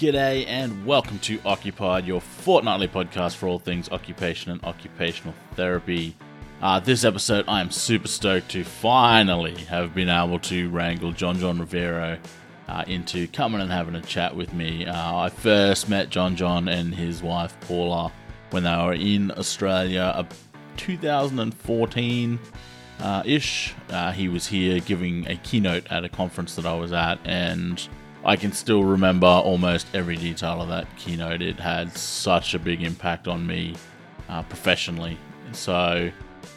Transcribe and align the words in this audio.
G'day 0.00 0.46
and 0.46 0.86
welcome 0.86 1.18
to 1.18 1.38
Occupied, 1.44 2.06
your 2.06 2.22
fortnightly 2.22 2.88
podcast 2.88 3.36
for 3.36 3.48
all 3.48 3.58
things 3.58 3.90
occupation 3.90 4.50
and 4.50 4.64
occupational 4.64 5.34
therapy. 5.56 6.16
Uh, 6.62 6.80
this 6.80 7.04
episode, 7.04 7.44
I 7.46 7.60
am 7.60 7.70
super 7.70 8.08
stoked 8.08 8.48
to 8.52 8.64
finally 8.64 9.54
have 9.64 9.94
been 9.94 10.08
able 10.08 10.38
to 10.38 10.70
wrangle 10.70 11.12
John 11.12 11.38
John 11.38 11.58
Rivero 11.58 12.18
uh, 12.66 12.84
into 12.86 13.28
coming 13.28 13.60
and 13.60 13.70
having 13.70 13.94
a 13.94 14.00
chat 14.00 14.34
with 14.34 14.54
me. 14.54 14.86
Uh, 14.86 15.16
I 15.18 15.28
first 15.28 15.90
met 15.90 16.08
John 16.08 16.34
John 16.34 16.66
and 16.66 16.94
his 16.94 17.22
wife 17.22 17.54
Paula 17.60 18.10
when 18.52 18.62
they 18.62 18.76
were 18.78 18.94
in 18.94 19.30
Australia, 19.32 20.14
uh, 20.16 20.24
2014 20.78 22.38
uh, 23.00 23.22
ish. 23.26 23.74
Uh, 23.90 24.12
he 24.12 24.30
was 24.30 24.46
here 24.46 24.80
giving 24.80 25.26
a 25.26 25.36
keynote 25.36 25.92
at 25.92 26.04
a 26.04 26.08
conference 26.08 26.56
that 26.56 26.64
I 26.64 26.72
was 26.72 26.94
at, 26.94 27.18
and 27.26 27.86
I 28.24 28.36
can 28.36 28.52
still 28.52 28.84
remember 28.84 29.26
almost 29.26 29.86
every 29.94 30.16
detail 30.16 30.60
of 30.60 30.68
that 30.68 30.86
keynote. 30.96 31.42
It 31.42 31.58
had 31.58 31.96
such 31.96 32.54
a 32.54 32.58
big 32.58 32.82
impact 32.82 33.28
on 33.28 33.46
me 33.46 33.74
uh, 34.28 34.42
professionally. 34.42 35.18
So, 35.52 36.10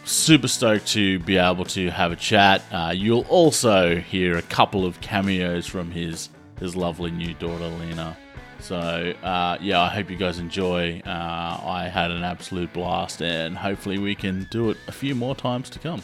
super 0.06 0.48
stoked 0.48 0.88
to 0.88 1.20
be 1.20 1.38
able 1.38 1.66
to 1.66 1.90
have 1.90 2.12
a 2.12 2.16
chat. 2.16 2.62
Uh, 2.72 2.94
you'll 2.96 3.26
also 3.30 3.96
hear 3.96 4.38
a 4.38 4.42
couple 4.42 4.86
of 4.86 5.00
cameos 5.02 5.66
from 5.66 5.92
his 5.92 6.30
his 6.60 6.76
lovely 6.76 7.12
new 7.12 7.34
daughter 7.36 7.68
Lena. 7.68 8.18
So 8.60 8.78
uh, 8.78 9.58
yeah, 9.60 9.82
I 9.82 9.90
hope 9.90 10.10
you 10.10 10.16
guys 10.16 10.40
enjoy. 10.40 11.02
Uh, 11.06 11.10
I 11.10 11.90
had 11.92 12.12
an 12.12 12.24
absolute 12.24 12.72
blast, 12.72 13.22
and 13.22 13.58
hopefully 13.58 13.98
we 13.98 14.16
can 14.16 14.48
do 14.52 14.70
it 14.70 14.78
a 14.88 14.92
few 14.92 15.16
more 15.16 15.36
times 15.36 15.70
to 15.72 15.80
come. 15.80 16.02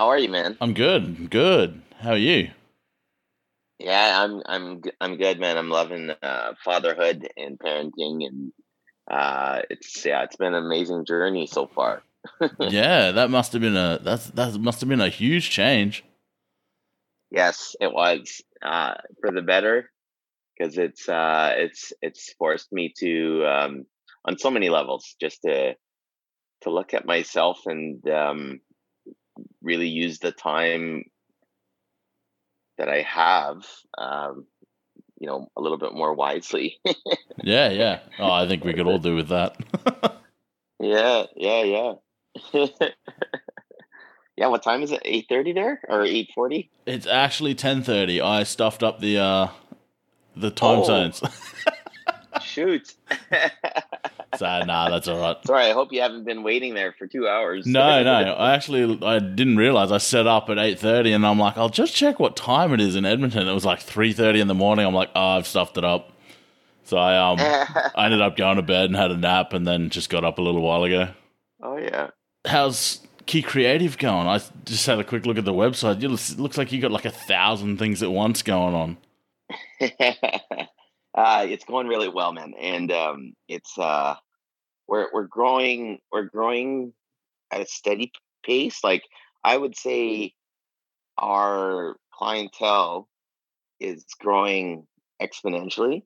How 0.00 0.08
are 0.08 0.18
you, 0.18 0.30
man? 0.30 0.56
I'm 0.62 0.72
good. 0.72 1.28
Good. 1.28 1.82
How 1.98 2.12
are 2.12 2.16
you? 2.16 2.48
Yeah, 3.78 4.22
I'm 4.24 4.40
I'm 4.46 4.80
I'm 4.98 5.18
good, 5.18 5.38
man. 5.38 5.58
I'm 5.58 5.68
loving 5.68 6.08
uh, 6.22 6.54
fatherhood 6.64 7.28
and 7.36 7.58
parenting, 7.58 8.24
and 8.24 8.50
uh, 9.10 9.60
it's 9.68 10.02
yeah, 10.02 10.22
it's 10.22 10.36
been 10.36 10.54
an 10.54 10.64
amazing 10.64 11.04
journey 11.04 11.46
so 11.46 11.66
far. 11.66 12.02
yeah, 12.60 13.10
that 13.10 13.28
must 13.28 13.52
have 13.52 13.60
been 13.60 13.76
a 13.76 14.00
that's 14.02 14.30
that 14.30 14.58
must 14.58 14.80
have 14.80 14.88
been 14.88 15.02
a 15.02 15.10
huge 15.10 15.50
change. 15.50 16.02
Yes, 17.30 17.76
it 17.78 17.92
was 17.92 18.40
uh, 18.62 18.94
for 19.20 19.30
the 19.32 19.42
better 19.42 19.90
because 20.56 20.78
it's 20.78 21.10
uh, 21.10 21.52
it's 21.56 21.92
it's 22.00 22.32
forced 22.38 22.72
me 22.72 22.94
to 23.00 23.44
um, 23.44 23.84
on 24.24 24.38
so 24.38 24.50
many 24.50 24.70
levels 24.70 25.14
just 25.20 25.42
to 25.42 25.74
to 26.62 26.70
look 26.70 26.94
at 26.94 27.04
myself 27.04 27.60
and 27.66 28.08
um, 28.08 28.60
really 29.62 29.88
use 29.88 30.18
the 30.18 30.32
time 30.32 31.04
that 32.78 32.88
I 32.88 33.02
have, 33.02 33.66
um, 33.98 34.46
you 35.18 35.26
know, 35.26 35.48
a 35.56 35.60
little 35.60 35.78
bit 35.78 35.92
more 35.92 36.14
wisely. 36.14 36.78
yeah, 37.42 37.68
yeah. 37.68 38.00
Oh, 38.18 38.30
I 38.30 38.48
think 38.48 38.64
we 38.64 38.72
could 38.72 38.86
all 38.86 38.98
do 38.98 39.14
with 39.14 39.28
that. 39.28 39.56
yeah, 40.80 41.24
yeah, 41.36 41.62
yeah. 41.62 41.92
yeah, 44.36 44.46
what 44.46 44.62
time 44.62 44.82
is 44.82 44.92
it? 44.92 45.02
Eight 45.04 45.26
thirty 45.28 45.52
there 45.52 45.80
or 45.88 46.04
eight 46.04 46.30
forty? 46.34 46.70
It's 46.86 47.06
actually 47.06 47.54
ten 47.54 47.82
thirty. 47.82 48.20
I 48.20 48.44
stuffed 48.44 48.82
up 48.82 49.00
the 49.00 49.18
uh 49.18 49.48
the 50.36 50.50
time 50.50 50.80
oh. 50.80 50.84
zones. 50.84 51.22
Shoot. 52.42 52.94
So 54.36 54.62
nah, 54.64 54.88
that's 54.90 55.08
all 55.08 55.20
right. 55.20 55.36
Sorry, 55.46 55.66
I 55.66 55.72
hope 55.72 55.92
you 55.92 56.00
haven't 56.00 56.24
been 56.24 56.42
waiting 56.42 56.74
there 56.74 56.94
for 56.98 57.06
two 57.06 57.28
hours. 57.28 57.66
No, 57.66 58.02
no, 58.02 58.12
I 58.12 58.54
actually 58.54 58.98
I 59.04 59.18
didn't 59.18 59.56
realize 59.56 59.90
I 59.92 59.98
set 59.98 60.26
up 60.26 60.48
at 60.50 60.58
eight 60.58 60.78
thirty, 60.78 61.12
and 61.12 61.26
I'm 61.26 61.38
like, 61.38 61.56
I'll 61.56 61.68
just 61.68 61.94
check 61.94 62.20
what 62.20 62.36
time 62.36 62.72
it 62.72 62.80
is 62.80 62.96
in 62.96 63.04
Edmonton. 63.04 63.48
It 63.48 63.52
was 63.52 63.64
like 63.64 63.80
three 63.80 64.12
thirty 64.12 64.40
in 64.40 64.48
the 64.48 64.54
morning. 64.54 64.86
I'm 64.86 64.94
like, 64.94 65.10
oh, 65.14 65.36
I've 65.36 65.46
stuffed 65.46 65.76
it 65.78 65.84
up. 65.84 66.12
So 66.84 66.96
I 66.96 67.16
um 67.16 67.38
I 67.94 68.06
ended 68.06 68.20
up 68.20 68.36
going 68.36 68.56
to 68.56 68.62
bed 68.62 68.86
and 68.86 68.96
had 68.96 69.10
a 69.10 69.16
nap, 69.16 69.52
and 69.52 69.66
then 69.66 69.90
just 69.90 70.10
got 70.10 70.24
up 70.24 70.38
a 70.38 70.42
little 70.42 70.62
while 70.62 70.84
ago. 70.84 71.08
Oh 71.62 71.76
yeah. 71.76 72.10
How's 72.46 73.00
Key 73.26 73.42
Creative 73.42 73.96
going? 73.98 74.26
I 74.26 74.40
just 74.64 74.86
had 74.86 74.98
a 74.98 75.04
quick 75.04 75.26
look 75.26 75.38
at 75.38 75.44
the 75.44 75.52
website. 75.52 76.02
It 76.02 76.40
looks 76.40 76.56
like 76.56 76.72
you 76.72 76.80
got 76.80 76.90
like 76.90 77.04
a 77.04 77.10
thousand 77.10 77.78
things 77.78 78.02
at 78.02 78.10
once 78.10 78.42
going 78.42 78.74
on. 78.74 78.96
uh, 81.14 81.46
it's 81.48 81.64
going 81.64 81.88
really 81.88 82.08
well, 82.08 82.32
man, 82.32 82.54
and 82.60 82.92
um, 82.92 83.32
it's 83.48 83.76
uh, 83.78 84.14
we're 84.88 85.08
we're 85.12 85.26
growing 85.26 85.98
we're 86.12 86.24
growing 86.24 86.92
at 87.52 87.62
a 87.62 87.66
steady 87.66 88.12
pace. 88.44 88.82
Like 88.84 89.02
I 89.44 89.56
would 89.56 89.76
say, 89.76 90.34
our 91.18 91.96
clientele 92.12 93.08
is 93.80 94.04
growing 94.20 94.86
exponentially. 95.20 96.02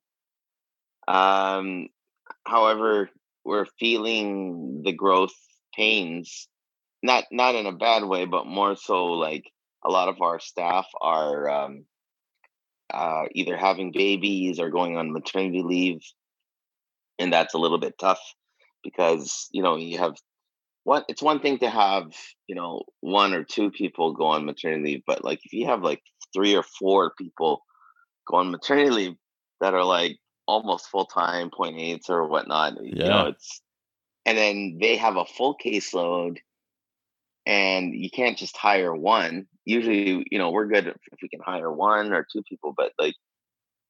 Um, 1.07 1.89
however, 2.47 3.11
we're 3.45 3.67
feeling 3.79 4.83
the 4.85 4.93
growth 4.93 5.35
pains, 5.75 6.49
not 7.03 7.25
not 7.31 7.55
in 7.55 7.67
a 7.67 7.73
bad 7.73 8.05
way, 8.05 8.25
but 8.25 8.47
more 8.47 8.77
so 8.77 9.07
like 9.07 9.45
a 9.85 9.91
lot 9.91 10.09
of 10.09 10.23
our 10.23 10.41
staff 10.41 10.87
are 11.01 11.49
um, 11.51 11.85
uh, 12.93 13.25
either 13.33 13.57
having 13.57 13.93
babies 13.93 14.59
or 14.61 14.71
going 14.71 14.97
on 14.97 15.13
maternity 15.13 15.63
leave, 15.63 16.01
and 17.19 17.33
that's 17.33 17.55
a 17.55 17.59
little 17.59 17.79
bit 17.79 17.95
tough 17.99 18.21
because 18.83 19.49
you 19.53 19.63
know 19.63 19.77
you 19.77 19.99
have 19.99 20.15
one. 20.85 21.05
It's 21.09 21.23
one 21.23 21.41
thing 21.41 21.59
to 21.59 21.71
have 21.71 22.13
you 22.47 22.55
know 22.55 22.83
one 23.01 23.35
or 23.35 23.45
two 23.45 23.71
people 23.71 24.13
go 24.13 24.27
on 24.27 24.45
maternity 24.45 24.85
leave, 24.85 25.03
but 25.07 25.25
like 25.25 25.41
if 25.45 25.53
you 25.53 25.67
have 25.67 25.83
like 25.83 26.03
three 26.35 26.55
or 26.55 26.63
four 26.63 27.13
people 27.19 27.63
go 28.29 28.37
on 28.39 28.51
maternity 28.51 28.91
leave 28.91 29.15
that 29.61 29.75
are 29.75 29.85
like 29.85 30.19
almost 30.47 30.89
full 30.89 31.07
time 31.07 31.51
point 31.51 31.79
eights 31.79 32.11
or 32.11 32.29
whatnot, 32.29 32.75
yeah. 32.83 33.05
you 33.05 33.09
know 33.09 33.27
it's 33.29 33.63
and 34.27 34.39
then 34.39 34.79
they 34.81 34.97
have 34.97 35.17
a 35.17 35.25
full 35.25 35.57
caseload 35.57 36.39
and 37.47 37.95
you 37.95 38.11
can't 38.11 38.39
just 38.39 38.57
hire 38.57 38.95
one 38.95 39.47
usually 39.65 40.27
you 40.31 40.39
know 40.39 40.51
we're 40.51 40.67
good 40.67 40.87
if 40.87 41.19
we 41.23 41.29
can 41.29 41.41
hire 41.41 41.73
one 41.73 42.13
or 42.13 42.27
two 42.31 42.43
people 42.43 42.75
but 42.77 42.93
like 42.99 43.15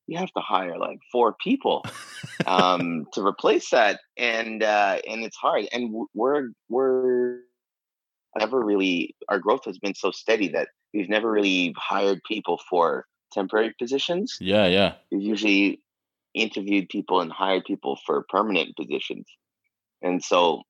you 0.07 0.19
have 0.19 0.31
to 0.33 0.41
hire 0.41 0.79
like 0.79 0.99
four 1.11 1.35
people 1.43 1.85
um, 2.47 3.07
to 3.12 3.25
replace 3.25 3.71
that 3.71 4.01
and 4.17 4.62
uh, 4.62 4.99
and 5.09 5.25
it's 5.25 5.37
hard 5.37 5.67
and 5.73 6.07
we're 6.15 6.49
we're 6.69 7.39
never 8.39 8.61
really 8.61 9.15
our 9.29 9.39
growth 9.39 9.65
has 9.65 9.79
been 9.79 9.95
so 9.95 10.11
steady 10.11 10.49
that 10.49 10.69
we've 10.93 11.09
never 11.09 11.31
really 11.31 11.75
hired 11.77 12.21
people 12.29 12.61
for 12.69 13.06
temporary 13.33 13.75
positions. 13.79 14.37
Yeah 14.41 14.67
yeah. 14.67 14.95
We've 15.11 15.23
usually 15.23 15.81
interviewed 16.35 16.89
people 16.89 17.21
and 17.21 17.31
hired 17.31 17.65
people 17.65 17.99
for 18.05 18.25
permanent 18.29 18.77
positions 18.77 19.27
and 20.03 20.23
so 20.23 20.62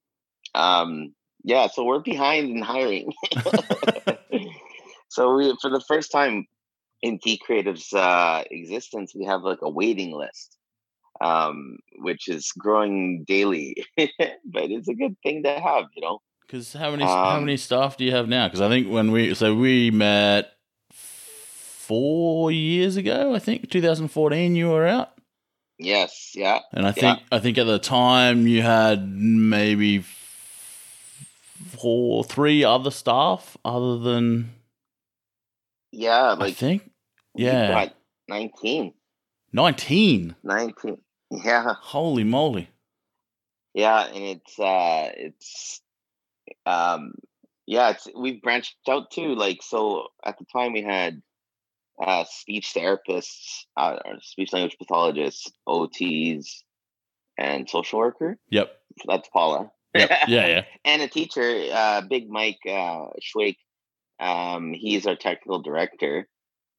um 0.55 1.15
yeah 1.43 1.69
so 1.69 1.85
we're 1.85 2.01
behind 2.01 2.51
in 2.51 2.61
hiring 2.61 3.11
so 5.15 5.35
we 5.35 5.57
for 5.61 5.71
the 5.71 5.81
first 5.87 6.11
time 6.11 6.47
in 7.03 7.19
Key 7.19 7.39
Creative's 7.39 7.93
uh, 7.93 8.43
existence, 8.51 9.15
we 9.15 9.25
have 9.27 9.43
like 9.43 9.61
a 9.63 9.71
waiting 9.71 10.13
list, 10.13 10.57
um, 11.21 11.79
which 11.99 12.29
is 12.29 12.51
growing 12.59 13.25
daily. 13.25 13.77
but 13.97 14.09
it's 14.71 14.89
a 14.89 14.95
good 14.95 15.17
thing 15.23 15.45
to 15.45 15.61
have, 15.61 15.85
you 15.95 16.03
know. 16.03 16.21
Because 16.47 16.73
how 16.73 16.91
many 16.91 17.05
um, 17.05 17.11
how 17.11 17.39
many 17.39 17.57
staff 17.57 17.97
do 17.97 18.05
you 18.05 18.11
have 18.11 18.29
now? 18.29 18.49
Because 18.49 18.61
I 18.61 18.69
think 18.69 18.91
when 18.91 19.13
we 19.13 19.35
so 19.35 19.55
we 19.55 19.93
met 19.93 20.51
four 20.93 22.51
years 22.51 22.97
ago, 22.97 23.35
I 23.35 23.39
think 23.39 23.71
2014, 23.71 24.57
you 24.57 24.71
were 24.71 24.87
out. 24.87 25.13
Yes, 25.79 26.33
yeah. 26.35 26.59
And 26.73 26.87
I 26.87 26.93
think 26.93 27.21
yeah. 27.21 27.37
I 27.37 27.39
think 27.39 27.57
at 27.57 27.67
the 27.67 27.79
time 27.79 28.49
you 28.49 28.63
had 28.63 29.09
maybe 29.09 30.05
four, 31.77 32.25
three 32.25 32.65
other 32.65 32.91
staff 32.91 33.57
other 33.65 33.99
than 33.99 34.51
yeah, 35.95 36.33
like 36.33 36.51
I 36.51 36.53
think 36.53 36.91
yeah. 37.35 37.89
19. 38.29 38.93
19. 39.53 40.37
19. 40.43 40.97
Yeah. 41.31 41.75
Holy 41.81 42.23
moly. 42.23 42.69
Yeah, 43.73 44.05
and 44.05 44.25
it's 44.25 44.59
uh 44.61 45.09
it's 45.17 45.81
um 46.65 47.15
yeah, 47.67 47.91
it's 47.91 48.07
we've 48.17 48.41
branched 48.41 48.77
out 48.89 49.11
too. 49.11 49.35
Like 49.35 49.61
so 49.63 50.09
at 50.25 50.39
the 50.39 50.45
time 50.45 50.75
we 50.75 50.83
had 50.83 51.23
uh 52.01 52.25
speech 52.29 52.73
therapists, 52.77 53.65
uh 53.77 53.97
speech 54.21 54.53
language 54.53 54.77
pathologists, 54.79 55.51
OTs, 55.67 56.63
and 57.37 57.69
social 57.69 57.99
worker. 57.99 58.39
Yep. 58.51 58.71
So 58.99 59.05
that's 59.09 59.29
Paula. 59.31 59.73
Yep. 59.95 60.11
Yeah, 60.29 60.47
yeah. 60.47 60.65
and 60.85 61.03
a 61.03 61.09
teacher, 61.09 61.67
uh 61.73 62.03
Big 62.03 62.31
Mike 62.31 62.61
uh 62.69 63.07
Schwake. 63.21 63.57
Um, 64.21 64.73
he's 64.73 65.07
our 65.07 65.17
technical 65.17 65.61
director. 65.61 66.29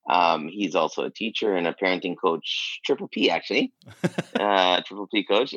Um, 0.10 0.48
he's 0.48 0.76
also 0.76 1.04
a 1.04 1.10
teacher 1.10 1.56
and 1.56 1.66
a 1.66 1.74
parenting 1.74 2.16
coach, 2.20 2.80
Triple 2.86 3.08
P 3.08 3.30
actually, 3.30 3.74
uh, 4.40 4.82
Triple 4.82 5.08
P 5.12 5.24
coach. 5.24 5.54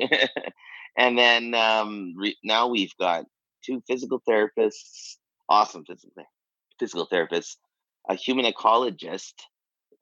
and 0.99 1.19
then 1.19 1.55
um, 1.55 2.15
re- 2.17 2.39
now 2.43 2.69
we've 2.69 2.97
got 2.99 3.27
two 3.65 3.83
physical 3.87 4.23
therapists, 4.27 5.17
awesome 5.49 5.85
physical 5.85 6.25
physical 6.79 7.07
therapists, 7.13 7.57
a 8.09 8.15
human 8.15 8.51
ecologist 8.51 9.35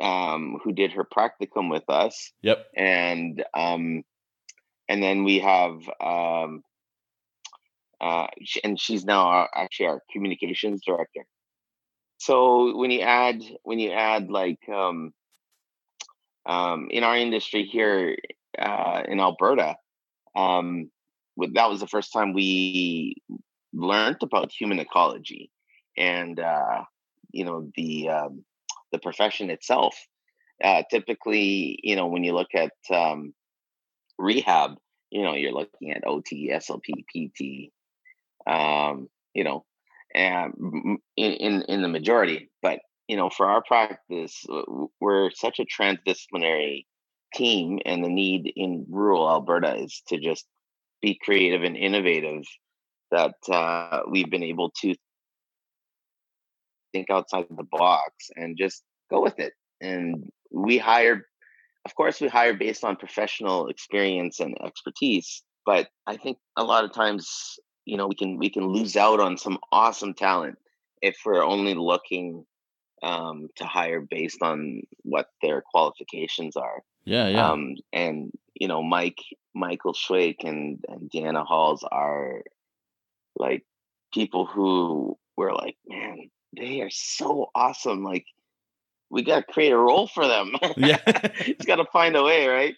um, 0.01 0.59
who 0.63 0.73
did 0.73 0.93
her 0.93 1.05
practicum 1.05 1.71
with 1.71 1.89
us. 1.89 2.33
Yep. 2.43 2.67
And 2.77 3.45
um, 3.55 4.05
and 4.89 5.03
then 5.03 5.25
we 5.25 5.41
have 5.41 5.77
um, 6.01 6.63
uh, 8.01 8.27
and 8.63 8.79
she's 8.79 9.05
now 9.05 9.27
our, 9.27 9.51
actually 9.55 9.87
our 9.87 10.03
communications 10.13 10.83
director. 10.87 11.27
So 12.19 12.77
when 12.77 12.91
you 12.91 13.01
add 13.01 13.43
when 13.63 13.79
you 13.79 13.93
add 13.93 14.31
like 14.31 14.61
um, 14.69 15.13
um, 16.47 16.89
in 16.91 17.05
our 17.05 17.17
industry 17.17 17.65
here 17.65 18.17
uh, 18.59 19.03
in 19.07 19.21
Alberta, 19.21 19.77
um, 20.35 20.91
that 21.55 21.69
was 21.69 21.81
the 21.81 21.87
first 21.87 22.13
time 22.13 22.33
we 22.33 23.17
learned 23.73 24.19
about 24.23 24.51
human 24.51 24.79
ecology 24.79 25.51
and 25.97 26.41
uh, 26.41 26.83
you 27.33 27.45
know 27.45 27.71
the 27.77 28.09
um, 28.09 28.45
the 28.93 28.99
profession 28.99 29.51
itself. 29.51 29.97
Uh, 30.63 30.83
typically, 30.91 31.79
you 31.83 31.97
know, 31.97 32.07
when 32.07 32.25
you 32.25 32.33
look 32.33 32.55
at 32.55 32.73
um, 32.91 33.35
rehab, 34.19 34.77
you 35.11 35.23
know, 35.23 35.35
you're 35.35 35.53
looking 35.53 35.91
at 35.91 36.07
OT, 36.07 36.51
SLP, 36.51 37.05
PT, 37.11 37.73
um, 38.51 39.09
you 39.35 39.45
know, 39.45 39.67
in, 40.17 40.99
in 41.17 41.63
in 41.69 41.83
the 41.83 41.89
majority. 41.89 42.51
But 42.63 42.81
you 43.09 43.17
know, 43.17 43.31
for 43.31 43.47
our 43.47 43.63
practice, 43.63 44.45
we're 45.01 45.31
such 45.31 45.61
a 45.61 45.65
transdisciplinary 45.65 46.87
team, 47.35 47.79
and 47.85 48.03
the 48.03 48.09
need 48.09 48.53
in 48.57 48.87
rural 48.89 49.29
Alberta 49.29 49.77
is 49.77 50.03
to 50.09 50.19
just 50.19 50.47
be 51.03 51.19
creative 51.23 51.63
and 51.63 51.77
innovative. 51.77 52.43
That 53.13 53.35
uh, 53.49 54.01
we've 54.11 54.31
been 54.31 54.43
able 54.43 54.71
to 54.83 54.97
think 56.93 57.11
outside 57.11 57.47
the 57.51 57.65
box 57.71 58.31
and 58.35 58.57
just 58.59 58.83
go 59.11 59.23
with 59.23 59.39
it. 59.39 59.53
And 59.81 60.29
we 60.51 60.79
hire, 60.79 61.27
of 61.85 61.95
course, 61.95 62.21
we 62.21 62.29
hire 62.29 62.55
based 62.55 62.85
on 62.85 62.97
professional 62.97 63.69
experience 63.69 64.41
and 64.41 64.57
expertise. 64.65 65.43
But 65.65 65.89
I 66.07 66.17
think 66.17 66.39
a 66.57 66.65
lot 66.65 66.85
of 66.85 66.93
times, 66.93 67.59
you 67.87 67.97
know, 67.97 68.09
we 68.09 68.15
can 68.15 68.37
we 68.37 68.51
can 68.51 68.67
lose 68.67 68.97
out 68.97 69.21
on 69.21 69.39
some 69.39 69.59
awesome 69.73 70.13
talent 70.13 70.59
if 71.01 71.17
we're 71.25 71.45
only 71.45 71.75
looking 71.75 72.45
um, 73.03 73.49
to 73.57 73.65
hire 73.65 74.01
based 74.01 74.43
on 74.43 74.83
what 75.03 75.29
their 75.41 75.63
qualifications 75.63 76.57
are. 76.57 76.83
Yeah, 77.05 77.29
yeah. 77.29 77.51
Um, 77.51 77.77
and 77.93 78.33
you 78.55 78.67
know, 78.69 78.83
Mike, 78.83 79.21
Michael 79.55 79.95
Schwake, 79.95 80.45
and 80.45 80.85
and 80.89 81.09
Deanna 81.11 81.47
Halls 81.47 81.85
are 81.91 82.43
like 83.39 83.65
people 84.13 84.47
who 84.47 85.17
were 85.37 85.55
like, 85.55 85.77
man, 85.87 86.31
they 86.57 86.81
are 86.81 86.91
so 86.91 87.51
awesome. 87.55 88.03
Like 88.03 88.27
we 89.11 89.23
got 89.23 89.47
to 89.47 89.53
create 89.53 89.73
a 89.73 89.79
role 89.79 90.09
for 90.09 90.27
them. 90.27 90.53
Yeah, 90.77 90.99
it's 91.05 91.65
got 91.65 91.77
to 91.77 91.87
find 91.93 92.17
a 92.17 92.25
way, 92.25 92.49
right? 92.49 92.75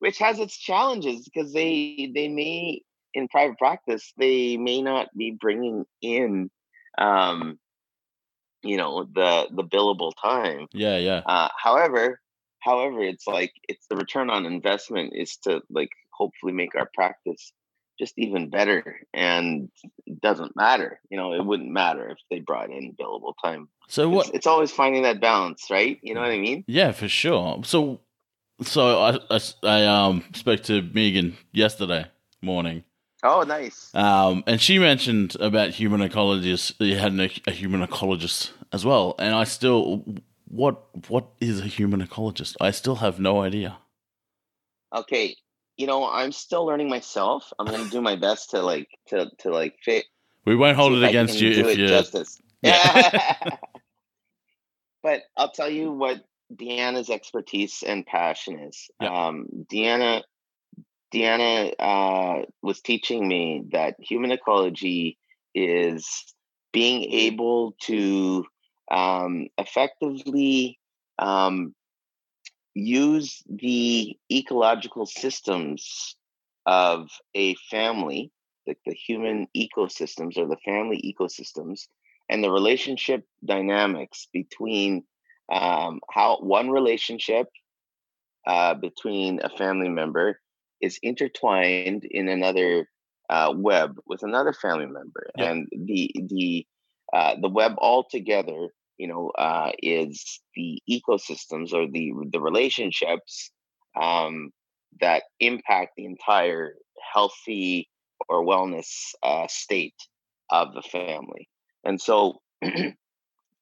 Which 0.00 0.18
has 0.18 0.38
its 0.38 0.58
challenges 0.58 1.24
because 1.24 1.54
they 1.54 2.12
they 2.14 2.28
may 2.28 2.82
in 3.14 3.28
private 3.28 3.58
practice 3.58 4.12
they 4.18 4.56
may 4.56 4.82
not 4.82 5.08
be 5.16 5.36
bringing 5.40 5.84
in, 6.02 6.50
um, 6.98 7.58
you 8.62 8.76
know, 8.76 9.04
the 9.04 9.46
the 9.50 9.64
billable 9.64 10.12
time. 10.20 10.66
Yeah, 10.72 10.98
yeah. 10.98 11.22
Uh, 11.26 11.48
however, 11.56 12.20
however, 12.60 13.00
it's 13.00 13.26
like 13.26 13.52
it's 13.68 13.86
the 13.88 13.96
return 13.96 14.30
on 14.30 14.46
investment 14.46 15.12
is 15.14 15.36
to 15.44 15.62
like 15.70 15.90
hopefully 16.10 16.52
make 16.52 16.74
our 16.74 16.88
practice 16.94 17.52
just 17.98 18.14
even 18.16 18.50
better 18.50 19.00
and 19.12 19.68
it 20.06 20.20
doesn't 20.20 20.56
matter 20.56 21.00
you 21.10 21.16
know 21.16 21.32
it 21.32 21.44
wouldn't 21.44 21.70
matter 21.70 22.08
if 22.08 22.18
they 22.30 22.40
brought 22.40 22.70
in 22.70 22.94
billable 23.00 23.34
time 23.42 23.68
so 23.88 24.08
what 24.08 24.26
it's, 24.26 24.36
it's, 24.38 24.46
always 24.46 24.70
finding 24.70 25.02
that 25.02 25.20
balance 25.20 25.66
right 25.70 25.98
you 26.02 26.14
know 26.14 26.20
what 26.20 26.30
i 26.30 26.38
mean 26.38 26.64
yeah 26.66 26.90
for 26.92 27.08
sure 27.08 27.60
so 27.64 28.00
so 28.62 28.98
i 29.00 29.18
i, 29.30 29.40
I 29.62 29.86
um 29.86 30.24
spoke 30.32 30.62
to 30.64 30.82
megan 30.92 31.36
yesterday 31.52 32.06
morning 32.42 32.84
oh 33.24 33.42
nice 33.42 33.90
um 33.94 34.44
and 34.46 34.60
she 34.60 34.78
mentioned 34.78 35.36
about 35.40 35.70
human 35.70 36.00
ecologists 36.00 36.74
you 36.78 36.96
had 36.96 37.12
a, 37.18 37.30
a 37.48 37.52
human 37.52 37.84
ecologist 37.84 38.50
as 38.72 38.84
well 38.84 39.14
and 39.18 39.34
i 39.34 39.42
still 39.44 40.04
what 40.46 40.84
what 41.08 41.26
is 41.40 41.60
a 41.60 41.64
human 41.64 42.06
ecologist 42.06 42.54
i 42.60 42.70
still 42.70 42.96
have 42.96 43.18
no 43.18 43.42
idea 43.42 43.78
okay 44.94 45.34
you 45.76 45.86
know, 45.86 46.08
I'm 46.08 46.32
still 46.32 46.64
learning 46.64 46.88
myself. 46.88 47.52
I'm 47.58 47.66
gonna 47.66 47.90
do 47.90 48.00
my 48.00 48.16
best 48.16 48.50
to 48.50 48.62
like 48.62 48.88
to 49.08 49.30
to 49.38 49.50
like 49.50 49.76
fit. 49.82 50.04
We 50.46 50.56
won't 50.56 50.76
hold 50.76 50.92
it 50.92 51.04
against 51.04 51.40
you 51.40 51.50
if 51.50 51.78
you 51.78 51.88
justice. 51.88 52.40
Yeah. 52.62 53.38
but 55.02 55.22
I'll 55.36 55.50
tell 55.50 55.70
you 55.70 55.90
what 55.90 56.24
Deanna's 56.54 57.10
expertise 57.10 57.82
and 57.84 58.06
passion 58.06 58.60
is. 58.60 58.90
Yeah. 59.00 59.26
Um, 59.26 59.48
Deanna, 59.72 60.22
Deanna 61.14 61.72
uh, 61.78 62.46
was 62.62 62.80
teaching 62.80 63.28
me 63.28 63.64
that 63.72 63.96
human 64.00 64.32
ecology 64.32 65.18
is 65.54 66.34
being 66.72 67.04
able 67.12 67.76
to 67.82 68.44
um, 68.90 69.46
effectively 69.58 70.78
um, 71.18 71.74
use 72.74 73.42
the 73.48 74.16
ecological 74.30 75.06
systems 75.06 76.16
of 76.66 77.08
a 77.34 77.54
family, 77.70 78.32
like 78.66 78.78
the 78.86 78.94
human 78.94 79.46
ecosystems 79.56 80.36
or 80.36 80.48
the 80.48 80.58
family 80.64 81.14
ecosystems, 81.16 81.86
and 82.28 82.42
the 82.42 82.50
relationship 82.50 83.24
dynamics 83.44 84.28
between 84.32 85.04
um, 85.52 86.00
how 86.10 86.38
one 86.40 86.70
relationship 86.70 87.46
uh, 88.46 88.74
between 88.74 89.40
a 89.42 89.50
family 89.50 89.88
member 89.88 90.40
is 90.84 90.98
intertwined 91.02 92.04
in 92.04 92.28
another 92.28 92.88
uh, 93.30 93.52
web 93.56 93.96
with 94.06 94.22
another 94.22 94.52
family 94.52 94.86
member, 94.86 95.30
yep. 95.36 95.50
and 95.50 95.68
the 95.72 96.14
the 96.28 96.66
uh, 97.12 97.34
the 97.40 97.48
web 97.48 97.74
altogether 97.78 98.70
you 98.96 99.08
know, 99.08 99.30
uh, 99.30 99.70
is 99.82 100.40
the 100.54 100.80
ecosystems 100.88 101.72
or 101.72 101.86
the 101.88 102.12
the 102.30 102.40
relationships 102.40 103.50
um, 104.00 104.50
that 105.00 105.24
impact 105.40 105.92
the 105.96 106.04
entire 106.04 106.74
healthy 107.12 107.88
or 108.28 108.44
wellness 108.44 108.88
uh, 109.22 109.46
state 109.48 109.96
of 110.50 110.74
the 110.74 110.82
family. 110.82 111.48
And 111.84 112.00
so, 112.00 112.40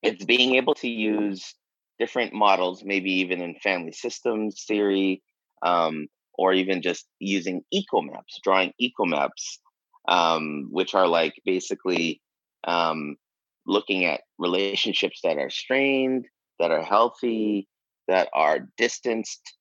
it's 0.03 0.25
being 0.25 0.57
able 0.57 0.75
to 0.77 0.89
use 0.89 1.55
different 1.99 2.35
models, 2.35 2.83
maybe 2.85 3.13
even 3.21 3.41
in 3.41 3.55
family 3.55 3.93
systems 3.93 4.65
theory, 4.67 5.23
um, 5.63 6.09
or 6.43 6.53
even 6.53 6.83
just 6.83 7.07
using 7.21 7.63
eco 7.71 8.03
maps, 8.03 8.41
drawing 8.43 8.73
eco 8.77 9.05
maps, 9.05 9.61
um, 10.09 10.67
which 10.73 10.93
are 10.93 11.07
like 11.07 11.35
basically 11.45 12.21
um, 12.65 13.17
looking 13.65 14.05
at 14.07 14.23
relationships 14.39 15.21
that 15.23 15.39
are 15.39 15.51
strained, 15.51 16.27
that 16.59 16.73
are 16.73 16.83
healthy, 16.83 17.69
that 18.09 18.29
are 18.35 18.67
distanced, 18.77 19.55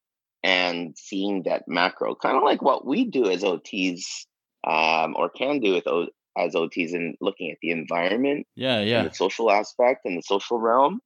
and 0.44 0.98
seeing 0.98 1.44
that 1.44 1.68
macro, 1.68 2.16
kind 2.16 2.36
of 2.36 2.42
like 2.42 2.64
what 2.64 2.84
we 2.84 3.06
do 3.06 3.30
as 3.30 3.44
OTs 3.44 4.26
um, 4.68 5.14
or 5.16 5.30
can 5.30 5.60
do 5.60 5.74
with 5.74 5.86
o- 5.86 6.10
as 6.36 6.56
OTs 6.56 6.96
and 6.96 7.16
looking 7.22 7.52
at 7.52 7.60
the 7.62 7.70
environment, 7.70 8.48
yeah, 8.56 8.82
yeah, 8.82 9.04
the 9.04 9.14
social 9.14 9.52
aspect 9.52 10.02
and 10.06 10.18
the 10.18 10.24
social 10.24 10.58
realm, 10.58 11.00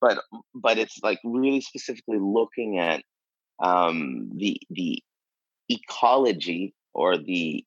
but 0.00 0.18
but 0.52 0.78
it's 0.78 0.98
like 1.04 1.20
really 1.22 1.60
specifically 1.60 2.18
looking 2.18 2.80
at 2.80 3.04
um, 3.62 4.32
the 4.36 4.60
the 4.70 5.00
ecology 5.68 6.74
or 6.94 7.16
the 7.16 7.64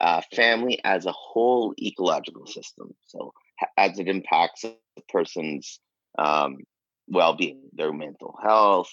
uh, 0.00 0.22
family 0.34 0.80
as 0.84 1.06
a 1.06 1.12
whole 1.12 1.74
ecological 1.80 2.46
system. 2.46 2.94
So 3.06 3.32
as 3.76 3.98
it 3.98 4.08
impacts 4.08 4.64
a 4.64 4.74
person's 5.08 5.80
um, 6.18 6.58
well-being, 7.08 7.62
their 7.72 7.92
mental 7.92 8.38
health, 8.42 8.92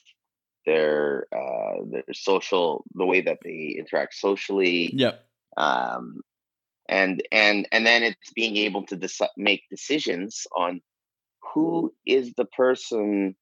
their 0.65 1.27
uh, 1.31 1.83
their 1.91 2.03
social, 2.13 2.83
the 2.93 3.05
way 3.05 3.21
that 3.21 3.39
they 3.43 3.75
interact 3.77 4.15
socially. 4.15 4.91
Yep. 4.93 5.23
Um, 5.57 6.21
and 6.87 7.23
and 7.31 7.67
and 7.71 7.85
then 7.85 8.03
it's 8.03 8.33
being 8.33 8.57
able 8.57 8.85
to 8.87 8.97
dec- 8.97 9.29
make 9.37 9.63
decisions 9.69 10.47
on 10.55 10.81
who 11.53 11.93
is 12.05 12.33
the 12.35 12.45
person 12.45 13.35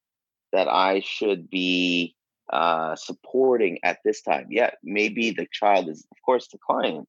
that 0.51 0.67
I 0.67 1.01
should 1.03 1.49
be 1.49 2.15
uh, 2.51 2.95
supporting 2.95 3.79
at 3.83 3.99
this 4.03 4.21
time. 4.21 4.47
Yeah, 4.49 4.71
maybe 4.83 5.31
the 5.31 5.47
child 5.51 5.89
is, 5.89 6.05
of 6.11 6.17
course, 6.25 6.47
the 6.51 6.57
client, 6.57 7.07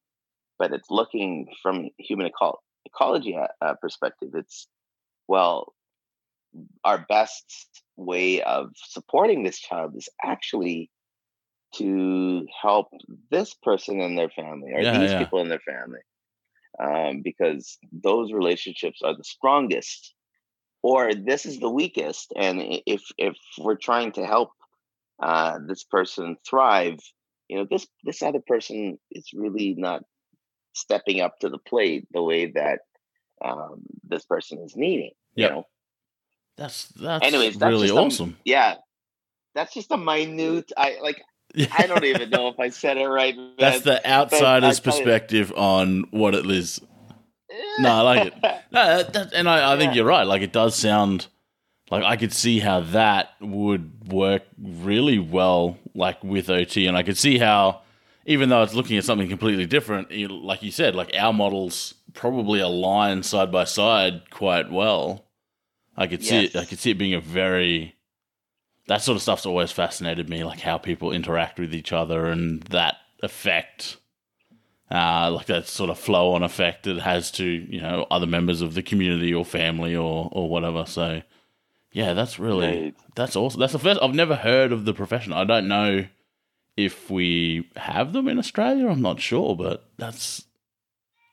but 0.57 0.71
it's 0.71 0.89
looking 0.89 1.47
from 1.61 1.89
human 1.97 2.27
ecology 2.27 2.59
ecology 2.85 3.35
uh, 3.35 3.47
uh, 3.61 3.73
perspective, 3.81 4.29
it's 4.33 4.67
well, 5.27 5.73
our 6.83 7.05
best 7.09 7.83
way 7.97 8.41
of 8.41 8.71
supporting 8.75 9.43
this 9.43 9.59
child 9.59 9.95
is 9.95 10.07
actually 10.23 10.89
to 11.75 12.45
help 12.61 12.87
this 13.31 13.53
person 13.53 13.99
and 13.99 14.17
their 14.17 14.29
family 14.29 14.71
or 14.73 14.81
yeah, 14.81 14.99
these 14.99 15.11
yeah. 15.11 15.19
people 15.19 15.41
in 15.41 15.49
their 15.49 15.59
family 15.59 15.99
um, 16.81 17.21
because 17.21 17.77
those 17.91 18.31
relationships 18.31 19.01
are 19.03 19.15
the 19.15 19.23
strongest 19.23 20.13
or 20.81 21.15
this 21.15 21.47
is 21.47 21.59
the 21.59 21.69
weakest, 21.69 22.31
and 22.35 22.61
if 22.85 23.01
if 23.17 23.35
we're 23.57 23.75
trying 23.75 24.11
to 24.11 24.25
help 24.25 24.51
uh, 25.21 25.59
this 25.67 25.83
person 25.83 26.37
thrive, 26.47 26.99
you 27.47 27.57
know, 27.57 27.67
this 27.69 27.87
this 28.03 28.21
other 28.21 28.41
person 28.45 28.97
is 29.11 29.29
really 29.33 29.75
not 29.77 30.03
stepping 30.73 31.21
up 31.21 31.39
to 31.39 31.49
the 31.49 31.57
plate 31.59 32.07
the 32.11 32.21
way 32.23 32.51
that 32.51 32.79
um, 33.43 33.81
this 34.03 34.25
person 34.25 34.59
is 34.63 34.75
needing. 34.75 35.11
Yep. 35.35 35.49
You 35.49 35.55
know, 35.55 35.63
That's 36.57 36.87
that's 36.89 37.25
anyways, 37.25 37.57
that's 37.57 37.69
really 37.69 37.87
just 37.87 37.97
a- 37.97 38.01
awesome. 38.01 38.37
yeah, 38.45 38.75
that's 39.53 39.73
just 39.73 39.91
a 39.91 39.97
minute. 39.97 40.71
I 40.77 40.97
like. 41.01 41.21
I 41.77 41.87
don't 41.87 42.03
even 42.03 42.29
know 42.31 42.49
if 42.49 42.59
I 42.59 42.69
said 42.69 42.97
it 42.97 43.05
right. 43.07 43.35
That's 43.57 43.81
the 43.81 44.05
outsider's 44.09 44.79
tell 44.79 44.93
you- 44.93 44.99
perspective 45.03 45.53
on 45.55 46.05
what 46.11 46.35
it 46.35 46.45
is. 46.49 46.81
No, 47.79 47.89
I 47.89 48.01
like 48.01 48.27
it. 48.27 48.33
No, 48.71 48.97
that, 48.97 49.13
that, 49.13 49.33
and 49.33 49.47
I, 49.47 49.73
I 49.73 49.77
think 49.77 49.91
Yeah. 49.91 49.97
you're 49.97 50.05
right. 50.07 50.23
Like 50.27 50.41
it 50.41 50.51
does 50.51 50.75
sound 50.75 51.27
like 51.91 52.03
I 52.03 52.15
could 52.17 52.33
see 52.33 52.59
how 52.59 52.79
that 52.81 53.29
would 53.39 54.11
work 54.11 54.43
really 54.61 55.19
well, 55.19 55.77
like 55.93 56.23
with 56.23 56.49
OT, 56.49 56.87
and 56.87 56.97
I 56.97 57.03
could 57.03 57.17
see 57.17 57.37
how, 57.37 57.81
even 58.25 58.49
though 58.49 58.63
it's 58.63 58.73
looking 58.73 58.97
at 58.97 59.03
something 59.03 59.29
completely 59.29 59.65
different, 59.65 60.11
you- 60.11 60.27
like 60.27 60.63
you 60.63 60.71
said, 60.71 60.95
like 60.95 61.11
our 61.17 61.31
models 61.33 61.93
probably 62.13 62.59
align 62.59 63.21
side 63.23 63.51
by 63.51 63.65
side 63.65 64.29
quite 64.31 64.71
well. 64.71 65.25
I 65.97 66.07
could 66.07 66.23
see 66.23 66.45
it. 66.45 66.55
I 66.55 66.65
could 66.65 66.79
see 66.79 66.91
it 66.91 66.97
being 66.97 67.13
a 67.13 67.21
very 67.21 67.93
that 68.87 69.01
sort 69.01 69.15
of 69.15 69.21
stuff's 69.23 69.45
always 69.47 69.71
fascinated 69.71 70.29
me, 70.29 70.43
like 70.43 70.59
how 70.59 70.77
people 70.77 71.11
interact 71.11 71.59
with 71.59 71.73
each 71.73 71.91
other 71.91 72.27
and 72.27 72.61
that 72.63 72.97
effect, 73.23 73.97
uh, 74.91 75.31
like 75.31 75.47
that 75.47 75.67
sort 75.67 75.89
of 75.89 75.97
flow 75.97 76.33
on 76.33 76.43
effect 76.43 76.85
it 76.85 76.99
has 76.99 77.31
to 77.31 77.43
you 77.45 77.81
know 77.81 78.05
other 78.11 78.27
members 78.27 78.61
of 78.61 78.75
the 78.75 78.83
community 78.83 79.33
or 79.33 79.43
family 79.45 79.95
or 79.95 80.29
or 80.31 80.49
whatever. 80.49 80.85
So 80.85 81.21
yeah, 81.95 82.11
that's 82.13 82.37
really 82.39 82.93
that's 83.15 83.37
awesome. 83.37 83.61
That's 83.61 83.71
the 83.71 83.79
first 83.79 84.01
I've 84.01 84.13
never 84.13 84.35
heard 84.35 84.73
of 84.73 84.83
the 84.83 84.93
profession. 84.93 85.31
I 85.31 85.45
don't 85.45 85.69
know 85.69 86.05
if 86.75 87.09
we 87.09 87.69
have 87.77 88.11
them 88.11 88.27
in 88.27 88.37
Australia. 88.37 88.89
I'm 88.89 89.01
not 89.01 89.21
sure, 89.21 89.55
but 89.55 89.89
that's 89.97 90.43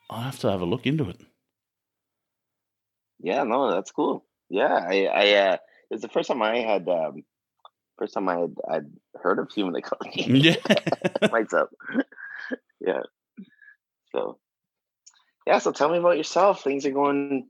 I 0.08 0.22
have 0.22 0.38
to 0.40 0.50
have 0.52 0.60
a 0.60 0.64
look 0.64 0.86
into 0.86 1.08
it. 1.10 1.20
Yeah, 3.18 3.42
no, 3.42 3.72
that's 3.72 3.90
cool. 3.90 4.24
Yeah, 4.50 4.72
I, 4.72 5.06
I, 5.06 5.32
uh, 5.34 5.54
it 5.54 5.94
was 5.94 6.02
the 6.02 6.08
first 6.08 6.28
time 6.28 6.42
I 6.42 6.58
had, 6.58 6.88
um, 6.88 7.24
first 7.98 8.14
time 8.14 8.28
I 8.28 8.38
had, 8.40 8.54
I'd 8.70 8.86
heard 9.20 9.38
of 9.40 9.50
human 9.50 9.74
ecology 9.82 10.22
Yeah. 10.28 10.56
myself. 11.32 11.70
yeah. 12.80 13.02
So, 14.12 14.38
yeah. 15.46 15.58
So 15.58 15.72
tell 15.72 15.88
me 15.90 15.98
about 15.98 16.18
yourself. 16.18 16.62
Things 16.62 16.84
are 16.86 16.90
going, 16.92 17.48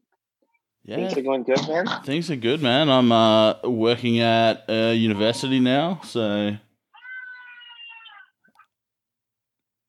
yeah. 0.84 0.96
things 0.96 1.16
are 1.16 1.22
going 1.22 1.42
good, 1.44 1.66
man. 1.68 1.86
Things 2.04 2.30
are 2.30 2.36
good, 2.36 2.62
man. 2.62 2.88
I'm 2.90 3.10
uh, 3.12 3.54
working 3.64 4.20
at 4.20 4.64
a 4.68 4.94
university 4.94 5.60
now, 5.60 6.00
so 6.04 6.56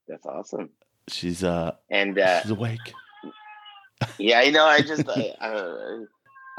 That's 0.07 0.25
awesome. 0.25 0.69
she's 1.07 1.43
uh, 1.43 1.71
And 1.89 2.17
uh, 2.19 2.41
she's 2.41 2.51
awake. 2.51 2.93
yeah, 4.17 4.39
I 4.39 4.50
know. 4.50 4.65
I 4.65 4.81
just, 4.91 5.07
I, 5.09 5.29
uh, 5.41 6.00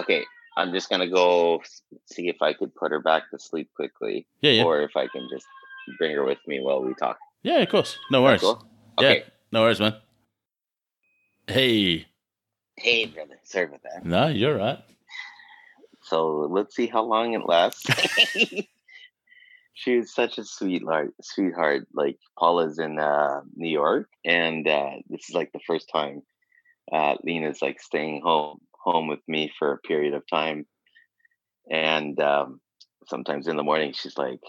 okay. 0.03 0.25
I'm 0.57 0.73
just 0.73 0.88
gonna 0.88 1.11
go 1.11 1.61
see 2.07 2.29
if 2.29 2.37
I 2.41 2.53
could 2.53 2.75
put 2.75 2.93
her 2.93 3.00
back 3.00 3.29
to 3.33 3.38
sleep 3.41 3.71
quickly, 3.75 4.26
Yeah, 4.41 4.53
yeah, 4.53 4.64
or 4.64 4.83
if 4.83 4.97
I 4.97 5.09
can 5.09 5.29
just 5.29 5.47
bring 5.99 6.14
her 6.14 6.25
with 6.25 6.38
me 6.47 6.61
while 6.61 6.81
we 6.83 6.95
talk. 6.95 7.19
yeah. 7.43 7.59
Of 7.59 7.69
course, 7.71 7.99
no 8.11 8.23
worries. 8.23 8.41
Cool? 8.41 8.64
Yeah, 9.00 9.19
no 9.50 9.62
worries, 9.62 9.81
man. 9.81 9.97
Hey, 11.49 12.07
Hey, 12.76 13.07
brother. 13.07 13.38
Sorry 13.45 13.66
about 13.66 13.83
that. 13.83 14.04
no, 14.04 14.28
you're 14.28 14.57
right. 14.57 14.78
So 16.02 16.49
let's 16.50 16.76
see 16.76 16.87
how 16.87 17.02
long 17.02 17.33
it 17.33 17.47
lasts. 17.47 17.87
she 19.75 19.97
was 19.97 20.14
such 20.14 20.38
a 20.38 20.45
sweetheart, 20.45 21.14
sweetheart. 21.23 21.87
Like 21.95 22.19
Paula's 22.38 22.78
in 22.78 22.99
uh, 22.99 23.40
New 23.57 23.71
York, 23.71 24.09
and 24.25 24.69
uh, 24.69 24.90
this 25.09 25.28
is 25.31 25.35
like 25.35 25.52
the 25.52 25.61
first 25.66 25.88
time 25.90 26.23
uh, 26.93 27.14
Lena's 27.23 27.62
like 27.62 27.81
staying 27.81 28.23
home 28.23 28.59
home 28.73 29.09
with 29.09 29.21
me 29.26 29.50
for 29.59 29.73
a 29.73 29.78
period 29.78 30.14
of 30.14 30.23
time. 30.28 30.66
And 31.71 32.21
um, 32.21 32.61
sometimes 33.07 33.49
in 33.49 33.57
the 33.57 33.62
morning, 33.62 33.95
she's 33.95 34.19
like, 34.19 34.40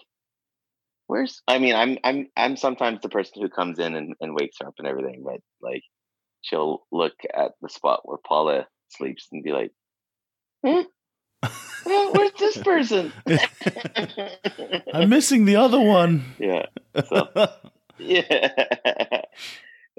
"Where's?" 1.07 1.41
I 1.47 1.59
mean, 1.59 1.75
I'm 1.75 1.97
I'm 2.03 2.27
I'm 2.35 2.57
sometimes 2.57 2.99
the 3.01 3.09
person 3.09 3.41
who 3.41 3.49
comes 3.49 3.79
in 3.79 3.95
and, 3.95 4.15
and 4.19 4.35
wakes 4.35 4.57
her 4.59 4.67
up 4.67 4.75
and 4.79 4.87
everything, 4.87 5.23
but 5.23 5.39
like 5.61 5.83
she'll 6.45 6.85
look 6.91 7.13
at 7.33 7.51
the 7.61 7.69
spot 7.69 8.01
where 8.03 8.17
Paula 8.25 8.67
sleeps 8.89 9.27
and 9.31 9.43
be 9.43 9.51
like, 9.51 9.71
"Huh? 10.65 10.83
Well, 11.85 12.13
where's 12.13 12.31
this 12.39 12.57
person? 12.57 13.11
I'm 14.93 15.09
missing 15.09 15.45
the 15.45 15.57
other 15.57 15.79
one. 15.79 16.23
yeah, 16.39 16.65
so 17.07 17.29
yeah. 17.97 18.49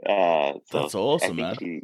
Uh, 0.05 0.53
so 0.67 0.81
That's 0.81 0.95
awesome, 0.95 1.37
man. 1.37 1.57
She, 1.59 1.83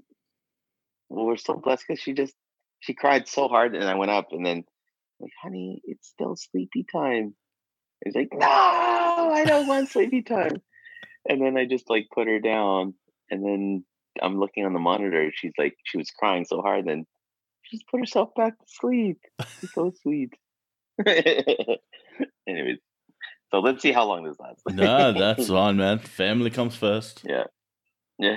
well, 1.08 1.26
we're 1.26 1.36
so 1.36 1.54
blessed 1.54 1.84
because 1.86 2.02
she 2.02 2.12
just 2.12 2.34
she 2.80 2.94
cried 2.94 3.28
so 3.28 3.48
hard, 3.48 3.74
and 3.74 3.84
I 3.84 3.94
went 3.94 4.10
up, 4.10 4.28
and 4.32 4.44
then 4.44 4.64
like, 5.20 5.32
honey, 5.42 5.80
it's 5.84 6.08
still 6.08 6.36
sleepy 6.36 6.84
time. 6.90 7.34
He's 8.04 8.14
like, 8.16 8.30
no, 8.32 8.48
I 8.48 9.44
don't 9.46 9.68
want 9.68 9.88
sleepy 9.88 10.22
time. 10.22 10.60
And 11.28 11.40
then 11.40 11.56
I 11.56 11.66
just 11.66 11.88
like 11.88 12.08
put 12.12 12.26
her 12.26 12.40
down, 12.40 12.94
and 13.30 13.44
then 13.44 13.84
I'm 14.20 14.38
looking 14.38 14.64
on 14.64 14.72
the 14.72 14.80
monitor. 14.80 15.30
She's 15.34 15.52
like, 15.58 15.76
she 15.84 15.98
was 15.98 16.10
crying 16.10 16.44
so 16.44 16.60
hard, 16.60 16.86
then 16.86 17.06
she 17.62 17.76
just 17.76 17.88
put 17.88 18.00
herself 18.00 18.30
back 18.34 18.58
to 18.58 18.64
sleep. 18.66 19.18
So 19.72 19.92
sweet. 20.02 20.34
Anyways, 22.48 22.78
so 23.50 23.60
let's 23.60 23.82
see 23.82 23.92
how 23.92 24.06
long 24.06 24.24
this 24.24 24.38
lasts. 24.38 24.62
no, 24.68 25.12
that's 25.18 25.48
fine, 25.48 25.76
man. 25.76 25.98
Family 25.98 26.50
comes 26.50 26.74
first. 26.76 27.22
Yeah. 27.24 27.44
Yeah. 28.18 28.36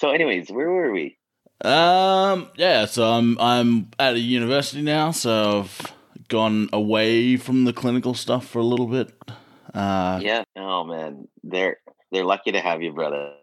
So, 0.00 0.10
anyways, 0.10 0.48
where 0.50 0.70
were 0.70 0.92
we? 0.92 1.18
Um, 1.64 2.50
yeah. 2.56 2.84
So 2.84 3.04
I'm 3.04 3.36
I'm 3.40 3.90
at 3.98 4.14
a 4.14 4.20
university 4.20 4.82
now, 4.82 5.10
so 5.10 5.60
I've 5.60 5.92
gone 6.28 6.68
away 6.72 7.36
from 7.36 7.64
the 7.64 7.72
clinical 7.72 8.14
stuff 8.14 8.46
for 8.46 8.60
a 8.60 8.64
little 8.64 8.86
bit. 8.86 9.12
Uh, 9.74 10.20
yeah. 10.22 10.44
Oh 10.56 10.84
man, 10.84 11.26
they're 11.42 11.78
they're 12.12 12.24
lucky 12.24 12.52
to 12.52 12.60
have 12.60 12.80
you, 12.80 12.92
brother. 12.92 13.34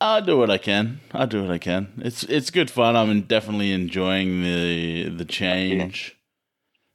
I 0.00 0.20
do 0.20 0.36
what 0.38 0.50
I 0.50 0.58
can. 0.58 1.00
I 1.12 1.26
do 1.26 1.42
what 1.42 1.50
I 1.50 1.58
can. 1.58 2.00
It's 2.04 2.24
it's 2.24 2.50
good 2.50 2.70
fun. 2.70 2.96
I'm 2.96 3.22
definitely 3.22 3.72
enjoying 3.72 4.42
the 4.42 5.08
the 5.08 5.24
change. 5.24 6.16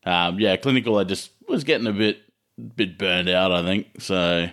Um, 0.05 0.39
yeah, 0.39 0.55
clinical. 0.57 0.97
I 0.97 1.03
just 1.03 1.31
was 1.47 1.63
getting 1.63 1.87
a 1.87 1.93
bit 1.93 2.17
bit 2.75 2.97
burned 2.97 3.29
out. 3.29 3.51
I 3.51 3.63
think 3.63 4.01
so. 4.01 4.49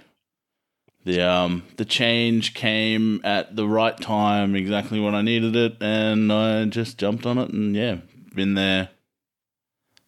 The 1.05 1.23
um 1.23 1.65
the 1.77 1.85
change 1.85 2.55
came 2.55 3.21
at 3.25 3.55
the 3.57 3.69
right 3.69 3.97
time, 4.01 4.57
exactly 4.57 4.99
when 5.01 5.15
I 5.15 5.23
needed 5.23 5.55
it, 5.55 5.77
and 5.81 6.33
I 6.33 6.65
just 6.65 6.99
jumped 6.99 7.27
on 7.27 7.39
it. 7.39 7.51
And 7.51 7.77
yeah, 7.77 7.99
been 8.35 8.55
there 8.55 8.89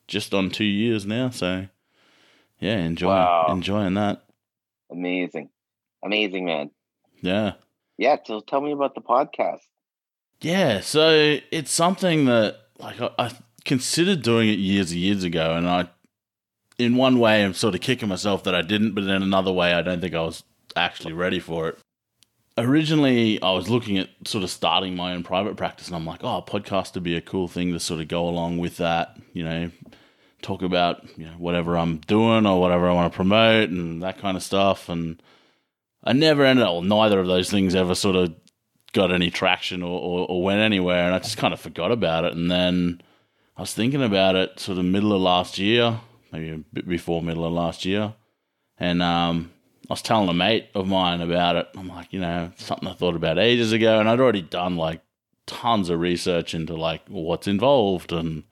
just 0.06 0.32
on 0.34 0.50
two 0.50 0.64
years 0.64 1.06
now. 1.06 1.30
So 1.30 1.66
yeah, 2.58 2.78
enjoying 2.78 3.14
Wow. 3.14 3.46
enjoying 3.50 3.94
that. 3.94 4.24
Amazing, 4.90 5.50
amazing, 6.02 6.46
man. 6.46 6.70
Yeah. 7.20 7.52
Yeah. 7.98 8.16
So, 8.24 8.40
tell 8.40 8.62
me 8.62 8.72
about 8.72 8.94
the 8.94 9.02
podcast. 9.02 9.60
Yeah, 10.40 10.80
so 10.80 11.38
it's 11.50 11.72
something 11.72 12.26
that 12.26 12.56
like 12.78 13.00
I, 13.00 13.10
I 13.18 13.32
considered 13.64 14.22
doing 14.22 14.48
it 14.48 14.58
years 14.58 14.92
and 14.92 15.00
years 15.00 15.24
ago, 15.24 15.54
and 15.54 15.68
I, 15.68 15.88
in 16.78 16.96
one 16.96 17.18
way, 17.18 17.44
I'm 17.44 17.54
sort 17.54 17.74
of 17.74 17.80
kicking 17.80 18.08
myself 18.08 18.44
that 18.44 18.54
I 18.54 18.62
didn't, 18.62 18.94
but 18.94 19.04
in 19.04 19.10
another 19.10 19.52
way, 19.52 19.72
I 19.72 19.82
don't 19.82 20.00
think 20.00 20.14
I 20.14 20.22
was 20.22 20.44
actually 20.76 21.12
ready 21.12 21.40
for 21.40 21.68
it. 21.68 21.78
Originally, 22.56 23.40
I 23.42 23.52
was 23.52 23.68
looking 23.68 23.98
at 23.98 24.10
sort 24.26 24.44
of 24.44 24.50
starting 24.50 24.94
my 24.94 25.12
own 25.12 25.24
private 25.24 25.56
practice, 25.56 25.88
and 25.88 25.96
I'm 25.96 26.06
like, 26.06 26.22
oh, 26.22 26.44
podcast 26.46 26.94
would 26.94 27.02
be 27.02 27.16
a 27.16 27.20
cool 27.20 27.48
thing 27.48 27.72
to 27.72 27.80
sort 27.80 28.00
of 28.00 28.06
go 28.06 28.28
along 28.28 28.58
with 28.58 28.76
that, 28.76 29.16
you 29.32 29.42
know, 29.42 29.70
talk 30.40 30.62
about 30.62 31.04
you 31.18 31.26
know 31.26 31.32
whatever 31.32 31.76
I'm 31.76 31.96
doing 31.98 32.46
or 32.46 32.60
whatever 32.60 32.88
I 32.88 32.92
want 32.92 33.12
to 33.12 33.16
promote 33.16 33.70
and 33.70 34.00
that 34.04 34.18
kind 34.18 34.36
of 34.36 34.42
stuff, 34.44 34.88
and 34.88 35.20
I 36.04 36.12
never 36.12 36.44
ended 36.44 36.64
up. 36.64 36.72
Well, 36.72 36.82
neither 36.82 37.18
of 37.18 37.26
those 37.26 37.50
things 37.50 37.74
ever 37.74 37.94
sort 37.94 38.16
of 38.16 38.34
got 38.92 39.12
any 39.12 39.30
traction 39.30 39.82
or, 39.82 40.00
or, 40.00 40.26
or 40.28 40.42
went 40.42 40.60
anywhere, 40.60 41.06
and 41.06 41.14
I 41.14 41.18
just 41.18 41.36
kind 41.36 41.52
of 41.52 41.60
forgot 41.60 41.92
about 41.92 42.24
it. 42.24 42.34
And 42.34 42.50
then 42.50 43.00
I 43.56 43.62
was 43.62 43.74
thinking 43.74 44.02
about 44.02 44.36
it 44.36 44.60
sort 44.60 44.78
of 44.78 44.84
middle 44.84 45.12
of 45.12 45.20
last 45.20 45.58
year, 45.58 46.00
maybe 46.32 46.50
a 46.50 46.58
bit 46.72 46.88
before 46.88 47.22
middle 47.22 47.44
of 47.44 47.52
last 47.52 47.84
year, 47.84 48.14
and 48.78 49.02
um, 49.02 49.50
I 49.88 49.92
was 49.94 50.02
telling 50.02 50.28
a 50.28 50.34
mate 50.34 50.68
of 50.74 50.86
mine 50.86 51.20
about 51.20 51.56
it. 51.56 51.68
I'm 51.76 51.88
like, 51.88 52.12
you 52.12 52.20
know, 52.20 52.52
something 52.56 52.88
I 52.88 52.94
thought 52.94 53.16
about 53.16 53.38
ages 53.38 53.72
ago, 53.72 54.00
and 54.00 54.08
I'd 54.08 54.20
already 54.20 54.42
done 54.42 54.76
like 54.76 55.02
tons 55.46 55.88
of 55.88 55.98
research 55.98 56.54
into 56.54 56.76
like 56.76 57.02
what's 57.08 57.48
involved 57.48 58.12
and 58.12 58.44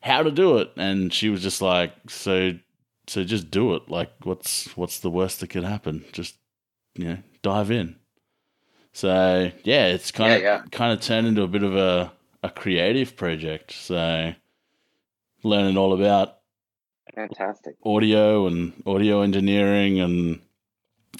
how 0.00 0.22
to 0.22 0.30
do 0.30 0.58
it. 0.58 0.72
And 0.76 1.12
she 1.12 1.28
was 1.28 1.42
just 1.42 1.62
like, 1.62 1.92
so, 2.08 2.58
so 3.06 3.24
just 3.24 3.50
do 3.50 3.74
it. 3.74 3.88
Like, 3.88 4.10
what's 4.24 4.76
what's 4.76 4.98
the 4.98 5.10
worst 5.10 5.40
that 5.40 5.50
could 5.50 5.64
happen? 5.64 6.04
Just 6.12 6.36
you 6.96 7.04
know, 7.04 7.18
dive 7.42 7.70
in. 7.70 7.96
So 8.92 9.50
yeah, 9.64 9.86
it's 9.88 10.10
kind 10.10 10.32
of 10.34 10.40
Yeah, 10.42 10.56
yeah. 10.56 10.62
kind 10.70 10.92
of 10.92 11.00
turned 11.00 11.26
into 11.26 11.42
a 11.42 11.48
bit 11.48 11.62
of 11.62 11.76
a 11.76 12.12
a 12.42 12.50
creative 12.50 13.16
project. 13.16 13.72
So 13.72 14.34
learning 15.42 15.76
all 15.76 15.92
about 15.92 16.38
Fantastic. 17.14 17.76
audio 17.84 18.46
and 18.46 18.72
audio 18.86 19.22
engineering 19.22 20.00
and 20.00 20.40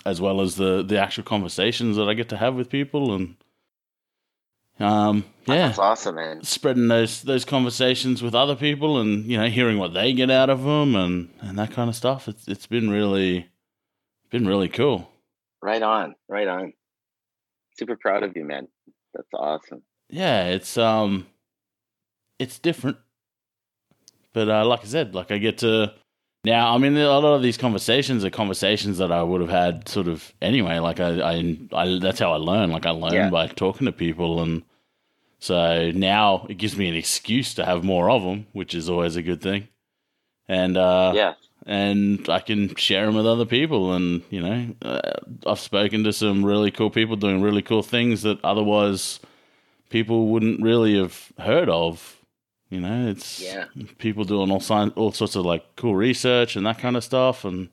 as 0.04 0.21
well 0.21 0.40
as 0.40 0.56
the 0.56 0.83
the 0.83 0.99
actual 0.99 1.25
conversations 1.25 1.97
that 1.97 2.09
I 2.09 2.14
get 2.14 2.28
to 2.30 2.37
have 2.37 2.54
with 2.54 2.68
people 2.68 3.14
and 3.14 3.37
um 4.78 5.25
yeah 5.47 5.68
That's 5.68 5.78
awesome, 5.78 6.16
man. 6.16 6.42
spreading 6.42 6.88
those 6.88 7.23
those 7.23 7.47
conversations 7.47 8.23
with 8.23 8.35
other 8.35 8.54
people 8.56 8.99
and 8.99 9.25
you 9.25 9.38
know 9.38 9.49
hearing 9.49 9.78
what 9.78 9.95
they 9.95 10.12
get 10.12 10.30
out 10.30 10.50
of 10.50 10.62
them 10.64 10.95
and 10.95 11.30
and 11.40 11.59
that 11.59 11.71
kind 11.71 11.88
of 11.88 11.97
stuff 11.97 12.28
it's 12.28 12.47
it's 12.47 12.66
been 12.66 12.90
really 12.90 13.49
been 14.30 14.47
really 14.47 14.68
cool 14.68 15.11
Right 15.62 15.82
on. 15.82 16.14
Right 16.28 16.46
on. 16.48 16.72
Super 17.78 17.96
proud 17.96 18.22
of 18.22 18.36
you, 18.36 18.44
man. 18.44 18.68
That's 19.14 19.28
awesome. 19.34 19.82
yeah 20.10 20.44
it's 20.48 20.76
um 20.76 21.26
it's 22.38 22.58
different 22.58 22.98
but 24.34 24.48
uh 24.48 24.64
like 24.64 24.80
i 24.82 24.84
said 24.84 25.14
like 25.14 25.30
i 25.30 25.38
get 25.38 25.58
to 25.58 25.92
now 26.44 26.75
i 26.75 26.78
mean 26.78 26.94
a 26.96 27.08
lot 27.18 27.25
of 27.34 27.42
these 27.42 27.56
conversations 27.56 28.25
are 28.25 28.30
conversations 28.30 28.98
that 28.98 29.10
i 29.10 29.22
would 29.22 29.40
have 29.40 29.50
had 29.50 29.88
sort 29.88 30.06
of 30.06 30.32
anyway 30.42 30.78
like 30.78 31.00
i 31.00 31.18
i, 31.32 31.58
I 31.72 31.98
that's 31.98 32.18
how 32.20 32.30
i 32.32 32.36
learn 32.36 32.70
like 32.70 32.84
i 32.86 32.90
learn 32.90 33.14
Yeah. 33.14 33.30
by 33.30 33.46
talking 33.48 33.86
to 33.86 33.92
people 33.92 34.42
and 34.42 34.62
so 35.40 35.90
now 35.92 36.46
it 36.50 36.54
gives 36.58 36.76
me 36.76 36.88
an 36.88 36.94
excuse 36.94 37.54
to 37.54 37.64
have 37.64 37.82
more 37.82 38.10
of 38.10 38.22
them 38.22 38.46
which 38.52 38.75
is 38.75 38.90
always 38.90 39.16
a 39.16 39.22
good 39.22 39.40
thing 39.40 39.66
and 40.46 40.76
uh 40.76 41.12
yeah. 41.16 41.34
And 41.66 42.28
I 42.30 42.38
can 42.40 42.75
share 42.76 43.06
them 43.06 43.16
with 43.16 43.26
other 43.26 43.44
people. 43.44 43.92
And 43.92 44.23
you 44.30 44.40
know, 44.40 44.75
uh, 44.82 45.12
I've 45.46 45.61
spoken 45.61 46.04
to 46.04 46.12
some 46.12 46.44
really 46.44 46.70
cool 46.70 46.90
people 46.90 47.16
doing 47.16 47.42
really 47.42 47.62
cool 47.62 47.82
things 47.82 48.23
that 48.23 48.42
otherwise 48.44 49.20
people 49.90 50.28
wouldn't 50.28 50.62
really 50.62 50.96
have 50.99 51.32
heard 51.38 51.68
of. 51.68 52.16
You 52.70 52.80
know, 52.80 53.08
it's 53.08 53.40
Yeah. 53.42 53.66
people 53.99 54.25
doing 54.25 54.50
all 54.50 54.61
sign, 54.61 54.90
all 54.90 55.12
sorts 55.12 55.37
of 55.37 55.44
like 55.44 55.64
cool 55.76 55.94
research 55.94 56.56
and 56.56 56.66
that 56.66 56.78
kind 56.78 56.96
of 56.96 57.04
stuff, 57.04 57.44
and 57.44 57.68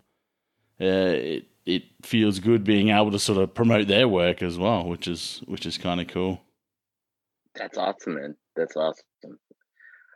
uh, 0.82 1.16
it 1.16 1.46
it 1.66 1.84
feels 2.04 2.40
good 2.40 2.64
being 2.64 2.90
able 2.90 3.10
to 3.12 3.20
sort 3.20 3.38
of 3.40 3.54
promote 3.54 3.88
their 3.88 4.08
work 4.08 4.44
as 4.44 4.58
well, 4.58 4.84
which 4.84 5.08
is 5.08 5.42
which 5.46 5.66
is 5.66 5.78
kind 5.78 6.02
of 6.02 6.08
cool. 6.08 6.42
That's 7.56 7.78
awesome, 7.78 8.16
man. 8.16 8.36
That's 8.56 8.76
awesome. 8.76 9.04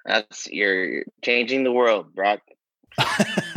That's 0.05 0.47
you're, 0.51 0.85
you're 0.85 1.03
changing 1.23 1.63
the 1.63 1.71
world, 1.71 2.13
Brock. 2.15 2.39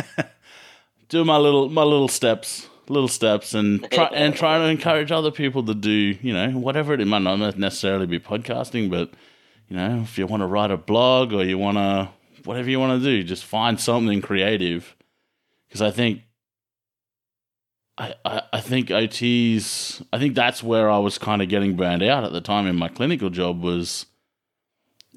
do 1.10 1.24
my 1.24 1.36
little 1.36 1.68
my 1.68 1.82
little 1.82 2.08
steps 2.08 2.68
little 2.88 3.08
steps 3.08 3.52
and 3.52 3.88
try 3.92 4.06
and 4.06 4.34
try 4.34 4.58
to 4.58 4.64
encourage 4.64 5.12
other 5.12 5.30
people 5.30 5.62
to 5.62 5.74
do 5.74 6.16
you 6.22 6.32
know 6.32 6.50
whatever 6.52 6.94
it, 6.94 7.00
it 7.00 7.04
might 7.06 7.22
not 7.22 7.58
necessarily 7.58 8.06
be 8.06 8.18
podcasting 8.18 8.88
but 8.88 9.10
you 9.68 9.76
know 9.76 10.00
if 10.02 10.16
you 10.16 10.26
want 10.26 10.40
to 10.40 10.46
write 10.46 10.70
a 10.70 10.76
blog 10.76 11.32
or 11.32 11.44
you 11.44 11.58
want 11.58 11.76
to 11.76 12.08
whatever 12.44 12.70
you 12.70 12.80
want 12.80 13.00
to 13.00 13.04
do 13.04 13.22
just 13.22 13.44
find 13.44 13.78
something 13.78 14.22
creative. 14.22 14.96
Because 15.68 15.82
i 15.82 15.90
think 15.90 16.22
I, 17.98 18.14
I, 18.24 18.42
I 18.54 18.60
think 18.62 18.90
OT's 18.90 20.02
I 20.10 20.18
think 20.18 20.34
that's 20.34 20.62
where 20.62 20.88
I 20.88 20.96
was 20.98 21.18
kind 21.18 21.42
of 21.42 21.50
getting 21.50 21.76
burned 21.76 22.02
out 22.02 22.24
at 22.24 22.32
the 22.32 22.40
time 22.40 22.66
in 22.66 22.76
my 22.76 22.88
clinical 22.88 23.28
job 23.28 23.60
was 23.60 24.06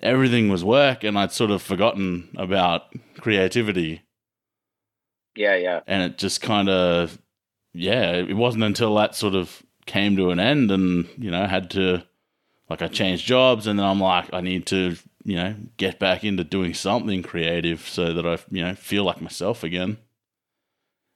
everything 0.01 0.50
was 0.50 0.65
work 0.65 1.05
and 1.05 1.17
I'd 1.17 1.31
sort 1.31 1.50
of 1.50 1.62
forgotten 1.62 2.27
about 2.38 2.93
creativity 3.21 4.01
Yeah, 5.35 5.55
yeah. 5.55 5.81
and 5.87 6.03
it 6.03 6.17
just 6.17 6.41
kind 6.41 6.69
of 6.69 7.17
yeah 7.73 8.13
it 8.13 8.35
wasn't 8.35 8.63
until 8.63 8.95
that 8.95 9.15
sort 9.15 9.35
of 9.35 9.63
came 9.85 10.15
to 10.17 10.29
an 10.31 10.39
end 10.39 10.71
and 10.71 11.07
you 11.17 11.31
know 11.31 11.45
had 11.45 11.69
to 11.71 12.03
like 12.69 12.81
i 12.81 12.87
changed 12.87 13.25
jobs 13.25 13.67
and 13.67 13.79
then 13.79 13.85
i'm 13.85 13.99
like 13.99 14.33
i 14.33 14.41
need 14.41 14.65
to 14.65 14.95
you 15.25 15.36
know 15.36 15.55
get 15.77 15.99
back 15.99 16.23
into 16.23 16.43
doing 16.43 16.73
something 16.73 17.23
creative 17.23 17.81
so 17.81 18.13
that 18.13 18.25
i 18.25 18.38
you 18.51 18.63
know 18.63 18.75
feel 18.75 19.03
like 19.03 19.21
myself 19.21 19.63
again 19.63 19.97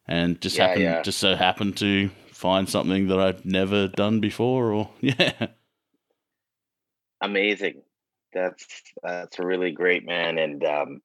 and 0.07 0.41
just 0.41 0.57
Yeah, 0.57 0.63
happened 0.67 0.83
yeah. 0.83 1.03
just 1.03 1.19
so 1.19 1.35
happened 1.35 1.77
to 1.77 2.09
find 2.31 2.69
something 2.69 3.07
that 3.07 3.19
i've 3.19 3.45
never 3.45 3.87
done 3.87 4.19
before 4.19 4.71
or 4.71 4.89
yeah 5.01 5.47
Amazing. 7.21 7.81
That's 8.33 8.83
that's 9.01 9.39
really 9.39 9.71
great, 9.71 10.05
man. 10.05 10.37
And 10.37 10.63
um 10.63 11.01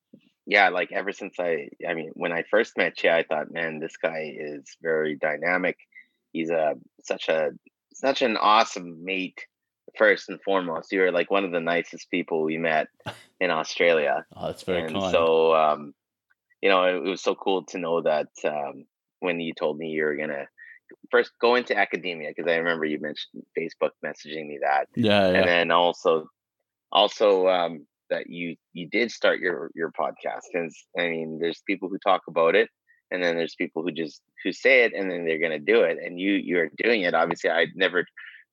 yeah, 0.47 0.69
like 0.71 0.93
ever 0.93 1.13
since 1.13 1.35
I 1.39 1.69
I 1.89 1.95
mean, 1.95 2.11
when 2.15 2.33
I 2.33 2.45
first 2.51 2.77
met 2.77 3.03
you, 3.03 3.11
I 3.11 3.23
thought, 3.23 3.53
man, 3.53 3.79
this 3.79 3.97
guy 3.97 4.35
is 4.37 4.65
very 4.83 5.17
dynamic. 5.17 5.77
He's 6.33 6.51
a 6.51 6.75
such 7.05 7.29
a 7.29 7.51
such 7.95 8.23
an 8.23 8.37
awesome 8.37 9.05
mate 9.05 9.47
first 9.97 10.29
and 10.29 10.41
foremost. 10.43 10.93
You're 10.93 11.13
like 11.13 11.31
one 11.31 11.45
of 11.45 11.53
the 11.53 11.61
nicest 11.61 12.11
people 12.11 12.43
we 12.43 12.59
met 12.59 12.89
in 13.41 13.51
Australia. 13.51 14.25
oh, 14.37 14.47
that's 14.47 14.63
very 14.63 14.85
and 14.85 14.93
kind 14.95 15.11
so 15.11 15.55
um 15.55 15.95
you 16.63 16.71
know 16.71 16.85
it, 16.85 17.07
it 17.07 17.11
was 17.11 17.23
so 17.23 17.35
cool 17.35 17.65
to 17.67 17.79
know 17.79 18.01
that 18.01 18.29
um 18.45 18.85
when 19.21 19.41
you 19.41 19.53
told 19.53 19.77
me 19.77 19.89
you 19.89 20.05
were 20.05 20.17
gonna 20.17 20.47
first 21.11 21.33
go 21.41 21.55
into 21.55 21.77
academia 21.77 22.31
because 22.35 22.51
i 22.51 22.57
remember 22.57 22.85
you 22.85 22.99
mentioned 23.01 23.43
facebook 23.59 23.91
messaging 24.05 24.47
me 24.47 24.59
that 24.63 24.89
yeah 24.95 25.27
and 25.27 25.49
then 25.49 25.71
also 25.71 26.29
also 26.91 27.49
um 27.49 27.87
that 28.13 28.25
you 28.39 28.47
you 28.79 28.87
did 28.97 29.09
start 29.11 29.41
your 29.47 29.71
your 29.81 29.91
podcast 30.03 30.49
and 30.55 30.71
i 30.99 31.05
mean 31.15 31.39
there's 31.41 31.63
people 31.71 31.89
who 31.89 31.99
talk 31.99 32.23
about 32.33 32.55
it 32.63 32.69
and 33.11 33.23
then 33.23 33.35
there's 33.37 33.55
people 33.63 33.81
who 33.83 33.93
just 34.03 34.23
who 34.43 34.53
say 34.53 34.85
it 34.85 34.93
and 34.97 35.11
then 35.11 35.25
they're 35.25 35.45
gonna 35.45 35.59
do 35.75 35.79
it 35.91 35.97
and 36.05 36.21
you 36.25 36.33
you're 36.49 36.71
doing 36.85 37.01
it 37.03 37.15
obviously 37.15 37.51
i'd 37.51 37.75
never 37.85 38.01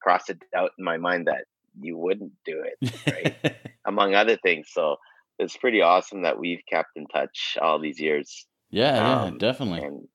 crossed 0.04 0.30
it 0.30 0.42
out 0.56 0.72
in 0.78 0.84
my 0.92 0.98
mind 0.98 1.28
that 1.28 1.44
you 1.80 1.98
wouldn't 1.98 2.34
do 2.46 2.64
it 2.70 2.78
right. 3.08 3.56
among 3.86 4.14
other 4.16 4.38
things. 4.38 4.68
So 4.72 4.98
it's 5.38 5.56
pretty 5.64 5.82
awesome 5.82 6.24
that 6.24 6.40
we've 6.40 6.64
kept 6.70 6.90
in 6.96 7.06
touch 7.08 7.58
all 7.62 7.80
these 7.80 8.00
years. 8.00 8.48
yeah 8.70 8.96
yeah 8.96 9.22
Um, 9.24 9.38
definitely 9.38 9.82
And 9.88 10.08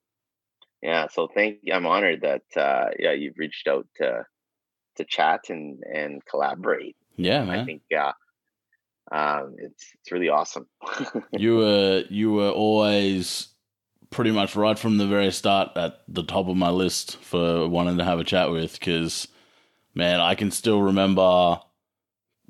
yeah, 0.81 1.07
so 1.15 1.27
thank 1.33 1.59
you. 1.63 1.73
I'm 1.73 1.87
honored 1.87 2.21
that 2.21 2.43
uh, 2.67 2.89
yeah 2.99 3.13
you've 3.13 3.37
reached 3.37 3.67
out 3.67 3.87
to 3.99 4.25
to 4.97 5.05
chat 5.05 5.41
and 5.49 5.83
and 6.01 6.21
collaborate. 6.31 6.95
yeah 7.17 7.43
man 7.45 7.59
I 7.59 7.65
think 7.65 7.81
yeah, 7.89 8.11
um, 9.11 9.55
it's 9.57 9.85
it's 9.99 10.11
really 10.11 10.29
awesome. 10.29 10.67
you 11.31 11.57
were 11.57 12.03
you 12.09 12.31
were 12.33 12.49
always 12.49 13.49
pretty 14.09 14.31
much 14.31 14.55
right 14.55 14.79
from 14.79 14.97
the 14.97 15.07
very 15.07 15.31
start 15.31 15.75
at 15.75 16.01
the 16.07 16.23
top 16.23 16.47
of 16.47 16.55
my 16.55 16.69
list 16.69 17.17
for 17.17 17.67
wanting 17.67 17.97
to 17.97 18.03
have 18.03 18.19
a 18.19 18.23
chat 18.23 18.49
with 18.49 18.79
because 18.79 19.27
man 19.93 20.21
i 20.21 20.35
can 20.35 20.51
still 20.51 20.81
remember 20.81 21.59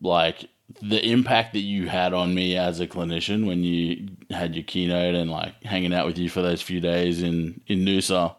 like 0.02 0.48
the 0.82 1.04
impact 1.10 1.54
that 1.54 1.62
you 1.62 1.88
had 1.88 2.14
on 2.14 2.36
me 2.36 2.56
as 2.58 2.80
a 2.80 2.88
clinician 2.88 3.48
when 3.48 3.64
you 3.64 4.10
had 4.30 4.56
your 4.56 4.64
keynote 4.64 5.16
and 5.16 5.32
like 5.32 5.64
hanging 5.64 5.94
out 5.94 6.06
with 6.06 6.18
you 6.18 6.30
for 6.30 6.42
those 6.42 6.62
few 6.62 6.80
days 6.80 7.22
in 7.22 7.62
in 7.68 7.80
Noosa 7.80 8.36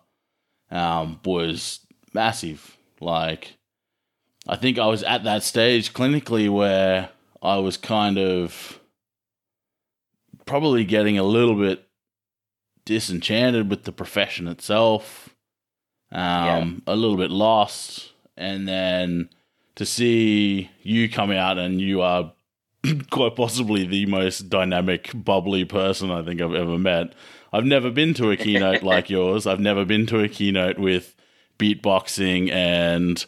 um, 0.71 1.21
was 1.25 1.81
massive. 2.13 2.77
Like, 3.01 3.57
I 4.49 4.57
think 4.57 4.79
I 4.79 4.87
was 4.87 5.03
at 5.03 5.25
that 5.25 5.43
stage 5.43 5.93
clinically 5.93 6.51
where 6.51 7.11
I 7.43 7.57
was 7.57 7.77
kind 7.77 8.19
of 8.19 8.81
probably 10.47 10.85
getting 10.85 11.19
a 11.19 11.23
little 11.23 11.57
bit 11.57 11.87
disenchanted 12.85 13.69
with 13.69 13.85
the 13.85 13.93
profession 13.93 14.49
itself, 14.49 15.35
um, 16.13 16.83
a 16.87 16.97
little 16.97 17.17
bit 17.17 17.31
lost, 17.31 18.13
and 18.37 18.67
then 18.67 19.29
to 19.75 19.85
see 19.85 20.71
you 20.83 21.09
come 21.09 21.31
out 21.31 21.59
and 21.59 21.81
you 21.81 22.01
are 22.01 22.33
quite 23.11 23.37
possibly 23.37 23.87
the 23.87 24.07
most 24.07 24.49
dynamic, 24.49 25.11
bubbly 25.15 25.65
person 25.65 26.11
I 26.11 26.23
think 26.23 26.41
I've 26.41 26.55
ever 26.55 26.79
met. 26.79 27.15
I've 27.53 27.65
never 27.65 27.91
been 27.91 28.15
to 28.15 28.31
a 28.31 28.37
keynote 28.37 28.83
like 28.85 29.11
yours. 29.11 29.47
I've 29.47 29.61
never 29.61 29.85
been 29.85 30.07
to 30.07 30.21
a 30.21 30.29
keynote 30.29 30.79
with 30.79 31.15
beatboxing 31.59 32.51
and 32.51 33.25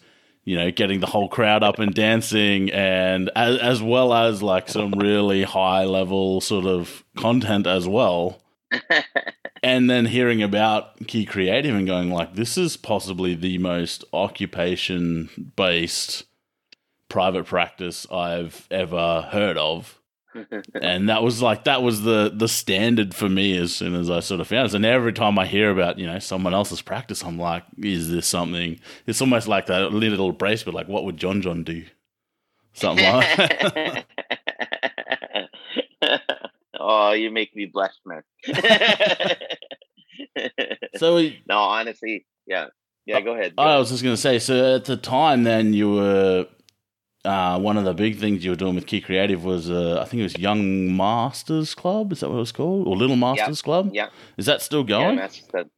you 0.48 0.56
know 0.56 0.70
getting 0.70 1.00
the 1.00 1.06
whole 1.06 1.28
crowd 1.28 1.62
up 1.62 1.78
and 1.78 1.94
dancing 1.94 2.70
and 2.72 3.30
as, 3.36 3.58
as 3.58 3.82
well 3.82 4.14
as 4.14 4.42
like 4.42 4.68
some 4.68 4.92
really 4.92 5.42
high 5.42 5.84
level 5.84 6.40
sort 6.40 6.64
of 6.64 7.04
content 7.16 7.66
as 7.66 7.86
well. 7.86 8.40
And 9.62 9.90
then 9.90 10.06
hearing 10.06 10.42
about 10.42 11.06
key 11.08 11.24
creative 11.24 11.74
and 11.74 11.86
going 11.86 12.10
like 12.10 12.34
this 12.34 12.56
is 12.56 12.76
possibly 12.76 13.34
the 13.34 13.58
most 13.58 14.04
occupation 14.12 15.52
based 15.56 16.24
private 17.08 17.46
practice 17.46 18.06
i've 18.12 18.68
ever 18.70 19.22
heard 19.32 19.56
of 19.56 19.98
and 20.82 21.08
that 21.08 21.22
was 21.22 21.40
like 21.40 21.64
that 21.64 21.82
was 21.82 22.02
the 22.02 22.30
the 22.34 22.48
standard 22.48 23.14
for 23.14 23.28
me 23.28 23.56
as 23.56 23.74
soon 23.74 23.94
as 23.94 24.10
i 24.10 24.20
sort 24.20 24.40
of 24.40 24.46
found 24.46 24.68
it 24.68 24.74
and 24.74 24.84
every 24.84 25.12
time 25.12 25.38
i 25.38 25.46
hear 25.46 25.70
about 25.70 25.98
you 25.98 26.06
know 26.06 26.18
someone 26.18 26.52
else's 26.52 26.82
practice 26.82 27.24
i'm 27.24 27.38
like 27.38 27.64
is 27.82 28.10
this 28.10 28.26
something 28.26 28.78
it's 29.06 29.22
almost 29.22 29.48
like 29.48 29.66
that 29.66 29.90
little 29.92 30.32
brace 30.32 30.62
but 30.62 30.74
like 30.74 30.86
what 30.86 31.04
would 31.04 31.16
john 31.16 31.40
john 31.40 31.64
do 31.64 31.82
something 32.74 33.06
like 33.06 34.06
oh, 36.88 37.12
you 37.12 37.30
make 37.30 37.54
me 37.54 37.66
blush, 37.66 37.94
man. 38.04 38.22
so 40.96 41.16
we, 41.16 41.42
no, 41.48 41.58
honestly, 41.58 42.26
yeah, 42.46 42.66
yeah. 43.06 43.18
Uh, 43.18 43.20
go 43.20 43.34
ahead. 43.34 43.56
go 43.56 43.62
I 43.62 43.66
ahead. 43.66 43.78
was 43.80 43.90
just 43.90 44.02
going 44.02 44.14
to 44.14 44.20
say, 44.20 44.38
so 44.38 44.76
at 44.76 44.84
the 44.86 44.96
time, 44.96 45.44
then 45.44 45.74
you 45.74 45.92
were 45.92 46.46
uh, 47.28 47.58
one 47.58 47.76
of 47.76 47.84
the 47.84 47.92
big 47.92 48.18
things 48.18 48.42
you 48.42 48.50
were 48.50 48.56
doing 48.56 48.74
with 48.74 48.86
Key 48.86 49.02
Creative 49.02 49.44
was, 49.44 49.70
uh, 49.70 50.00
I 50.00 50.06
think 50.06 50.20
it 50.20 50.22
was 50.22 50.38
Young 50.38 50.96
Masters 50.96 51.74
Club. 51.74 52.10
Is 52.12 52.20
that 52.20 52.30
what 52.30 52.36
it 52.36 52.38
was 52.38 52.52
called, 52.52 52.88
or 52.88 52.96
Little 52.96 53.16
Masters 53.16 53.58
yep. 53.58 53.64
Club? 53.64 53.90
Yeah. 53.92 54.08
Is 54.38 54.46
that 54.46 54.62
still 54.62 54.82
going? 54.82 55.18
Yeah, 55.18 55.28
the, 55.52 55.70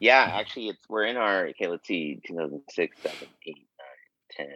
yeah, 0.00 0.30
actually, 0.34 0.68
it's 0.68 0.88
we're 0.88 1.04
in 1.04 1.16
our 1.16 1.46
okay. 1.48 1.68
Let's 1.68 1.86
see, 1.86 2.20
2006, 2.26 2.96
7, 3.02 3.18
8, 3.46 3.54
9, 3.54 3.56
10, 4.32 4.46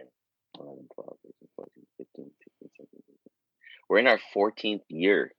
11, 0.59 0.87
12, 0.93 1.17
13, 1.23 1.33
14, 1.55 1.83
15, 1.97 2.31
16, 2.43 2.69
17, 2.77 2.89
18. 2.91 3.15
We're 3.89 3.99
in 3.99 4.07
our 4.07 4.19
14th 4.35 4.81
year. 4.89 5.31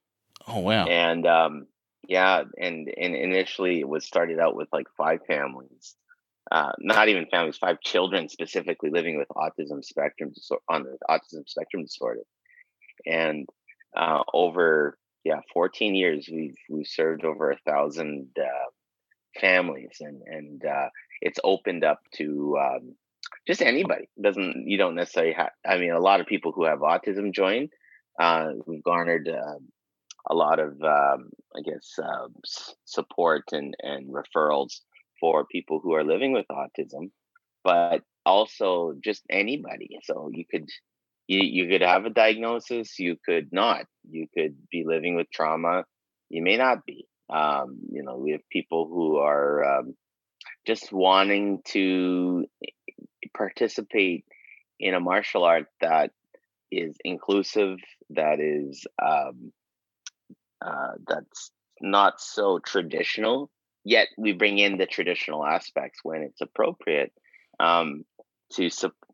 Oh 0.49 0.61
wow! 0.61 0.87
And 0.87 1.27
um, 1.27 1.67
yeah, 2.09 2.43
and 2.59 2.89
and 2.89 3.15
initially 3.15 3.81
it 3.81 3.89
was 3.89 4.07
started 4.07 4.39
out 4.39 4.57
with 4.57 4.69
like 4.73 4.87
five 4.97 5.21
families, 5.27 5.95
uh, 6.51 6.73
not 6.79 7.09
even 7.09 7.27
families, 7.27 7.59
five 7.59 7.81
children 7.81 8.29
specifically 8.29 8.91
living 8.91 9.19
with 9.19 9.29
autism 9.29 9.85
spectrum 9.85 10.31
disorder 10.35 10.63
on 10.69 10.85
the 10.85 10.97
autism 11.09 11.49
spectrum 11.49 11.83
disorder, 11.83 12.23
and 13.05 13.49
uh, 13.97 14.23
over 14.33 14.99
yeah 15.25 15.41
14 15.53 15.95
years 15.95 16.29
we've 16.31 16.57
we've 16.71 16.87
served 16.87 17.25
over 17.25 17.51
a 17.51 17.59
thousand 17.67 18.29
uh, 18.39 18.71
families 19.41 19.97
and 20.01 20.23
and 20.27 20.65
uh, 20.65 20.89
it's 21.21 21.41
opened 21.43 21.85
up 21.85 22.01
to 22.15 22.57
um, 22.61 22.95
just 23.47 23.63
anybody. 23.63 24.09
It 24.17 24.23
doesn't 24.23 24.69
you 24.69 24.79
don't 24.79 24.95
necessarily 24.95 25.33
have 25.35 25.51
i 25.67 25.79
mean 25.79 25.93
a 25.93 26.01
lot 26.01 26.21
of 26.21 26.27
people 26.27 26.53
who 26.53 26.65
have 26.65 26.81
autism 26.81 27.33
join 27.33 27.69
uh, 28.21 28.51
we've 28.67 28.83
garnered 28.83 29.29
uh, 29.29 29.59
a 30.29 30.35
lot 30.35 30.59
of 30.59 30.73
um, 30.83 31.31
i 31.57 31.61
guess 31.65 31.99
uh, 32.03 32.29
support 32.85 33.45
and 33.53 33.75
and 33.81 34.13
referrals 34.13 34.81
for 35.21 35.47
people 35.47 35.81
who 35.83 35.95
are 35.95 36.05
living 36.05 36.33
with 36.33 36.47
autism 36.51 37.11
but 37.67 38.03
also 38.25 38.95
just 39.03 39.25
anybody. 39.29 39.99
So 40.05 40.31
you 40.33 40.45
could 40.49 40.69
you, 41.27 41.41
you 41.43 41.69
could 41.69 41.83
have 41.83 42.05
a 42.05 42.11
diagnosis 42.11 43.01
you 43.01 43.17
could 43.25 43.49
not. 43.53 43.87
You 44.09 44.29
could 44.33 44.57
be 44.71 44.85
living 44.87 45.17
with 45.17 45.29
trauma. 45.33 45.85
You 46.31 46.43
may 46.43 46.57
not 46.57 46.87
be. 46.87 47.07
Um, 47.29 47.79
you 47.91 48.05
know 48.05 48.17
we 48.19 48.33
have 48.33 48.49
people 48.51 48.87
who 48.87 49.17
are 49.17 49.79
um, 49.79 49.95
just 50.65 50.93
wanting 50.93 51.63
to 51.73 52.47
participate 53.37 54.25
in 54.79 54.95
a 54.95 55.01
martial 55.01 55.43
art 55.43 55.67
that 55.81 56.13
is 56.71 56.97
inclusive 57.05 57.79
that 58.11 58.39
is 58.39 58.87
um, 59.05 59.53
uh, 60.65 60.93
that's 61.09 61.51
not 61.81 62.21
so 62.21 62.61
traditional 62.61 63.51
yet 63.87 64.09
we 64.19 64.33
bring 64.33 64.59
in 64.59 64.79
the 64.79 64.87
traditional 64.87 65.47
aspects 65.47 66.01
when 66.03 66.23
it's 66.23 66.41
appropriate 66.41 67.13
um, 67.61 68.05
to 68.53 68.69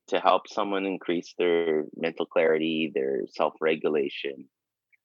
to 0.08 0.18
help 0.18 0.48
someone 0.48 0.86
increase 0.86 1.34
their 1.38 1.84
mental 1.94 2.24
clarity, 2.24 2.90
their 2.92 3.20
self 3.28 3.52
regulation, 3.60 4.48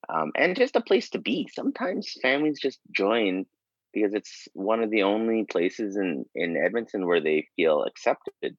um, 0.08 0.32
and 0.36 0.56
just 0.56 0.78
a 0.78 0.82
place 0.82 1.10
to 1.10 1.20
be. 1.20 1.50
Sometimes 1.54 2.16
families 2.22 2.60
just 2.62 2.80
join 2.96 3.46
because 3.94 4.14
it's 4.14 4.48
one 4.54 4.82
of 4.82 4.90
the 4.90 5.04
only 5.04 5.44
places 5.44 5.98
in 5.98 6.24
in 6.34 6.56
Edmonton 6.56 7.06
where 7.06 7.22
they 7.22 7.48
feel 7.58 7.84
accepted. 7.84 8.56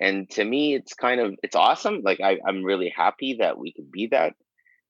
And 0.00 0.30
to 0.30 0.44
me, 0.44 0.76
it's 0.76 0.94
kind 0.94 1.20
of 1.20 1.34
it's 1.42 1.56
awesome. 1.56 2.02
Like 2.04 2.20
I, 2.22 2.38
I'm 2.46 2.62
really 2.62 2.92
happy 2.96 3.38
that 3.40 3.58
we 3.58 3.72
could 3.72 3.90
be 3.90 4.06
that, 4.12 4.34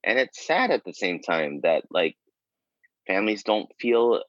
and 0.04 0.18
it's 0.18 0.46
sad 0.46 0.70
at 0.70 0.84
the 0.84 0.92
same 0.92 1.20
time 1.20 1.61
that 1.62 1.84
like 1.90 2.16
families 3.06 3.44
don't 3.44 3.70
feel 3.80 4.22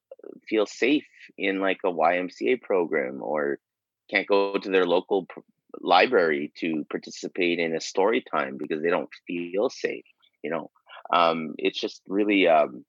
feel 0.47 0.65
safe 0.65 1.08
in 1.38 1.60
like 1.60 1.79
a 1.86 1.91
YMCA 1.91 2.62
program 2.62 3.21
or 3.21 3.60
can't 4.10 4.27
go 4.27 4.58
to 4.58 4.69
their 4.69 4.86
local 4.86 5.27
library 5.82 6.51
to 6.58 6.86
participate 6.89 7.60
in 7.60 7.75
a 7.75 7.82
story 7.82 8.23
time 8.32 8.58
because 8.58 8.82
they 8.82 8.89
don't 8.89 9.10
feel 9.27 9.69
safe 9.69 10.05
you 10.43 10.49
know? 10.49 10.69
Um, 11.13 11.55
it's 11.58 11.79
just 11.79 12.01
really 12.08 12.47
um, 12.47 12.86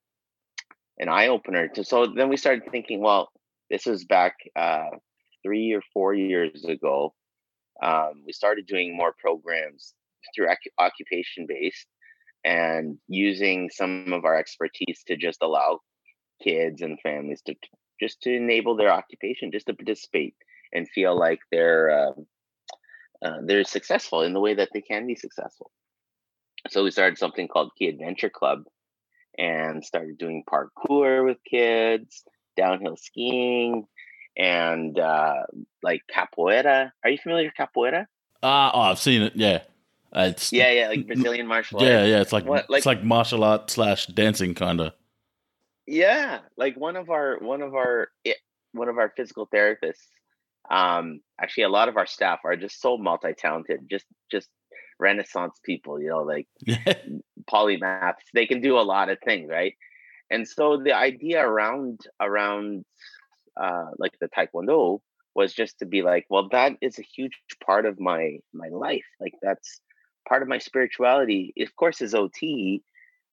an 0.99 1.09
eye-opener 1.09 1.69
to 1.69 1.83
so 1.83 2.07
then 2.07 2.29
we 2.29 2.37
started 2.37 2.63
thinking 2.71 3.01
well 3.01 3.29
this 3.69 3.85
was 3.85 4.05
back 4.05 4.35
uh, 4.55 4.89
three 5.43 5.71
or 5.71 5.81
four 5.93 6.13
years 6.13 6.65
ago. 6.65 7.13
Um, 7.81 8.23
we 8.25 8.33
started 8.33 8.67
doing 8.67 8.95
more 8.95 9.13
programs 9.17 9.93
through 10.35 10.49
occupation 10.77 11.45
based 11.47 11.87
and 12.43 12.97
using 13.07 13.69
some 13.73 14.11
of 14.13 14.25
our 14.25 14.35
expertise 14.35 15.03
to 15.07 15.15
just 15.15 15.39
allow 15.41 15.79
kids 16.43 16.81
and 16.81 16.99
families 17.01 17.41
to 17.43 17.55
just 17.99 18.21
to 18.23 18.35
enable 18.35 18.75
their 18.75 18.91
occupation 18.91 19.51
just 19.51 19.67
to 19.67 19.73
participate 19.73 20.35
and 20.73 20.89
feel 20.89 21.17
like 21.17 21.39
they're 21.51 22.07
um, 22.07 22.25
uh, 23.23 23.37
they're 23.45 23.63
successful 23.63 24.21
in 24.21 24.33
the 24.33 24.39
way 24.39 24.55
that 24.55 24.69
they 24.73 24.81
can 24.81 25.05
be 25.07 25.15
successful. 25.15 25.71
So 26.69 26.83
we 26.83 26.91
started 26.91 27.17
something 27.17 27.47
called 27.47 27.71
Key 27.77 27.87
Adventure 27.87 28.29
Club 28.29 28.63
and 29.37 29.83
started 29.83 30.17
doing 30.17 30.43
parkour 30.49 31.25
with 31.25 31.37
kids, 31.49 32.23
downhill 32.57 32.97
skiing, 32.97 33.85
and 34.37 34.97
uh, 34.99 35.43
like 35.83 36.01
capoeira. 36.13 36.91
Are 37.03 37.09
you 37.09 37.17
familiar 37.21 37.45
with 37.45 37.67
capoeira? 37.67 38.05
Uh, 38.43 38.71
oh, 38.73 38.81
I've 38.81 38.99
seen 38.99 39.21
it. 39.23 39.33
Yeah. 39.35 39.61
Uh, 40.13 40.27
it's 40.31 40.51
yeah, 40.51 40.71
yeah, 40.71 40.89
like 40.89 41.07
Brazilian 41.07 41.47
martial 41.47 41.79
arts. 41.79 41.87
Yeah, 41.87 42.03
yeah, 42.03 42.19
it's 42.19 42.33
like, 42.33 42.45
what, 42.45 42.69
like 42.69 42.79
it's 42.79 42.85
like 42.85 43.01
martial 43.01 43.45
art 43.45 43.69
slash 43.69 44.07
dancing 44.07 44.53
kind 44.53 44.81
of. 44.81 44.93
Yeah, 45.91 46.39
like 46.57 46.77
one 46.77 46.95
of 46.95 47.09
our 47.09 47.37
one 47.39 47.61
of 47.61 47.75
our 47.75 48.09
one 48.71 48.87
of 48.89 48.97
our 48.97 49.13
physical 49.15 49.47
therapists 49.53 50.07
um, 50.69 51.21
actually, 51.41 51.63
a 51.63 51.69
lot 51.69 51.89
of 51.89 51.97
our 51.97 52.05
staff 52.05 52.39
are 52.45 52.55
just 52.55 52.81
so 52.81 52.97
multi-talented, 52.97 53.81
just 53.89 54.05
just 54.29 54.49
renaissance 54.99 55.59
people. 55.63 56.01
You 56.01 56.09
know, 56.09 56.23
like 56.23 56.47
polymaths. 57.51 58.23
They 58.33 58.45
can 58.45 58.61
do 58.61 58.77
a 58.77 58.81
lot 58.81 59.09
of 59.09 59.17
things, 59.23 59.49
right? 59.49 59.73
And 60.29 60.47
so 60.47 60.81
the 60.81 60.95
idea 60.95 61.45
around 61.45 62.01
around 62.19 62.85
uh, 63.61 63.87
like 63.97 64.13
the 64.19 64.29
taekwondo 64.29 64.99
was 65.33 65.53
just 65.53 65.79
to 65.79 65.85
be 65.85 66.01
like, 66.01 66.25
well, 66.29 66.49
that 66.49 66.73
is 66.81 66.99
a 66.99 67.03
huge 67.03 67.37
part 67.65 67.85
of 67.85 67.99
my 67.99 68.37
my 68.53 68.69
life. 68.69 69.05
Like 69.19 69.33
that's 69.41 69.81
part 70.27 70.41
of 70.41 70.47
my 70.47 70.59
spirituality. 70.59 71.53
Of 71.59 71.75
course, 71.75 72.01
is 72.01 72.13
OT. 72.13 72.83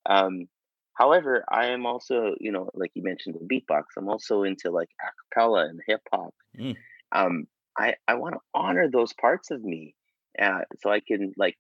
Um, 0.07 0.49
however, 0.99 1.45
I 1.49 1.67
am 1.69 1.87
also, 1.87 2.35
you 2.41 2.53
know, 2.53 2.69
like 2.75 2.91
you 2.95 3.03
mentioned 3.03 3.37
the 3.37 3.47
beatbox. 3.47 3.85
I'm 3.97 4.09
also 4.09 4.43
into 4.43 4.71
like 4.71 4.91
acapella 5.01 5.69
and 5.69 5.81
hip 5.87 6.03
hop. 6.13 6.35
Mm 6.59 6.77
um, 7.13 7.47
I 7.77 7.95
I 8.07 8.15
want 8.15 8.35
to 8.35 8.41
honor 8.55 8.89
those 8.91 9.13
parts 9.13 9.51
of 9.51 9.63
me, 9.63 9.95
uh, 10.41 10.61
so 10.81 10.91
I 10.91 11.01
can 11.01 11.33
like 11.37 11.57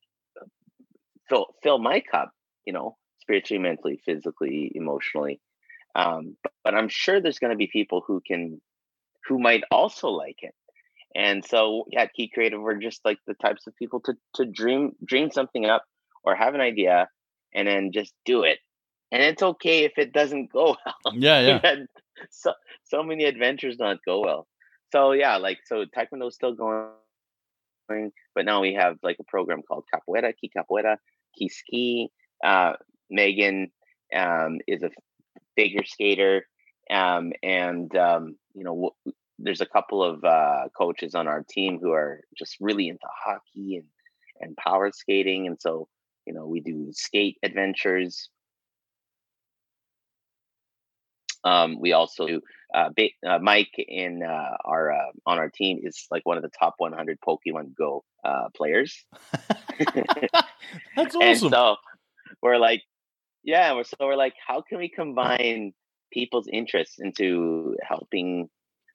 fill 1.29 1.47
fill 1.63 1.79
my 1.79 2.01
cup, 2.01 2.33
you 2.65 2.73
know, 2.73 2.97
spiritually, 3.21 3.63
mentally, 3.63 4.01
physically, 4.05 4.73
emotionally. 4.75 5.41
Um, 5.95 6.37
but, 6.43 6.53
but 6.65 6.75
I'm 6.75 6.89
sure 6.89 7.21
there's 7.21 7.39
going 7.39 7.53
to 7.53 7.57
be 7.57 7.69
people 7.73 8.03
who 8.07 8.21
can 8.27 8.61
who 9.27 9.39
might 9.39 9.63
also 9.71 10.09
like 10.09 10.39
it. 10.43 10.55
And 11.15 11.45
so 11.45 11.85
yeah, 11.91 12.07
Key 12.07 12.31
Creative, 12.33 12.61
we're 12.61 12.77
just 12.79 13.05
like 13.05 13.19
the 13.27 13.35
types 13.35 13.67
of 13.67 13.77
people 13.77 14.01
to 14.01 14.15
to 14.35 14.45
dream 14.45 14.93
dream 15.05 15.31
something 15.31 15.67
up 15.67 15.85
or 16.25 16.35
have 16.35 16.55
an 16.55 16.61
idea 16.61 17.09
and 17.55 17.67
then 17.67 17.93
just 17.93 18.13
do 18.27 18.43
it. 18.43 18.59
And 19.11 19.23
it's 19.23 19.43
okay 19.43 19.85
if 19.85 19.93
it 19.97 20.13
doesn't 20.13 20.53
go 20.53 20.77
well. 21.05 21.15
Yeah, 21.15 21.61
yeah. 21.63 21.75
so 22.31 22.53
so 22.85 23.03
many 23.03 23.25
adventures 23.25 23.79
not 23.79 23.99
go 24.05 24.21
well 24.21 24.49
so 24.93 25.13
yeah, 25.13 25.37
like 25.37 25.59
so 25.65 25.85
Taekwondo 25.85 26.29
is 26.29 26.35
still 26.35 26.55
going, 26.55 26.93
but 28.35 28.45
now 28.45 28.61
we 28.61 28.75
have 28.75 28.97
like 29.03 29.17
a 29.21 29.25
program 29.25 29.63
called 29.63 29.85
Capoeira, 29.93 30.33
Key 30.41 30.51
Capoeira, 30.57 30.97
Key 31.37 31.49
Ski. 31.49 32.11
Uh, 32.43 32.75
Megan 33.11 33.71
um, 34.15 34.59
is 34.67 34.83
a 34.83 34.91
figure 35.57 35.85
skater, 35.85 36.47
um, 36.91 37.33
and 37.43 37.95
um, 37.97 38.37
you 38.55 38.65
know 38.65 38.75
w- 38.75 39.15
there's 39.39 39.61
a 39.61 39.67
couple 39.67 40.03
of 40.03 40.25
uh, 40.25 40.69
coaches 40.77 41.15
on 41.15 41.29
our 41.29 41.45
team 41.49 41.79
who 41.81 41.93
are 41.93 42.23
just 42.37 42.57
really 42.61 42.89
into 42.89 43.07
hockey 43.25 43.77
and 43.77 43.87
and 44.41 44.57
power 44.57 44.91
skating, 44.93 45.47
and 45.47 45.61
so 45.61 45.89
you 46.27 46.33
know 46.33 46.47
we 46.47 46.61
do 46.61 46.89
skate 46.93 47.37
adventures. 47.43 48.31
Um, 51.45 51.79
we 51.81 51.93
also 51.93 52.27
do 52.27 52.41
uh, 52.75 52.91
uh, 53.27 53.39
Mike 53.41 53.73
in 53.77 54.23
uh, 54.23 54.57
our 54.65 54.93
uh, 54.93 55.13
on 55.27 55.39
our 55.39 55.49
team 55.49 55.81
is 55.83 56.07
like 56.11 56.27
one 56.27 56.37
of 56.37 56.43
the 56.43 56.51
top 56.51 56.75
100 56.79 57.19
Pokemon 57.21 57.75
Go 57.77 58.05
uh, 58.25 58.49
players. 58.55 59.05
That's 59.79 59.97
awesome. 61.17 61.23
And 61.23 61.39
so 61.39 61.77
we're 62.43 62.59
like, 62.59 62.83
yeah, 63.43 63.73
we're 63.75 63.85
so 63.85 63.97
we're 64.01 64.17
like, 64.17 64.35
how 64.47 64.61
can 64.61 64.79
we 64.79 64.89
combine 64.89 65.73
people's 66.13 66.49
interests 66.53 66.97
into 66.99 67.77
helping 67.83 68.49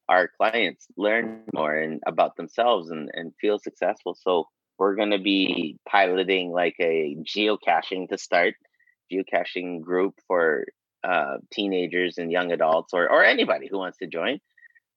our 0.10 0.30
clients 0.38 0.88
learn 0.98 1.44
more 1.54 1.74
and 1.74 2.02
about 2.06 2.36
themselves 2.36 2.92
and, 2.92 3.10
and 3.14 3.34
feel 3.42 3.58
successful? 3.58 4.16
So 4.22 4.46
we're 4.78 4.96
going 4.96 5.12
to 5.12 5.20
be 5.20 5.78
piloting 5.90 6.52
like 6.52 6.76
a 6.80 7.16
geocaching 7.24 8.10
to 8.10 8.18
start 8.18 8.56
geocaching 9.12 9.82
group 9.82 10.16
for 10.28 10.66
uh, 11.04 11.38
teenagers 11.52 12.18
and 12.18 12.32
young 12.32 12.52
adults 12.52 12.94
or, 12.94 13.10
or 13.10 13.24
anybody 13.24 13.68
who 13.70 13.78
wants 13.78 13.98
to 13.98 14.08
join 14.08 14.40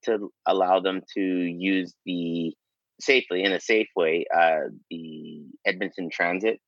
to 0.04 0.30
allow 0.46 0.80
them 0.80 1.00
to 1.14 1.20
use 1.20 1.94
the 2.04 2.54
safely 3.00 3.42
in 3.44 3.52
a 3.52 3.60
safe 3.60 3.88
way 3.96 4.24
uh, 4.34 4.68
the 4.90 5.44
Edmonton 5.64 6.08
Transit 6.10 6.60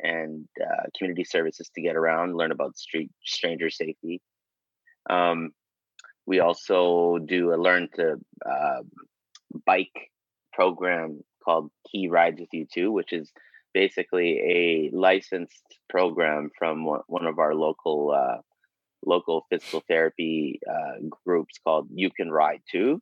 and 0.00 0.46
uh, 0.60 0.84
community 0.96 1.24
services 1.24 1.70
to 1.74 1.82
get 1.82 1.96
around, 1.96 2.36
learn 2.36 2.52
about 2.52 2.76
street 2.76 3.10
stranger 3.24 3.70
safety. 3.70 4.20
Um, 5.08 5.50
we 6.26 6.40
also 6.40 7.18
do 7.18 7.52
a 7.52 7.56
learn 7.56 7.88
to 7.96 8.16
uh, 8.44 8.82
bike 9.66 10.10
program 10.52 11.22
called 11.44 11.70
Key 11.90 12.08
Rides 12.08 12.40
with 12.40 12.48
You 12.52 12.66
Too, 12.72 12.90
which 12.90 13.12
is 13.12 13.30
basically 13.74 14.38
a 14.38 14.96
licensed 14.96 15.78
program 15.90 16.50
from 16.58 16.84
one 16.84 17.26
of 17.26 17.38
our 17.38 17.54
local 17.54 18.12
uh, 18.12 18.40
local 19.06 19.46
physical 19.50 19.82
therapy 19.88 20.60
uh, 20.68 20.98
groups 21.24 21.58
called 21.62 21.88
You 21.92 22.10
Can 22.10 22.30
Ride 22.30 22.62
Too, 22.70 23.00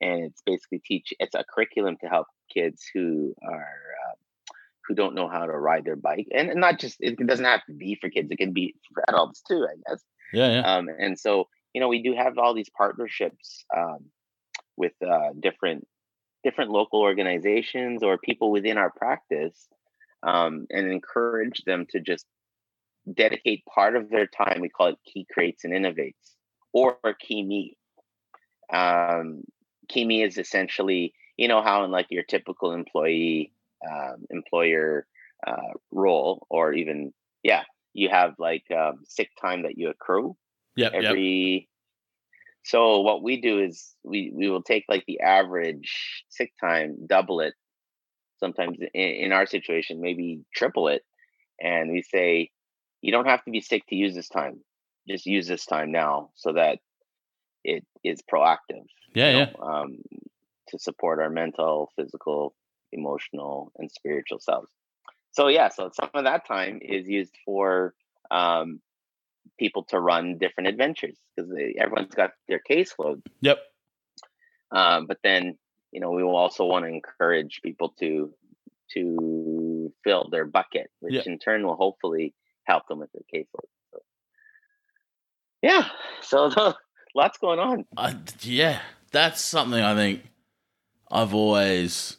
and 0.00 0.24
it's 0.24 0.42
basically 0.44 0.80
teach. 0.84 1.12
It's 1.18 1.34
a 1.34 1.44
curriculum 1.44 1.96
to 2.02 2.08
help 2.08 2.26
kids 2.52 2.84
who 2.92 3.34
are 3.42 3.58
uh, 3.58 4.14
who 4.86 4.94
don't 4.94 5.14
know 5.14 5.28
how 5.28 5.46
to 5.46 5.52
ride 5.52 5.84
their 5.84 5.96
bike, 5.96 6.28
and 6.32 6.54
not 6.56 6.78
just 6.78 6.96
it 7.00 7.24
doesn't 7.26 7.44
have 7.44 7.64
to 7.66 7.72
be 7.72 7.96
for 8.00 8.10
kids; 8.10 8.30
it 8.30 8.38
can 8.38 8.52
be 8.52 8.74
for 8.92 9.04
adults 9.08 9.42
too, 9.46 9.66
I 9.68 9.76
guess. 9.88 10.02
Yeah, 10.32 10.50
yeah. 10.52 10.76
Um, 10.76 10.88
and 10.98 11.18
so 11.18 11.48
you 11.74 11.80
know, 11.80 11.88
we 11.88 12.02
do 12.02 12.14
have 12.14 12.38
all 12.38 12.54
these 12.54 12.70
partnerships 12.76 13.64
um, 13.76 14.06
with 14.76 14.92
uh, 15.06 15.30
different 15.38 15.86
different 16.42 16.70
local 16.70 17.00
organizations 17.00 18.02
or 18.02 18.16
people 18.16 18.50
within 18.50 18.78
our 18.78 18.90
practice, 18.90 19.68
um, 20.22 20.66
and 20.70 20.90
encourage 20.90 21.62
them 21.64 21.86
to 21.90 22.00
just 22.00 22.26
dedicate 23.14 23.64
part 23.66 23.96
of 23.96 24.10
their 24.10 24.26
time. 24.26 24.60
We 24.60 24.68
call 24.68 24.88
it 24.88 24.98
Key 25.04 25.26
Creates 25.32 25.64
and 25.64 25.72
Innovates, 25.72 26.36
or 26.72 26.98
Key 27.20 27.42
Me. 27.42 27.76
Um, 28.72 29.42
Key 29.88 30.04
Me 30.04 30.22
is 30.22 30.38
essentially, 30.38 31.14
you 31.36 31.48
know, 31.48 31.62
how 31.62 31.84
in 31.84 31.90
like 31.90 32.06
your 32.10 32.22
typical 32.24 32.72
employee 32.72 33.52
um, 33.90 34.26
employer 34.30 35.06
uh, 35.46 35.72
role, 35.90 36.46
or 36.50 36.72
even 36.72 37.12
yeah, 37.42 37.62
you 37.92 38.08
have 38.08 38.34
like 38.38 38.64
um, 38.70 39.00
sick 39.04 39.30
time 39.40 39.62
that 39.62 39.78
you 39.78 39.90
accrue 39.90 40.36
Yep. 40.76 40.92
every 40.94 41.68
Yep. 41.68 41.68
so 42.64 43.00
what 43.00 43.22
we 43.22 43.40
do 43.40 43.58
is 43.60 43.94
we 44.04 44.32
we 44.34 44.48
will 44.48 44.62
take 44.62 44.84
like 44.88 45.04
the 45.06 45.20
average 45.20 46.24
sick 46.28 46.52
time 46.60 46.96
double 47.06 47.40
it 47.40 47.54
sometimes 48.38 48.78
in, 48.94 49.02
in 49.02 49.32
our 49.32 49.46
situation 49.46 50.00
maybe 50.00 50.40
triple 50.54 50.88
it 50.88 51.02
and 51.60 51.90
we 51.90 52.02
say 52.02 52.50
you 53.02 53.12
don't 53.12 53.26
have 53.26 53.44
to 53.44 53.50
be 53.50 53.60
sick 53.60 53.86
to 53.88 53.94
use 53.96 54.14
this 54.14 54.28
time 54.28 54.60
just 55.08 55.26
use 55.26 55.46
this 55.46 55.66
time 55.66 55.90
now 55.90 56.30
so 56.34 56.52
that 56.52 56.78
it 57.64 57.84
is 58.04 58.20
proactive 58.32 58.86
Yeah, 59.14 59.30
you 59.30 59.38
yeah. 59.38 59.44
know, 59.58 59.62
um, 59.66 59.98
to 60.68 60.78
support 60.78 61.18
our 61.20 61.30
mental 61.30 61.90
physical 61.96 62.54
emotional 62.92 63.72
and 63.76 63.90
spiritual 63.90 64.40
selves 64.40 64.70
so 65.32 65.48
yeah 65.48 65.68
so 65.68 65.90
some 65.94 66.10
of 66.14 66.24
that 66.24 66.46
time 66.46 66.80
is 66.82 67.08
used 67.08 67.34
for 67.44 67.94
um, 68.30 68.80
people 69.58 69.84
to 69.84 70.00
run 70.00 70.38
different 70.38 70.68
adventures 70.68 71.16
because 71.36 71.50
everyone's 71.78 72.14
got 72.14 72.30
their 72.48 72.60
caseload. 72.68 73.22
Yep. 73.40 73.58
Um, 74.72 75.06
but 75.06 75.18
then 75.24 75.58
you 75.92 76.00
know 76.00 76.10
we 76.12 76.22
will 76.22 76.36
also 76.36 76.64
want 76.64 76.84
to 76.84 76.88
encourage 76.88 77.60
people 77.62 77.94
to 78.00 78.32
to 78.94 79.92
fill 80.02 80.28
their 80.30 80.44
bucket, 80.46 80.90
which 81.00 81.14
Yeah. 81.14 81.22
in 81.26 81.38
turn 81.38 81.64
will 81.66 81.76
hopefully 81.76 82.34
help 82.70 82.86
them 82.88 82.98
with 83.00 83.10
their 83.12 83.22
caseload. 83.34 83.68
So, 83.92 83.98
yeah, 85.62 85.88
so 86.22 86.74
lots 87.14 87.38
going 87.38 87.58
on. 87.58 87.84
I, 87.96 88.16
yeah, 88.40 88.80
that's 89.12 89.40
something 89.42 89.80
I 89.82 89.94
think 89.94 90.22
I've 91.10 91.34
always 91.34 92.16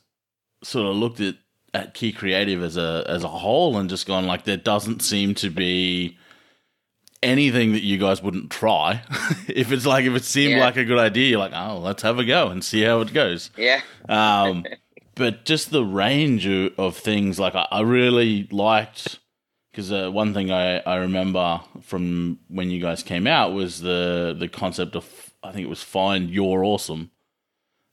sort 0.64 0.88
of 0.88 0.96
looked 0.96 1.20
at 1.20 1.36
at 1.74 1.94
Key 1.94 2.12
Creative 2.12 2.62
as 2.62 2.76
a 2.76 3.06
as 3.08 3.24
a 3.24 3.30
whole 3.30 3.78
and 3.78 3.90
just 3.90 4.06
gone 4.06 4.28
like 4.28 4.44
there 4.44 4.58
doesn't 4.58 5.02
seem 5.02 5.34
to 5.36 5.50
be 5.50 6.18
anything 7.24 7.72
that 7.72 7.82
you 7.84 7.98
guys 7.98 8.22
wouldn't 8.22 8.52
try. 8.52 9.02
if 9.48 9.72
it's 9.72 9.86
like 9.86 10.04
if 10.06 10.14
it 10.14 10.26
seemed 10.26 10.54
Yeah. 10.58 10.66
like 10.66 10.76
a 10.76 10.84
good 10.84 10.98
idea, 11.00 11.30
you're 11.30 11.40
like, 11.40 11.54
oh, 11.56 11.78
let's 11.80 12.02
have 12.04 12.20
a 12.20 12.26
go 12.26 12.48
and 12.50 12.62
see 12.64 12.82
how 12.82 13.00
it 13.02 13.14
goes. 13.14 13.52
Yeah, 13.58 13.82
Um, 14.10 14.66
but 15.16 15.46
just 15.46 15.72
the 15.72 15.86
range 15.86 16.46
of, 16.46 16.74
of 16.78 16.98
things, 16.98 17.40
like 17.40 17.56
I, 17.56 17.68
I 17.72 17.82
really 17.82 18.50
liked 18.52 19.20
because 19.72 19.92
uh, 19.92 20.10
one 20.12 20.34
thing 20.34 20.52
I, 20.52 20.80
I 20.80 20.98
remember 20.98 21.62
from 21.82 22.40
when 22.50 22.70
you 22.70 22.82
guys 22.82 23.04
came 23.04 23.26
out 23.28 23.54
was 23.54 23.82
the 23.82 24.36
the 24.38 24.48
concept 24.48 24.96
of 24.96 25.34
I 25.44 25.52
think 25.52 25.66
it 25.66 25.70
was 25.70 25.84
find 25.84 26.30
your 26.30 26.64
awesome. 26.64 27.12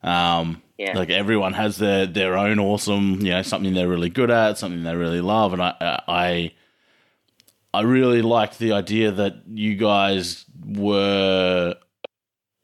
Um, 0.03 0.62
yeah, 0.77 0.97
like 0.97 1.11
everyone 1.11 1.55
has 1.55 1.79
their 1.79 2.07
their 2.07 2.37
own 2.37 2.59
awesome, 2.59 3.21
you 3.21 3.31
know, 3.31 3.43
something 3.43 3.75
they're 3.75 3.88
really 3.88 4.11
good 4.11 4.31
at, 4.31 4.59
something 4.59 4.83
they 4.83 4.95
really 4.95 5.21
love, 5.21 5.53
and 5.53 5.62
I 5.62 5.75
I 5.81 6.53
I 7.73 7.83
really 7.83 8.23
liked 8.23 8.59
the 8.59 8.73
idea 8.73 9.11
that 9.12 9.43
you 9.47 9.77
guys 9.77 10.45
were 10.67 11.77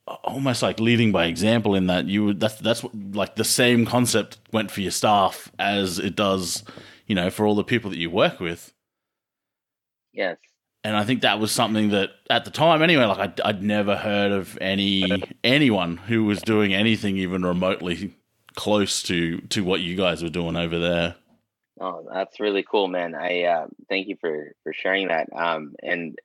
almost 0.06 0.62
like 0.62 0.80
leading 0.80 1.12
by 1.12 1.26
example 1.26 1.74
in 1.74 1.86
that 1.86 2.06
you 2.06 2.34
that's 2.34 2.56
that's 2.56 2.82
what, 2.82 2.94
like 3.12 3.36
the 3.36 3.44
same 3.44 3.86
concept 3.86 4.38
went 4.52 4.70
for 4.70 4.80
your 4.80 4.90
staff 4.90 5.50
as 5.58 5.98
it 5.98 6.14
does, 6.14 6.62
you 7.06 7.14
know, 7.14 7.30
for 7.30 7.46
all 7.46 7.54
the 7.54 7.64
people 7.64 7.90
that 7.90 7.98
you 7.98 8.10
work 8.10 8.40
with. 8.40 8.73
Yes, 10.14 10.38
And 10.82 10.96
I 10.96 11.04
think 11.04 11.22
that 11.22 11.38
was 11.38 11.52
something 11.52 11.90
that 11.90 12.10
at 12.30 12.44
the 12.44 12.50
time 12.50 12.82
anyway, 12.82 13.04
like 13.04 13.18
I'd, 13.18 13.40
I'd 13.40 13.62
never 13.62 13.96
heard 13.96 14.32
of 14.32 14.56
any 14.60 15.22
anyone 15.42 15.96
who 15.96 16.24
was 16.24 16.40
doing 16.42 16.74
anything 16.74 17.16
even 17.18 17.44
remotely 17.44 18.14
close 18.54 19.02
to 19.04 19.40
to 19.40 19.64
what 19.64 19.80
you 19.80 19.96
guys 19.96 20.22
were 20.22 20.28
doing 20.28 20.56
over 20.56 20.78
there. 20.78 21.16
Oh, 21.80 22.06
that's 22.12 22.38
really 22.38 22.62
cool, 22.62 22.86
man. 22.86 23.14
I 23.14 23.42
uh, 23.44 23.66
thank 23.88 24.08
you 24.08 24.16
for 24.20 24.54
for 24.62 24.72
sharing 24.72 25.08
that. 25.08 25.28
Um, 25.34 25.74
and 25.82 26.18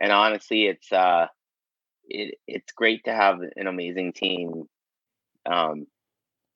and 0.00 0.12
honestly, 0.12 0.66
it's 0.66 0.90
uh, 0.92 1.26
it 2.08 2.38
it's 2.46 2.72
great 2.72 3.04
to 3.04 3.12
have 3.12 3.40
an 3.56 3.66
amazing 3.66 4.12
team, 4.12 4.64
um, 5.46 5.86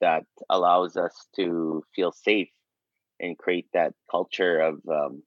that 0.00 0.24
allows 0.48 0.96
us 0.96 1.26
to 1.36 1.84
feel 1.94 2.12
safe 2.12 2.50
and 3.20 3.36
create 3.36 3.66
that 3.72 3.94
culture 4.10 4.60
of 4.60 4.80
um, 4.88 5.22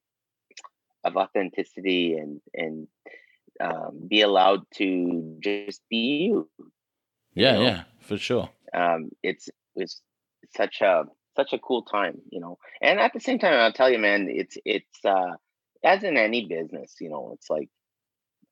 of 1.04 1.18
authenticity 1.18 2.14
and 2.18 2.42
and 2.54 2.88
um, 3.60 4.08
be 4.08 4.22
allowed 4.22 4.62
to 4.76 5.38
just 5.40 5.82
be 5.90 6.30
you. 6.30 6.50
Yeah, 7.34 7.54
know? 7.54 7.62
yeah, 7.62 7.84
for 8.02 8.18
sure. 8.18 8.50
um, 8.74 9.12
it's 9.24 9.50
it's 9.76 10.02
such 10.56 10.82
a 10.82 11.06
such 11.36 11.54
a 11.54 11.60
cool 11.60 11.84
time, 11.84 12.22
you 12.30 12.40
know. 12.40 12.58
And 12.82 13.00
at 13.00 13.14
the 13.14 13.20
same 13.20 13.40
time, 13.40 13.54
I'll 13.54 13.74
tell 13.74 13.90
you, 13.90 14.00
man, 14.00 14.28
it's 14.30 14.58
it's 14.66 15.06
uh, 15.06 15.36
as 15.84 16.04
in 16.04 16.18
any 16.18 16.46
business, 16.48 16.96
you 17.00 17.10
know, 17.10 17.32
it's 17.34 17.50
like 17.50 17.70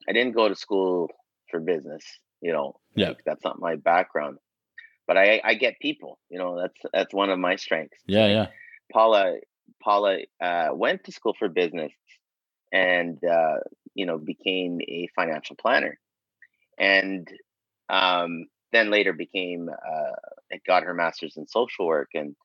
I 0.07 0.13
didn't 0.13 0.35
go 0.35 0.47
to 0.47 0.55
school 0.55 1.09
for 1.49 1.59
business, 1.59 2.03
you 2.41 2.53
know. 2.53 2.79
Yeah. 2.95 3.09
like, 3.09 3.23
that's 3.25 3.43
not 3.43 3.59
my 3.59 3.75
background, 3.75 4.37
but 5.07 5.17
I 5.17 5.41
I 5.43 5.53
get 5.55 5.79
people, 5.79 6.19
you 6.29 6.39
know. 6.39 6.59
That's 6.61 6.79
that's 6.93 7.13
one 7.13 7.29
of 7.29 7.39
my 7.39 7.55
strengths. 7.55 7.97
Yeah, 8.07 8.27
yeah. 8.27 8.47
Paula 8.91 9.35
Paula 9.83 10.19
uh, 10.41 10.69
went 10.73 11.03
to 11.05 11.11
school 11.11 11.35
for 11.37 11.49
business 11.49 11.91
and 12.71 13.23
uh, 13.23 13.57
you 13.93 14.05
know 14.05 14.17
became 14.17 14.79
a 14.81 15.07
financial 15.15 15.55
planner, 15.55 15.97
and 16.77 17.27
um, 17.89 18.45
then 18.71 18.91
later 18.91 19.13
became 19.13 19.69
uh, 19.69 20.57
got 20.65 20.83
her 20.83 20.93
master's 20.93 21.37
in 21.37 21.47
social 21.47 21.85
work 21.85 22.09
and 22.13 22.35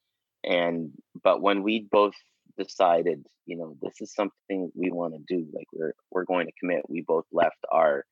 and 0.43 0.93
but 1.23 1.41
when 1.41 1.63
we 1.63 1.87
both 1.91 2.15
decided 2.59 3.25
you 3.47 3.57
know 3.57 3.77
this 3.83 4.01
is 4.01 4.15
something 4.15 4.71
we 4.75 4.91
want 4.91 5.15
to 5.15 5.37
do 5.37 5.47
like 5.53 5.67
we're 5.73 5.95
we're 6.11 6.25
going 6.25 6.47
to 6.47 6.53
commit 6.61 6.89
we 6.89 7.01
both 7.01 7.25
left 7.33 7.59
our 7.71 8.05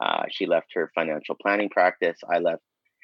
uh, 0.00 0.24
she 0.30 0.46
left 0.46 0.68
her 0.74 0.90
financial 0.94 1.36
planning 1.40 1.68
practice. 1.68 2.16
I 2.28 2.38
left 2.38 2.62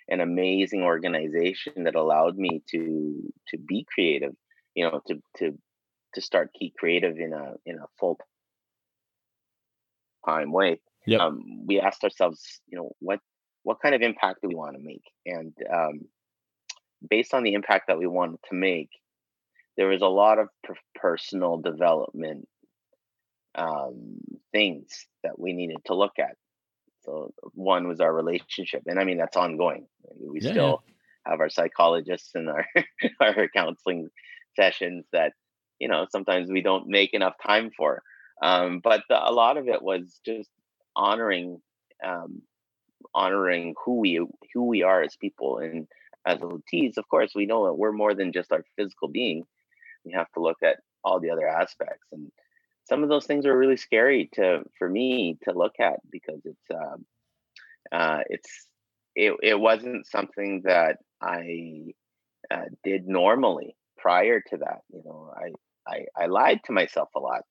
an 0.08 0.20
amazing 0.20 0.82
organization 0.82 1.84
that 1.84 1.94
allowed 1.94 2.36
me 2.38 2.62
to 2.70 3.32
to 3.48 3.58
be 3.58 3.86
creative 3.92 4.32
you 4.74 4.84
know 4.84 5.00
to 5.08 5.20
to 5.38 5.58
to 6.14 6.20
start 6.20 6.54
key 6.58 6.72
creative 6.78 7.18
in 7.18 7.32
a 7.32 7.54
in 7.66 7.76
a 7.78 7.86
full 7.98 8.18
time 10.26 10.52
way 10.52 10.80
Yep. 11.06 11.22
um, 11.22 11.66
we 11.66 11.80
asked 11.80 12.04
ourselves 12.04 12.60
you 12.68 12.78
know 12.78 12.92
what 13.00 13.20
what 13.64 13.80
kind 13.82 13.94
of 13.94 14.02
impact 14.02 14.42
do 14.42 14.48
we 14.48 14.54
want 14.54 14.76
to 14.76 14.82
make? 14.82 15.04
And 15.26 15.52
um, 15.72 16.00
based 17.08 17.34
on 17.34 17.42
the 17.42 17.54
impact 17.54 17.88
that 17.88 17.98
we 17.98 18.06
wanted 18.06 18.40
to 18.50 18.54
make 18.56 18.90
there 19.76 19.88
was 19.88 20.02
a 20.02 20.06
lot 20.08 20.38
of 20.38 20.48
per- 20.64 20.74
personal 20.94 21.58
development 21.58 22.48
um, 23.56 24.18
things 24.52 25.06
that 25.22 25.38
we 25.38 25.52
needed 25.52 25.78
to 25.86 25.94
look 25.94 26.18
at. 26.18 26.36
So 27.04 27.32
one 27.54 27.88
was 27.88 28.00
our 28.00 28.12
relationship 28.12 28.82
and 28.86 28.98
i 28.98 29.04
mean 29.04 29.18
that's 29.18 29.36
ongoing. 29.36 29.86
We 30.20 30.40
Yeah, 30.40 30.52
still 30.52 30.82
have 31.26 31.40
our 31.40 31.50
psychologists 31.50 32.32
and 32.34 32.48
our 32.48 32.66
our 33.20 33.48
counseling 33.54 34.08
sessions 34.56 35.06
that 35.12 35.32
you 35.78 35.88
know 35.88 36.06
sometimes 36.10 36.50
we 36.50 36.62
don't 36.62 36.88
make 36.88 37.14
enough 37.14 37.34
time 37.46 37.70
for 37.76 38.02
um, 38.42 38.80
but 38.82 39.02
the, 39.08 39.16
a 39.16 39.32
lot 39.32 39.56
of 39.56 39.68
it 39.68 39.82
was 39.82 40.20
just 40.24 40.50
honoring 40.94 41.60
um, 42.04 42.42
honoring 43.14 43.74
who 43.84 44.00
we 44.00 44.26
who 44.52 44.64
we 44.64 44.82
are 44.82 45.02
as 45.02 45.16
people 45.16 45.58
and 45.58 45.86
as 46.26 46.40
OTs, 46.40 46.96
of 46.96 47.08
course, 47.08 47.32
we 47.36 47.46
know 47.46 47.66
that 47.66 47.74
we're 47.74 47.92
more 47.92 48.12
than 48.12 48.32
just 48.32 48.50
our 48.50 48.64
physical 48.76 49.06
being. 49.06 49.44
We 50.04 50.12
have 50.12 50.30
to 50.32 50.40
look 50.40 50.56
at 50.64 50.78
all 51.04 51.20
the 51.20 51.30
other 51.30 51.46
aspects 51.46 52.08
and 52.10 52.32
some 52.88 53.02
of 53.02 53.08
those 53.08 53.26
things 53.26 53.46
are 53.46 53.56
really 53.56 53.76
scary 53.76 54.28
to 54.34 54.62
for 54.78 54.88
me 54.88 55.38
to 55.42 55.52
look 55.52 55.74
at 55.80 56.00
because 56.10 56.40
it's 56.44 56.70
um, 56.72 57.04
uh, 57.92 58.20
it's 58.28 58.66
it, 59.14 59.34
it 59.42 59.58
wasn't 59.58 60.06
something 60.06 60.62
that 60.64 60.98
I 61.20 61.94
uh, 62.50 62.66
did 62.84 63.08
normally 63.08 63.76
prior 63.96 64.40
to 64.40 64.56
that. 64.58 64.80
You 64.92 65.02
know, 65.04 65.32
I, 65.36 65.52
I 65.90 66.24
I 66.24 66.26
lied 66.26 66.60
to 66.64 66.72
myself 66.72 67.08
a 67.16 67.20
lot, 67.20 67.42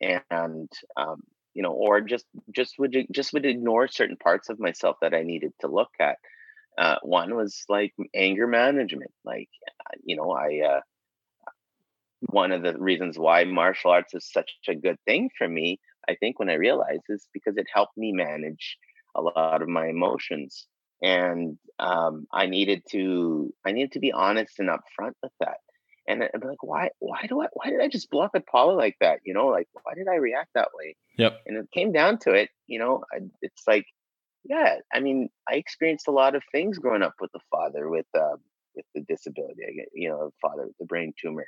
and 0.00 0.70
um, 0.96 1.22
you 1.54 1.62
know, 1.62 1.72
or 1.72 2.00
just 2.00 2.26
just 2.50 2.74
would 2.78 2.96
just 3.12 3.32
would 3.32 3.46
ignore 3.46 3.88
certain 3.88 4.16
parts 4.16 4.48
of 4.48 4.58
myself 4.60 4.96
that 5.02 5.14
I 5.14 5.22
needed 5.22 5.52
to 5.60 5.68
look 5.68 5.90
at. 6.00 6.18
Uh, 6.78 6.96
one 7.02 7.34
was 7.34 7.64
like 7.68 7.92
anger 8.14 8.46
management. 8.46 9.10
Like, 9.24 9.48
uh, 9.68 9.96
you 10.04 10.16
know, 10.16 10.30
I 10.32 10.60
uh, 10.76 10.80
one 12.20 12.52
of 12.52 12.62
the 12.62 12.78
reasons 12.78 13.18
why 13.18 13.44
martial 13.44 13.90
arts 13.90 14.14
is 14.14 14.30
such 14.30 14.50
a 14.68 14.74
good 14.74 14.98
thing 15.06 15.30
for 15.36 15.48
me, 15.48 15.80
I 16.08 16.14
think, 16.16 16.38
when 16.38 16.50
I 16.50 16.54
realized 16.54 17.02
is 17.08 17.26
because 17.32 17.56
it 17.56 17.66
helped 17.72 17.96
me 17.96 18.12
manage 18.12 18.78
a 19.14 19.22
lot 19.22 19.62
of 19.62 19.68
my 19.68 19.88
emotions, 19.88 20.66
and 21.02 21.58
um, 21.78 22.26
I 22.32 22.46
needed 22.46 22.82
to 22.90 23.52
I 23.66 23.72
needed 23.72 23.92
to 23.92 24.00
be 24.00 24.12
honest 24.12 24.58
and 24.58 24.68
upfront 24.68 25.14
with 25.22 25.32
that. 25.40 25.58
And 26.10 26.24
I'd 26.24 26.40
be 26.40 26.48
like, 26.48 26.62
why 26.62 26.90
why 26.98 27.26
do 27.28 27.40
I 27.40 27.46
why 27.52 27.70
did 27.70 27.80
I 27.80 27.88
just 27.88 28.10
block 28.10 28.32
at 28.34 28.46
Paula 28.46 28.72
like 28.72 28.96
that? 29.00 29.20
You 29.24 29.34
know, 29.34 29.46
like 29.46 29.68
why 29.82 29.94
did 29.94 30.08
I 30.08 30.16
react 30.16 30.50
that 30.54 30.68
way? 30.74 30.96
Yep. 31.18 31.40
And 31.46 31.56
it 31.56 31.70
came 31.72 31.92
down 31.92 32.18
to 32.20 32.32
it, 32.32 32.50
you 32.66 32.78
know, 32.78 33.04
I, 33.12 33.20
it's 33.42 33.62
like, 33.66 33.86
yeah, 34.44 34.76
I 34.92 35.00
mean, 35.00 35.28
I 35.48 35.54
experienced 35.54 36.08
a 36.08 36.12
lot 36.12 36.34
of 36.34 36.42
things 36.50 36.78
growing 36.78 37.02
up 37.02 37.14
with 37.20 37.30
the 37.32 37.40
father 37.50 37.88
with 37.88 38.06
uh, 38.14 38.36
with 38.74 38.86
the 38.94 39.02
disability. 39.02 39.86
You 39.94 40.08
know, 40.10 40.26
the 40.26 40.48
father 40.48 40.66
with 40.66 40.78
the 40.78 40.86
brain 40.86 41.12
tumor 41.20 41.46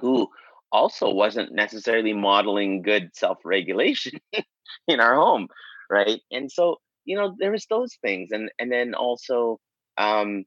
who 0.00 0.28
also 0.72 1.10
wasn't 1.10 1.52
necessarily 1.52 2.12
modeling 2.12 2.82
good 2.82 3.10
self-regulation 3.14 4.18
in 4.88 5.00
our 5.00 5.14
home 5.14 5.48
right 5.88 6.20
and 6.30 6.50
so 6.50 6.76
you 7.04 7.16
know 7.16 7.34
there 7.38 7.52
was 7.52 7.66
those 7.70 7.94
things 8.02 8.30
and 8.32 8.50
and 8.58 8.70
then 8.70 8.94
also 8.94 9.58
um 9.96 10.44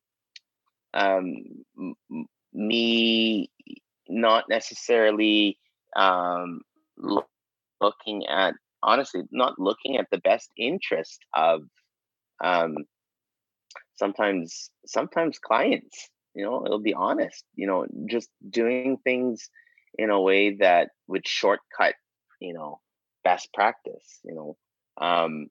um 0.94 1.44
me 2.54 3.50
not 4.08 4.46
necessarily 4.50 5.58
um 5.96 6.62
looking 7.82 8.26
at 8.28 8.54
honestly 8.82 9.22
not 9.32 9.60
looking 9.60 9.98
at 9.98 10.08
the 10.12 10.18
best 10.20 10.50
interest 10.58 11.20
of 11.34 11.62
um 12.44 12.76
sometimes 13.98 14.72
sometimes 14.86 15.40
clients 15.40 16.10
you 16.34 16.44
know 16.44 16.66
it'll 16.66 16.80
be 16.80 16.94
honest 16.94 17.44
you 17.56 17.68
know 17.68 17.86
just 18.10 18.30
doing 18.50 18.98
things 19.04 19.50
in 19.98 20.10
a 20.10 20.20
way 20.20 20.56
that 20.56 20.90
would 21.08 21.28
shortcut 21.28 21.96
you 22.40 22.54
know 22.54 22.80
best 23.24 23.54
practice 23.54 24.20
you 24.24 24.34
know 24.34 24.58
um 25.06 25.48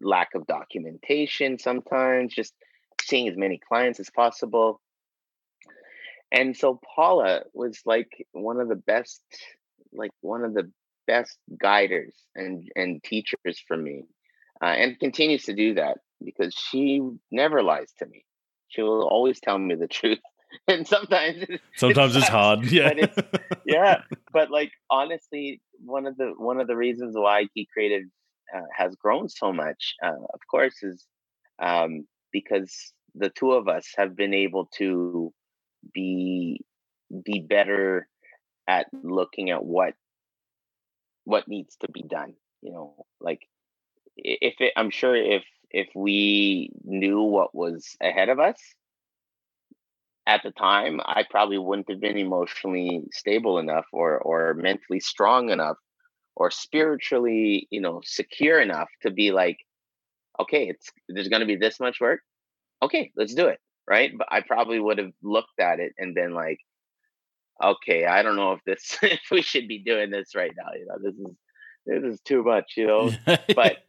lack 0.00 0.28
of 0.34 0.46
documentation 0.46 1.58
sometimes 1.58 2.34
just 2.34 2.54
seeing 3.00 3.28
as 3.28 3.36
many 3.36 3.60
clients 3.68 4.00
as 4.00 4.10
possible 4.10 4.80
and 6.32 6.56
so 6.56 6.80
paula 6.94 7.42
was 7.54 7.80
like 7.84 8.26
one 8.32 8.60
of 8.60 8.68
the 8.68 8.76
best 8.76 9.22
like 9.92 10.10
one 10.20 10.44
of 10.44 10.54
the 10.54 10.70
best 11.06 11.38
guiders 11.58 12.14
and 12.34 12.70
and 12.76 13.02
teachers 13.02 13.62
for 13.66 13.76
me 13.76 14.02
uh, 14.62 14.66
and 14.66 14.98
continues 14.98 15.44
to 15.44 15.54
do 15.54 15.74
that 15.74 15.98
because 16.24 16.54
she 16.54 17.00
never 17.30 17.62
lies 17.62 17.92
to 17.98 18.06
me 18.06 18.24
she 18.68 18.82
will 18.82 19.08
always 19.08 19.40
tell 19.40 19.58
me 19.58 19.74
the 19.74 19.88
truth. 19.98 20.20
And 20.66 20.86
sometimes 20.86 21.44
sometimes 21.76 22.16
it's, 22.16 22.24
it's 22.24 22.28
hard. 22.28 22.64
Yeah. 22.72 22.94
But 22.94 23.60
yeah. 23.66 24.02
But 24.32 24.50
like 24.50 24.72
honestly, 24.90 25.60
one 25.84 26.06
of 26.06 26.16
the 26.16 26.32
one 26.36 26.58
of 26.60 26.66
the 26.66 26.76
reasons 26.76 27.14
why 27.16 27.46
Key 27.52 27.68
Creative 27.72 28.04
uh, 28.54 28.62
has 28.74 28.94
grown 28.96 29.28
so 29.28 29.52
much, 29.52 29.94
uh, 30.02 30.08
of 30.08 30.40
course, 30.50 30.82
is 30.82 31.04
um, 31.60 32.06
because 32.32 32.94
the 33.14 33.28
two 33.28 33.52
of 33.52 33.68
us 33.68 33.88
have 33.96 34.16
been 34.16 34.32
able 34.32 34.70
to 34.78 35.32
be 35.92 36.60
be 37.24 37.40
better 37.40 38.08
at 38.66 38.86
looking 39.02 39.50
at 39.50 39.64
what 39.64 39.94
what 41.24 41.48
needs 41.48 41.76
to 41.76 41.90
be 41.90 42.02
done 42.02 42.34
you 42.62 42.72
know 42.72 43.06
like 43.20 43.40
if 44.16 44.54
it 44.60 44.72
i'm 44.76 44.90
sure 44.90 45.14
if 45.16 45.44
if 45.70 45.88
we 45.94 46.70
knew 46.84 47.22
what 47.22 47.54
was 47.54 47.96
ahead 48.00 48.28
of 48.28 48.38
us 48.38 48.58
at 50.28 50.42
the 50.42 50.50
time, 50.50 51.00
I 51.06 51.24
probably 51.28 51.56
wouldn't 51.56 51.88
have 51.88 52.00
been 52.00 52.18
emotionally 52.18 53.02
stable 53.12 53.58
enough 53.58 53.86
or 53.92 54.18
or 54.18 54.54
mentally 54.54 55.00
strong 55.00 55.48
enough 55.48 55.78
or 56.36 56.50
spiritually, 56.50 57.66
you 57.70 57.80
know, 57.80 58.02
secure 58.04 58.60
enough 58.60 58.88
to 59.02 59.10
be 59.10 59.32
like, 59.32 59.56
okay, 60.38 60.68
it's 60.68 60.90
there's 61.08 61.28
gonna 61.28 61.46
be 61.46 61.56
this 61.56 61.80
much 61.80 61.98
work. 61.98 62.20
Okay, 62.82 63.10
let's 63.16 63.34
do 63.34 63.46
it. 63.46 63.58
Right. 63.88 64.12
But 64.16 64.28
I 64.30 64.42
probably 64.42 64.78
would 64.78 64.98
have 64.98 65.12
looked 65.22 65.58
at 65.60 65.80
it 65.80 65.92
and 65.96 66.14
been 66.14 66.34
like, 66.34 66.58
okay, 67.62 68.04
I 68.04 68.22
don't 68.22 68.36
know 68.36 68.52
if 68.52 68.60
this 68.66 68.98
if 69.02 69.20
we 69.30 69.42
should 69.42 69.68
be 69.68 69.78
doing 69.78 70.10
this 70.10 70.34
right 70.34 70.52
now. 70.56 70.72
You 70.78 70.86
know, 70.86 70.98
this 71.02 71.14
is 71.14 71.36
this 71.86 72.14
is 72.14 72.20
too 72.20 72.42
much, 72.42 72.74
you 72.76 72.86
know. 72.86 73.10
but 73.54 73.78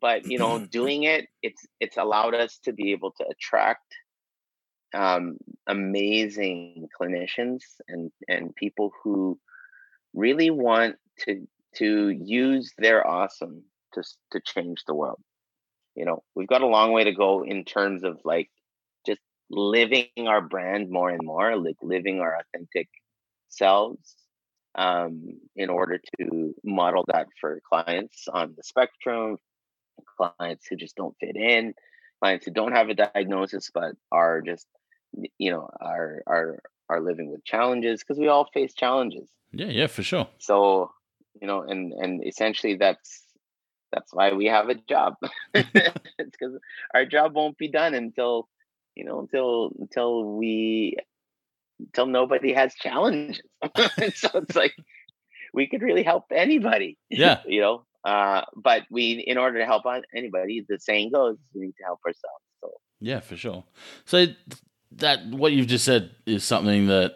but 0.00 0.26
you 0.26 0.38
know 0.38 0.58
doing 0.58 1.04
it 1.04 1.26
it's 1.42 1.66
it's 1.80 1.96
allowed 1.96 2.34
us 2.34 2.58
to 2.64 2.72
be 2.72 2.92
able 2.92 3.12
to 3.12 3.24
attract 3.28 3.94
um, 4.94 5.36
amazing 5.66 6.88
clinicians 7.00 7.62
and 7.88 8.10
and 8.28 8.54
people 8.54 8.92
who 9.02 9.38
really 10.14 10.50
want 10.50 10.96
to 11.20 11.46
to 11.76 12.10
use 12.10 12.72
their 12.78 13.06
awesome 13.06 13.62
to 13.92 14.02
to 14.32 14.40
change 14.40 14.82
the 14.86 14.94
world 14.94 15.20
you 15.96 16.04
know 16.04 16.22
we've 16.34 16.48
got 16.48 16.62
a 16.62 16.66
long 16.66 16.92
way 16.92 17.04
to 17.04 17.12
go 17.12 17.44
in 17.44 17.64
terms 17.64 18.04
of 18.04 18.18
like 18.24 18.50
living 19.50 20.08
our 20.26 20.40
brand 20.40 20.90
more 20.90 21.10
and 21.10 21.24
more 21.24 21.56
like 21.56 21.76
living 21.82 22.20
our 22.20 22.38
authentic 22.38 22.88
selves 23.48 24.16
um, 24.74 25.38
in 25.54 25.70
order 25.70 26.00
to 26.18 26.54
model 26.64 27.04
that 27.12 27.26
for 27.40 27.60
clients 27.68 28.26
on 28.28 28.54
the 28.56 28.62
spectrum 28.62 29.38
clients 30.16 30.66
who 30.66 30.76
just 30.76 30.96
don't 30.96 31.16
fit 31.20 31.36
in, 31.36 31.74
clients 32.20 32.44
who 32.44 32.52
don't 32.52 32.72
have 32.72 32.88
a 32.88 32.94
diagnosis 32.94 33.70
but 33.72 33.94
are 34.10 34.40
just 34.40 34.66
you 35.38 35.50
know 35.50 35.68
are 35.80 36.22
are 36.26 36.58
are 36.88 37.00
living 37.00 37.30
with 37.30 37.44
challenges 37.44 38.00
because 38.00 38.18
we 38.18 38.28
all 38.28 38.48
face 38.52 38.74
challenges. 38.74 39.28
Yeah, 39.52 39.66
yeah, 39.66 39.86
for 39.86 40.02
sure. 40.02 40.28
So 40.38 40.90
you 41.40 41.46
know, 41.46 41.62
and 41.62 41.92
and 41.92 42.26
essentially 42.26 42.76
that's 42.76 43.22
that's 43.92 44.12
why 44.12 44.32
we 44.32 44.46
have 44.46 44.68
a 44.68 44.74
job. 44.74 45.14
it's 45.54 46.02
because 46.18 46.58
our 46.92 47.06
job 47.06 47.34
won't 47.34 47.58
be 47.58 47.68
done 47.68 47.94
until 47.94 48.48
you 48.94 49.04
know 49.04 49.20
until 49.20 49.72
until 49.78 50.24
we 50.36 50.96
until 51.80 52.06
nobody 52.06 52.52
has 52.52 52.74
challenges. 52.74 53.40
so 54.14 54.28
it's 54.34 54.56
like 54.56 54.74
we 55.52 55.66
could 55.68 55.82
really 55.82 56.02
help 56.02 56.24
anybody. 56.30 56.98
Yeah. 57.08 57.40
you 57.46 57.60
know, 57.60 57.84
uh, 58.04 58.42
but 58.54 58.82
we, 58.90 59.12
in 59.26 59.38
order 59.38 59.58
to 59.60 59.64
help 59.64 59.84
anybody, 60.14 60.64
the 60.68 60.78
saying 60.78 61.12
goes, 61.12 61.38
we 61.54 61.66
need 61.66 61.76
to 61.78 61.84
help 61.84 62.00
ourselves. 62.06 62.44
So 62.60 62.70
yeah, 63.00 63.20
for 63.20 63.36
sure. 63.36 63.64
So 64.04 64.26
that 64.92 65.26
what 65.26 65.52
you've 65.52 65.66
just 65.66 65.84
said 65.84 66.10
is 66.26 66.44
something 66.44 66.88
that 66.88 67.14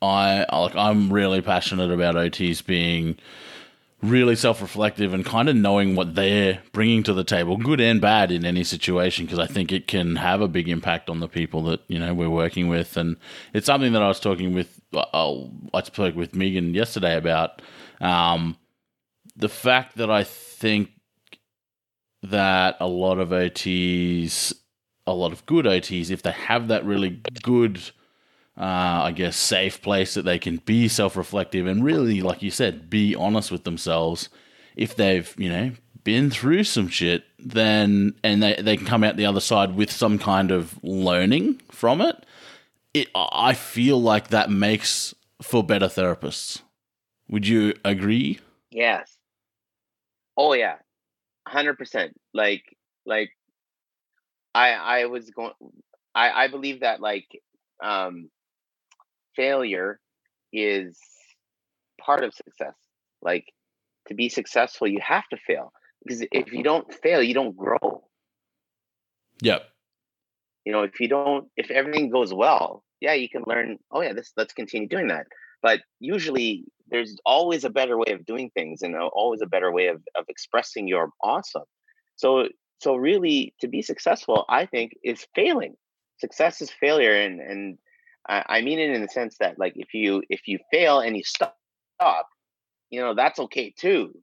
I 0.00 0.46
like. 0.52 0.76
I'm 0.76 1.12
really 1.12 1.40
passionate 1.40 1.90
about 1.90 2.14
OTs 2.14 2.64
being 2.64 3.18
really 4.02 4.36
self-reflective 4.36 5.14
and 5.14 5.24
kind 5.24 5.48
of 5.48 5.56
knowing 5.56 5.96
what 5.96 6.14
they're 6.14 6.60
bringing 6.72 7.02
to 7.02 7.12
the 7.12 7.24
table, 7.24 7.56
good 7.56 7.80
and 7.80 8.00
bad, 8.00 8.30
in 8.30 8.44
any 8.44 8.64
situation, 8.64 9.24
because 9.24 9.38
I 9.38 9.46
think 9.46 9.72
it 9.72 9.86
can 9.86 10.16
have 10.16 10.40
a 10.40 10.48
big 10.48 10.68
impact 10.68 11.08
on 11.08 11.20
the 11.20 11.28
people 11.28 11.62
that 11.64 11.80
you 11.88 11.98
know 11.98 12.14
we're 12.14 12.30
working 12.30 12.68
with, 12.68 12.96
and 12.96 13.16
it's 13.52 13.66
something 13.66 13.92
that 13.92 14.02
I 14.02 14.08
was 14.08 14.20
talking 14.20 14.54
with. 14.54 14.80
Uh, 14.94 15.44
I 15.74 15.82
spoke 15.82 16.14
with 16.14 16.34
Megan 16.34 16.74
yesterday 16.74 17.16
about. 17.16 17.62
Um, 18.00 18.56
the 19.36 19.48
fact 19.48 19.96
that 19.96 20.10
I 20.10 20.24
think 20.24 20.90
that 22.22 22.76
a 22.80 22.86
lot 22.86 23.18
of 23.18 23.28
OTs, 23.28 24.54
a 25.06 25.12
lot 25.12 25.32
of 25.32 25.44
good 25.46 25.66
OTs, 25.66 26.10
if 26.10 26.22
they 26.22 26.32
have 26.32 26.68
that 26.68 26.84
really 26.84 27.22
good, 27.42 27.90
uh, 28.58 29.02
I 29.04 29.12
guess, 29.12 29.36
safe 29.36 29.82
place 29.82 30.14
that 30.14 30.22
they 30.22 30.38
can 30.38 30.58
be 30.58 30.88
self 30.88 31.16
reflective 31.16 31.66
and 31.66 31.84
really, 31.84 32.22
like 32.22 32.42
you 32.42 32.50
said, 32.50 32.88
be 32.88 33.14
honest 33.14 33.50
with 33.50 33.64
themselves, 33.64 34.28
if 34.76 34.96
they've, 34.96 35.34
you 35.38 35.48
know, 35.50 35.72
been 36.04 36.30
through 36.30 36.64
some 36.64 36.88
shit, 36.88 37.24
then, 37.38 38.14
and 38.22 38.42
they, 38.42 38.54
they 38.54 38.76
can 38.76 38.86
come 38.86 39.04
out 39.04 39.16
the 39.16 39.26
other 39.26 39.40
side 39.40 39.74
with 39.74 39.90
some 39.90 40.18
kind 40.18 40.50
of 40.50 40.82
learning 40.82 41.60
from 41.70 42.00
it, 42.00 42.24
it 42.94 43.08
I 43.14 43.52
feel 43.54 44.00
like 44.00 44.28
that 44.28 44.50
makes 44.50 45.14
for 45.42 45.62
better 45.62 45.86
therapists. 45.86 46.62
Would 47.28 47.46
you 47.46 47.74
agree? 47.84 48.40
Yes. 48.70 49.16
Oh 50.36 50.52
yeah, 50.52 50.76
hundred 51.46 51.76
percent. 51.76 52.18
Like 52.32 52.62
like 53.04 53.30
I 54.54 54.72
I 54.72 55.04
was 55.06 55.30
going. 55.30 55.52
I 56.14 56.44
I 56.44 56.48
believe 56.48 56.80
that 56.80 57.00
like 57.00 57.26
um 57.82 58.30
failure 59.36 60.00
is 60.52 60.98
part 62.00 62.24
of 62.24 62.34
success. 62.34 62.74
Like 63.22 63.44
to 64.08 64.14
be 64.14 64.28
successful, 64.28 64.88
you 64.88 64.98
have 65.06 65.28
to 65.28 65.36
fail 65.46 65.72
because 66.04 66.22
if 66.22 66.52
you 66.52 66.58
mm-hmm. 66.58 66.62
don't 66.62 66.94
fail, 66.94 67.22
you 67.22 67.34
don't 67.34 67.56
grow. 67.56 68.04
Yep. 69.42 69.62
You 70.64 70.72
know, 70.72 70.82
if 70.82 70.98
you 71.00 71.08
don't, 71.08 71.46
if 71.56 71.70
everything 71.70 72.10
goes 72.10 72.32
well, 72.32 72.82
yeah, 73.00 73.14
you 73.14 73.28
can 73.28 73.42
learn. 73.46 73.78
Oh 73.92 74.00
yeah, 74.00 74.12
this 74.12 74.32
let's 74.36 74.52
continue 74.52 74.88
doing 74.88 75.08
that. 75.08 75.26
But 75.62 75.80
usually, 76.00 76.64
there's 76.88 77.16
always 77.24 77.64
a 77.64 77.70
better 77.70 77.98
way 77.98 78.12
of 78.12 78.24
doing 78.26 78.50
things, 78.54 78.82
and 78.82 78.94
uh, 78.94 79.06
always 79.12 79.42
a 79.42 79.46
better 79.46 79.72
way 79.72 79.86
of 79.86 80.02
of 80.16 80.24
expressing 80.28 80.88
your 80.88 81.10
awesome. 81.22 81.64
So, 82.16 82.48
so 82.80 82.96
really, 82.96 83.54
to 83.60 83.68
be 83.68 83.82
successful, 83.82 84.44
I 84.48 84.66
think 84.66 84.92
is 85.04 85.26
failing. 85.34 85.74
Success 86.18 86.60
is 86.60 86.70
failure, 86.70 87.14
and 87.14 87.40
and 87.40 87.78
I 88.28 88.60
mean 88.62 88.78
it 88.78 88.90
in 88.90 89.02
the 89.02 89.08
sense 89.08 89.36
that 89.40 89.58
like 89.58 89.74
if 89.76 89.94
you 89.94 90.22
if 90.28 90.42
you 90.46 90.58
fail 90.72 91.00
and 91.00 91.16
you 91.16 91.22
stop, 91.24 91.56
stop 92.00 92.28
you 92.90 93.00
know 93.00 93.14
that's 93.14 93.38
okay 93.38 93.72
too. 93.78 94.14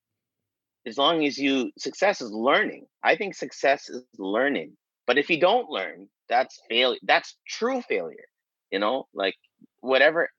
As 0.85 0.97
long 0.97 1.25
as 1.25 1.37
you 1.37 1.71
success 1.77 2.21
is 2.21 2.31
learning. 2.31 2.85
I 3.03 3.15
think 3.15 3.35
success 3.35 3.89
is 3.89 4.03
learning 4.17 4.77
but 5.05 5.17
if 5.17 5.29
you 5.29 5.39
don't 5.39 5.69
learn 5.69 6.07
that's 6.29 6.59
failure 6.69 6.99
that's 7.03 7.35
true 7.47 7.81
failure 7.81 8.27
you 8.71 8.79
know? 8.79 9.07
Like 9.13 9.35
whatever 9.81 10.29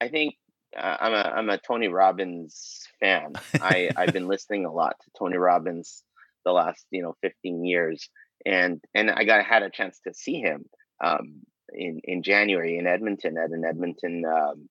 i 0.00 0.08
think 0.08 0.34
uh, 0.76 0.96
i'm 1.00 1.12
a 1.12 1.32
i'm 1.36 1.50
a 1.50 1.58
tony 1.58 1.88
robbins 1.88 2.82
fan. 3.00 3.34
I 3.60 3.90
i've 3.96 4.12
been 4.12 4.26
listening 4.34 4.64
a 4.66 4.72
lot 4.72 4.96
to 5.04 5.10
tony 5.18 5.36
robbins 5.36 6.02
the 6.44 6.52
last 6.52 6.86
you 6.90 7.02
know 7.02 7.14
15 7.22 7.64
years 7.64 8.08
and 8.44 8.82
and 8.94 9.10
i 9.10 9.24
got 9.24 9.44
had 9.44 9.62
a 9.62 9.70
chance 9.70 10.00
to 10.06 10.14
see 10.14 10.40
him 10.40 10.64
um 11.04 11.42
in 11.72 12.00
in 12.04 12.22
january 12.22 12.78
in 12.78 12.86
edmonton 12.86 13.36
at 13.36 13.50
an 13.50 13.64
edmonton 13.64 14.24
um, 14.24 14.68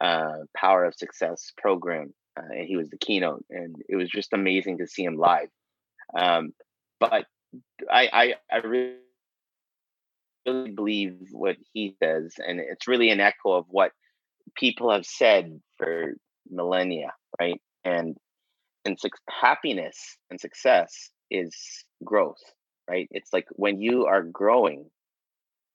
uh, 0.00 0.38
power 0.56 0.84
of 0.84 0.94
success 0.94 1.52
program 1.56 2.12
uh, 2.36 2.42
and 2.50 2.66
he 2.66 2.76
was 2.76 2.90
the 2.90 2.98
keynote, 2.98 3.44
and 3.50 3.76
it 3.88 3.96
was 3.96 4.08
just 4.08 4.32
amazing 4.32 4.78
to 4.78 4.86
see 4.86 5.04
him 5.04 5.16
live. 5.16 5.48
Um, 6.16 6.52
but 6.98 7.26
I, 7.90 8.08
I, 8.12 8.34
I 8.50 8.56
really, 8.58 8.94
really 10.46 10.70
believe 10.72 11.16
what 11.30 11.56
he 11.72 11.96
says, 12.02 12.34
and 12.38 12.58
it's 12.58 12.88
really 12.88 13.10
an 13.10 13.20
echo 13.20 13.52
of 13.52 13.66
what 13.68 13.92
people 14.56 14.90
have 14.90 15.06
said 15.06 15.60
for 15.76 16.14
millennia, 16.50 17.12
right? 17.40 17.60
And 17.84 18.16
and 18.84 18.98
su- 19.00 19.08
happiness 19.30 20.18
and 20.30 20.40
success 20.40 21.10
is 21.30 21.54
growth, 22.04 22.42
right? 22.88 23.08
It's 23.12 23.32
like 23.32 23.46
when 23.52 23.80
you 23.80 24.06
are 24.06 24.22
growing, 24.22 24.90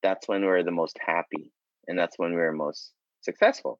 that's 0.02 0.28
when 0.28 0.45
we're 0.45 0.64
the 0.64 0.72
most 0.72 0.97
happy, 1.00 1.52
and 1.88 1.97
that's 1.97 2.18
when 2.18 2.34
we're 2.34 2.52
most 2.52 2.91
successful. 3.22 3.80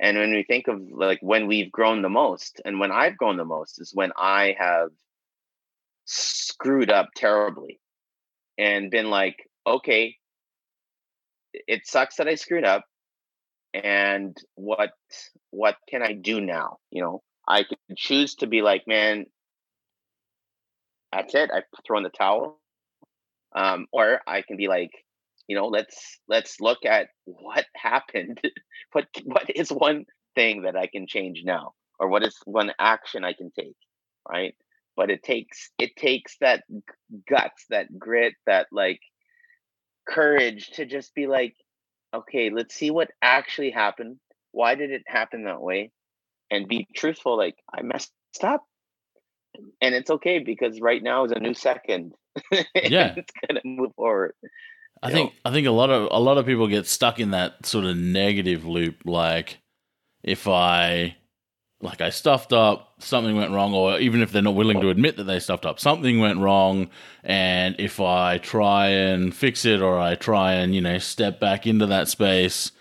And 0.00 0.18
when 0.18 0.32
we 0.32 0.42
think 0.42 0.68
of 0.68 0.80
like 0.90 1.20
when 1.22 1.46
we've 1.46 1.70
grown 1.70 2.02
the 2.02 2.08
most 2.08 2.60
and 2.64 2.80
when 2.80 2.90
I've 2.90 3.16
grown 3.16 3.36
the 3.36 3.44
most 3.44 3.80
is 3.80 3.92
when 3.94 4.10
I 4.16 4.56
have 4.58 4.90
screwed 6.04 6.90
up 6.90 7.10
terribly 7.16 7.80
and 8.58 8.90
been 8.90 9.08
like, 9.08 9.36
okay, 9.66 10.16
it 11.52 11.86
sucks 11.86 12.16
that 12.16 12.28
I 12.28 12.34
screwed 12.34 12.64
up. 12.64 12.84
And 13.72 14.36
what 14.54 14.90
what 15.50 15.76
can 15.88 16.02
I 16.02 16.12
do 16.12 16.40
now? 16.40 16.78
You 16.90 17.02
know, 17.02 17.22
I 17.46 17.64
could 17.64 17.78
choose 17.96 18.36
to 18.36 18.46
be 18.46 18.62
like, 18.62 18.84
man, 18.86 19.26
that's 21.12 21.34
it. 21.34 21.50
I 21.52 21.62
throw 21.86 21.98
in 21.98 22.04
the 22.04 22.10
towel. 22.10 22.60
Um, 23.54 23.86
or 23.92 24.20
I 24.26 24.42
can 24.42 24.56
be 24.56 24.66
like, 24.66 24.90
you 25.48 25.56
know 25.56 25.66
let's 25.66 26.18
let's 26.28 26.60
look 26.60 26.84
at 26.86 27.08
what 27.24 27.66
happened 27.76 28.40
what 28.92 29.06
what 29.24 29.50
is 29.54 29.70
one 29.70 30.04
thing 30.34 30.62
that 30.62 30.76
i 30.76 30.86
can 30.86 31.06
change 31.06 31.42
now? 31.44 31.72
Or 32.00 32.08
what 32.08 32.24
is 32.24 32.36
one 32.44 32.72
action 32.78 33.24
i 33.24 33.32
can 33.34 33.50
take 33.58 33.76
right? 34.28 34.54
But 34.96 35.10
it 35.10 35.22
takes 35.22 35.70
it 35.78 35.96
takes 35.96 36.36
that 36.40 36.64
guts 37.28 37.64
that 37.70 37.98
grit 37.98 38.34
that 38.46 38.68
like 38.72 39.00
courage 40.08 40.70
to 40.72 40.84
just 40.84 41.14
be 41.14 41.26
like 41.26 41.54
okay 42.14 42.50
let's 42.50 42.74
see 42.74 42.90
what 42.90 43.10
actually 43.22 43.70
happened. 43.70 44.18
Why 44.52 44.76
did 44.76 44.90
it 44.90 45.02
happen 45.06 45.44
that 45.44 45.60
way? 45.60 45.90
And 46.50 46.68
be 46.68 46.86
truthful 46.94 47.36
like 47.36 47.56
i 47.76 47.82
messed 47.82 48.12
up. 48.42 48.64
And 49.80 49.94
it's 49.94 50.10
okay 50.10 50.40
because 50.40 50.80
right 50.80 51.02
now 51.02 51.24
is 51.24 51.32
a 51.32 51.40
new 51.40 51.54
second. 51.54 52.12
Yeah. 52.74 53.14
It's 53.16 53.32
gonna 53.46 53.60
move 53.64 53.92
forward 53.96 54.34
I 55.04 55.10
think 55.10 55.34
I 55.44 55.52
think 55.52 55.66
a 55.66 55.70
lot 55.70 55.90
of 55.90 56.08
a 56.10 56.18
lot 56.18 56.38
of 56.38 56.46
people 56.46 56.66
get 56.66 56.86
stuck 56.86 57.20
in 57.20 57.32
that 57.32 57.66
sort 57.66 57.84
of 57.84 57.96
negative 57.96 58.64
loop. 58.64 59.02
Like 59.04 59.58
if 60.22 60.48
I 60.48 61.16
like 61.82 62.00
I 62.00 62.08
stuffed 62.08 62.54
up, 62.54 62.94
something 63.00 63.36
went 63.36 63.52
wrong, 63.52 63.74
or 63.74 63.98
even 63.98 64.22
if 64.22 64.32
they're 64.32 64.40
not 64.40 64.54
willing 64.54 64.80
to 64.80 64.88
admit 64.88 65.18
that 65.18 65.24
they 65.24 65.38
stuffed 65.38 65.66
up, 65.66 65.78
something 65.78 66.20
went 66.20 66.38
wrong. 66.38 66.88
And 67.22 67.76
if 67.78 68.00
I 68.00 68.38
try 68.38 68.88
and 68.88 69.34
fix 69.34 69.66
it, 69.66 69.82
or 69.82 69.98
I 69.98 70.14
try 70.14 70.54
and 70.54 70.74
you 70.74 70.80
know 70.80 70.96
step 70.96 71.38
back 71.38 71.66
into 71.66 71.84
that 71.86 72.08
space, 72.08 72.72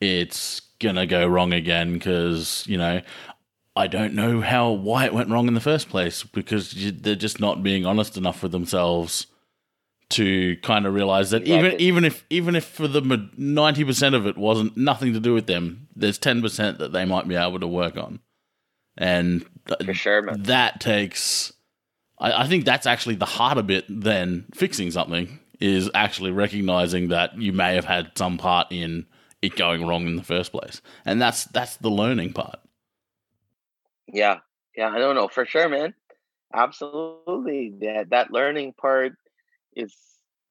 it's 0.00 0.60
gonna 0.80 1.06
go 1.06 1.26
wrong 1.26 1.54
again 1.54 1.94
because 1.94 2.62
you 2.66 2.76
know 2.76 3.00
I 3.74 3.86
don't 3.86 4.12
know 4.12 4.42
how 4.42 4.70
why 4.70 5.06
it 5.06 5.14
went 5.14 5.30
wrong 5.30 5.48
in 5.48 5.54
the 5.54 5.60
first 5.60 5.88
place 5.88 6.24
because 6.24 6.72
they're 7.00 7.14
just 7.14 7.40
not 7.40 7.62
being 7.62 7.86
honest 7.86 8.18
enough 8.18 8.42
with 8.42 8.52
themselves 8.52 9.26
to 10.10 10.56
kind 10.58 10.86
of 10.86 10.94
realize 10.94 11.30
that 11.30 11.44
even 11.44 11.80
even 11.80 12.04
if 12.04 12.24
even 12.30 12.56
if 12.56 12.64
for 12.64 12.88
the 12.88 13.30
ninety 13.36 13.84
percent 13.84 14.14
of 14.14 14.26
it 14.26 14.36
wasn't 14.36 14.76
nothing 14.76 15.12
to 15.12 15.20
do 15.20 15.32
with 15.32 15.46
them, 15.46 15.88
there's 15.94 16.18
ten 16.18 16.42
percent 16.42 16.78
that 16.78 16.92
they 16.92 17.04
might 17.04 17.28
be 17.28 17.36
able 17.36 17.60
to 17.60 17.66
work 17.66 17.96
on, 17.96 18.20
and 18.98 19.44
for 19.84 19.94
sure, 19.94 20.22
man. 20.22 20.42
that 20.44 20.80
takes. 20.80 21.52
I, 22.18 22.44
I 22.44 22.46
think 22.48 22.64
that's 22.64 22.86
actually 22.86 23.14
the 23.14 23.24
harder 23.24 23.62
bit 23.62 23.84
than 23.88 24.46
fixing 24.52 24.90
something 24.90 25.38
is 25.60 25.90
actually 25.94 26.32
recognizing 26.32 27.08
that 27.08 27.38
you 27.38 27.52
may 27.52 27.74
have 27.74 27.84
had 27.84 28.10
some 28.16 28.38
part 28.38 28.66
in 28.70 29.06
it 29.42 29.56
going 29.56 29.86
wrong 29.86 30.06
in 30.06 30.16
the 30.16 30.22
first 30.24 30.50
place, 30.50 30.82
and 31.04 31.22
that's 31.22 31.44
that's 31.46 31.76
the 31.76 31.90
learning 31.90 32.32
part. 32.32 32.58
Yeah, 34.12 34.38
yeah, 34.76 34.88
I 34.88 34.98
don't 34.98 35.14
know 35.14 35.28
for 35.28 35.46
sure, 35.46 35.68
man. 35.68 35.94
Absolutely, 36.52 37.74
that 37.80 38.10
that 38.10 38.32
learning 38.32 38.72
part 38.72 39.12
is 39.80 39.94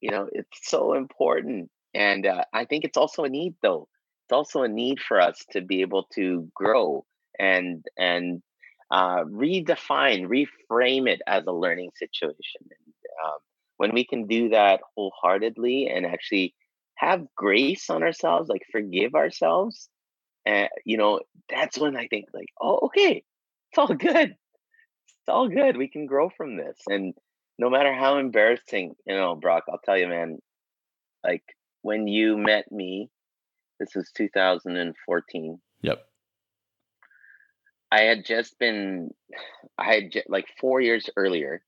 you 0.01 0.11
know 0.11 0.27
it's 0.31 0.69
so 0.69 0.93
important 0.93 1.69
and 1.93 2.25
uh, 2.25 2.43
i 2.53 2.65
think 2.65 2.83
it's 2.83 2.97
also 2.97 3.23
a 3.23 3.29
need 3.29 3.55
though. 3.61 3.87
It's 4.25 4.33
also 4.33 4.61
a 4.61 4.67
need 4.67 4.99
for 4.99 5.19
us 5.19 5.43
to 5.53 5.61
be 5.61 5.81
able 5.81 6.03
to 6.13 6.49
grow 6.53 7.03
and 7.39 7.83
and 7.97 8.43
uh, 8.91 9.23
redefine 9.23 10.27
reframe 10.27 11.07
it 11.09 11.21
as 11.25 11.45
a 11.47 11.51
learning 11.51 11.91
situation 11.95 12.61
and 12.61 12.93
um, 13.25 13.39
when 13.77 13.91
we 13.93 14.05
can 14.05 14.27
do 14.27 14.49
that 14.49 14.81
wholeheartedly 14.95 15.87
and 15.87 16.05
actually 16.05 16.53
have 16.95 17.25
grace 17.35 17.89
on 17.89 18.03
ourselves 18.03 18.49
like 18.49 18.63
forgive 18.71 19.15
ourselves 19.15 19.89
and 20.45 20.65
uh, 20.65 20.69
you 20.85 20.97
know 20.97 21.19
that's 21.49 21.77
when 21.77 21.95
i 21.95 22.07
think 22.07 22.25
like 22.33 22.49
oh 22.61 22.79
okay 22.83 23.23
it's 23.71 23.77
all 23.77 23.95
good. 23.95 24.31
It's 24.31 25.29
all 25.29 25.47
good. 25.47 25.77
We 25.77 25.87
can 25.87 26.05
grow 26.05 26.29
from 26.29 26.57
this 26.57 26.77
and 26.87 27.13
no 27.59 27.69
matter 27.69 27.93
how 27.93 28.17
embarrassing, 28.17 28.95
you 29.05 29.15
know, 29.15 29.35
Brock, 29.35 29.65
I'll 29.69 29.81
tell 29.83 29.97
you, 29.97 30.07
man, 30.07 30.39
like 31.25 31.43
when 31.81 32.07
you 32.07 32.37
met 32.37 32.71
me, 32.71 33.09
this 33.81 33.93
was 33.93 34.09
2014. 34.15 35.59
Yep. 35.81 36.05
I 37.91 38.01
had 38.01 38.25
just 38.25 38.57
been, 38.59 39.09
I 39.77 39.93
had 39.93 40.11
just, 40.13 40.29
like 40.29 40.47
four 40.59 40.79
years 40.79 41.09
earlier. 41.17 41.61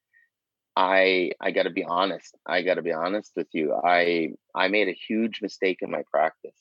I 0.77 1.31
I 1.41 1.51
got 1.51 1.63
to 1.63 1.69
be 1.69 1.83
honest. 1.83 2.37
I 2.47 2.61
got 2.61 2.75
to 2.75 2.81
be 2.81 2.93
honest 2.93 3.33
with 3.35 3.47
you. 3.51 3.73
I 3.73 4.29
I 4.55 4.69
made 4.69 4.87
a 4.87 4.93
huge 4.93 5.39
mistake 5.41 5.79
in 5.81 5.91
my 5.91 6.03
practice, 6.09 6.57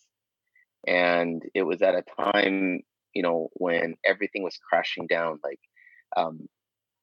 and 0.85 1.41
it 1.55 1.63
was 1.63 1.81
at 1.83 1.95
a 1.95 2.03
time, 2.21 2.81
you 3.15 3.23
know, 3.23 3.51
when 3.53 3.95
everything 4.05 4.43
was 4.43 4.59
crashing 4.69 5.07
down. 5.07 5.39
Like, 5.45 5.61
um, 6.17 6.49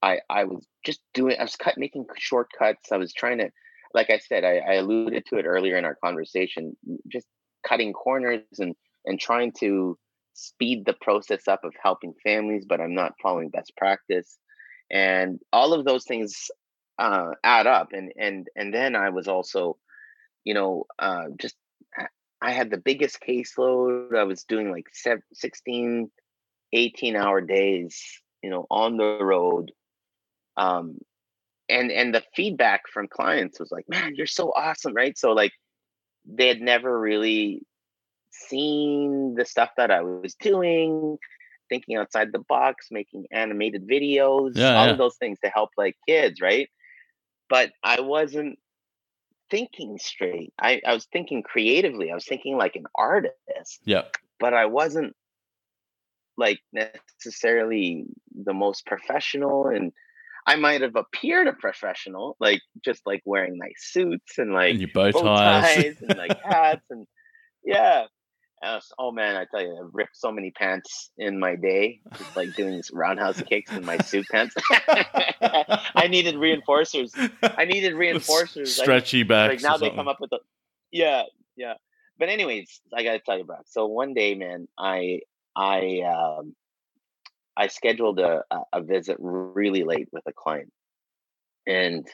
I 0.07 0.19
I 0.29 0.43
was 0.45 0.65
just 0.85 1.01
doing 1.13 1.37
I 1.39 1.43
was 1.43 1.55
cut 1.55 1.77
making 1.77 2.05
shortcuts. 2.17 2.91
I 2.91 2.97
was 2.97 3.13
trying 3.13 3.39
to 3.39 3.49
like 3.93 4.09
I 4.09 4.19
said, 4.19 4.43
I, 4.43 4.57
I 4.57 4.73
alluded 4.75 5.25
to 5.27 5.37
it 5.37 5.45
earlier 5.45 5.77
in 5.77 5.85
our 5.85 5.97
conversation, 6.03 6.75
just 7.11 7.27
cutting 7.67 7.93
corners 7.93 8.41
and 8.59 8.75
and 9.05 9.19
trying 9.19 9.51
to 9.59 9.97
speed 10.33 10.85
the 10.85 10.93
process 10.93 11.47
up 11.47 11.63
of 11.63 11.73
helping 11.81 12.13
families, 12.23 12.65
but 12.67 12.79
I'm 12.79 12.93
not 12.93 13.13
following 13.21 13.49
best 13.49 13.73
practice. 13.75 14.37
And 14.91 15.39
all 15.51 15.73
of 15.73 15.85
those 15.85 16.05
things 16.05 16.49
uh, 16.99 17.31
add 17.43 17.67
up. 17.67 17.89
And 17.91 18.11
and 18.17 18.47
and 18.55 18.73
then 18.73 18.95
I 18.95 19.09
was 19.09 19.27
also, 19.27 19.77
you 20.43 20.53
know, 20.53 20.85
uh, 20.99 21.25
just 21.39 21.55
I 22.41 22.51
had 22.51 22.69
the 22.69 22.77
biggest 22.77 23.19
caseload. 23.27 24.15
I 24.15 24.23
was 24.23 24.43
doing 24.43 24.71
like 24.71 24.85
16, 25.33 26.11
18 26.73 27.15
hour 27.15 27.41
days, 27.41 28.21
you 28.43 28.49
know, 28.49 28.67
on 28.69 28.97
the 28.97 29.17
road 29.21 29.71
um 30.57 30.97
and 31.69 31.91
and 31.91 32.13
the 32.13 32.23
feedback 32.35 32.83
from 32.91 33.07
clients 33.07 33.59
was 33.59 33.71
like 33.71 33.85
man 33.87 34.13
you're 34.15 34.25
so 34.27 34.51
awesome 34.55 34.93
right 34.93 35.17
so 35.17 35.31
like 35.31 35.51
they 36.25 36.47
had 36.47 36.61
never 36.61 36.99
really 36.99 37.61
seen 38.31 39.35
the 39.35 39.45
stuff 39.45 39.69
that 39.77 39.89
I 39.91 40.01
was 40.01 40.35
doing, 40.35 41.17
thinking 41.69 41.95
outside 41.95 42.33
the 42.33 42.39
box, 42.39 42.87
making 42.91 43.25
animated 43.31 43.87
videos, 43.87 44.51
Yeah, 44.55 44.75
all 44.75 44.85
yeah. 44.85 44.91
of 44.91 44.97
those 44.97 45.15
things 45.17 45.39
to 45.43 45.49
help 45.49 45.69
like 45.77 45.95
kids, 46.07 46.41
right? 46.41 46.69
But 47.49 47.71
I 47.83 48.01
wasn't 48.01 48.59
thinking 49.49 49.97
straight. 49.97 50.53
I, 50.59 50.81
I 50.85 50.93
was 50.93 51.05
thinking 51.05 51.43
creatively. 51.43 52.11
I 52.11 52.15
was 52.15 52.25
thinking 52.25 52.57
like 52.57 52.75
an 52.75 52.85
artist, 52.93 53.81
yeah 53.85 54.03
but 54.39 54.53
I 54.53 54.65
wasn't 54.65 55.15
like 56.37 56.59
necessarily 56.71 58.05
the 58.35 58.53
most 58.53 58.85
professional 58.85 59.67
and 59.67 59.91
I 60.47 60.55
might 60.55 60.81
have 60.81 60.95
appeared 60.95 61.47
a 61.47 61.53
professional, 61.53 62.37
like 62.39 62.61
just 62.83 63.01
like 63.05 63.21
wearing 63.25 63.57
nice 63.57 63.83
suits 63.91 64.37
and 64.37 64.53
like 64.53 64.71
And 64.71 64.79
your 64.79 64.89
bow 64.93 65.11
bow 65.11 65.21
ties. 65.23 65.75
ties 65.75 66.01
and 66.01 66.17
like 66.17 66.41
hats 66.43 66.85
and 66.89 67.05
yeah. 67.65 68.05
And 68.61 68.75
was- 68.75 68.91
oh 68.97 69.11
man, 69.11 69.35
I 69.35 69.45
tell 69.51 69.61
you, 69.61 69.75
I 69.75 69.87
ripped 69.91 70.15
so 70.15 70.31
many 70.31 70.49
pants 70.51 71.11
in 71.17 71.37
my 71.37 71.55
day, 71.57 71.99
just 72.17 72.35
like 72.35 72.55
doing 72.55 72.71
these 72.71 72.89
roundhouse 72.91 73.39
kicks 73.43 73.71
in 73.71 73.85
my 73.85 73.97
suit 73.99 74.25
pants. 74.31 74.55
I 74.71 76.07
needed 76.09 76.35
reinforcers. 76.35 77.11
I 77.43 77.65
needed 77.65 77.93
reinforcers. 77.95 78.67
Stretchy 78.69 79.23
backs. 79.23 79.61
like 79.61 79.69
now 79.71 79.77
they 79.77 79.89
come 79.89 80.07
up 80.07 80.19
with 80.19 80.29
the 80.31 80.39
yeah, 80.91 81.23
yeah. 81.55 81.73
But 82.17 82.29
anyways, 82.29 82.81
I 82.95 83.03
gotta 83.03 83.19
tell 83.19 83.37
you, 83.37 83.43
Brock. 83.43 83.65
So 83.67 83.85
one 83.85 84.13
day, 84.13 84.33
man, 84.33 84.67
I 84.77 85.19
I 85.55 86.01
um 86.01 86.55
I 87.57 87.67
scheduled 87.67 88.19
a 88.19 88.43
a- 88.73 88.83
visit 88.83 89.17
really 89.19 89.83
late 89.83 90.09
with 90.11 90.23
a 90.27 90.33
client, 90.33 90.71
and 91.65 92.07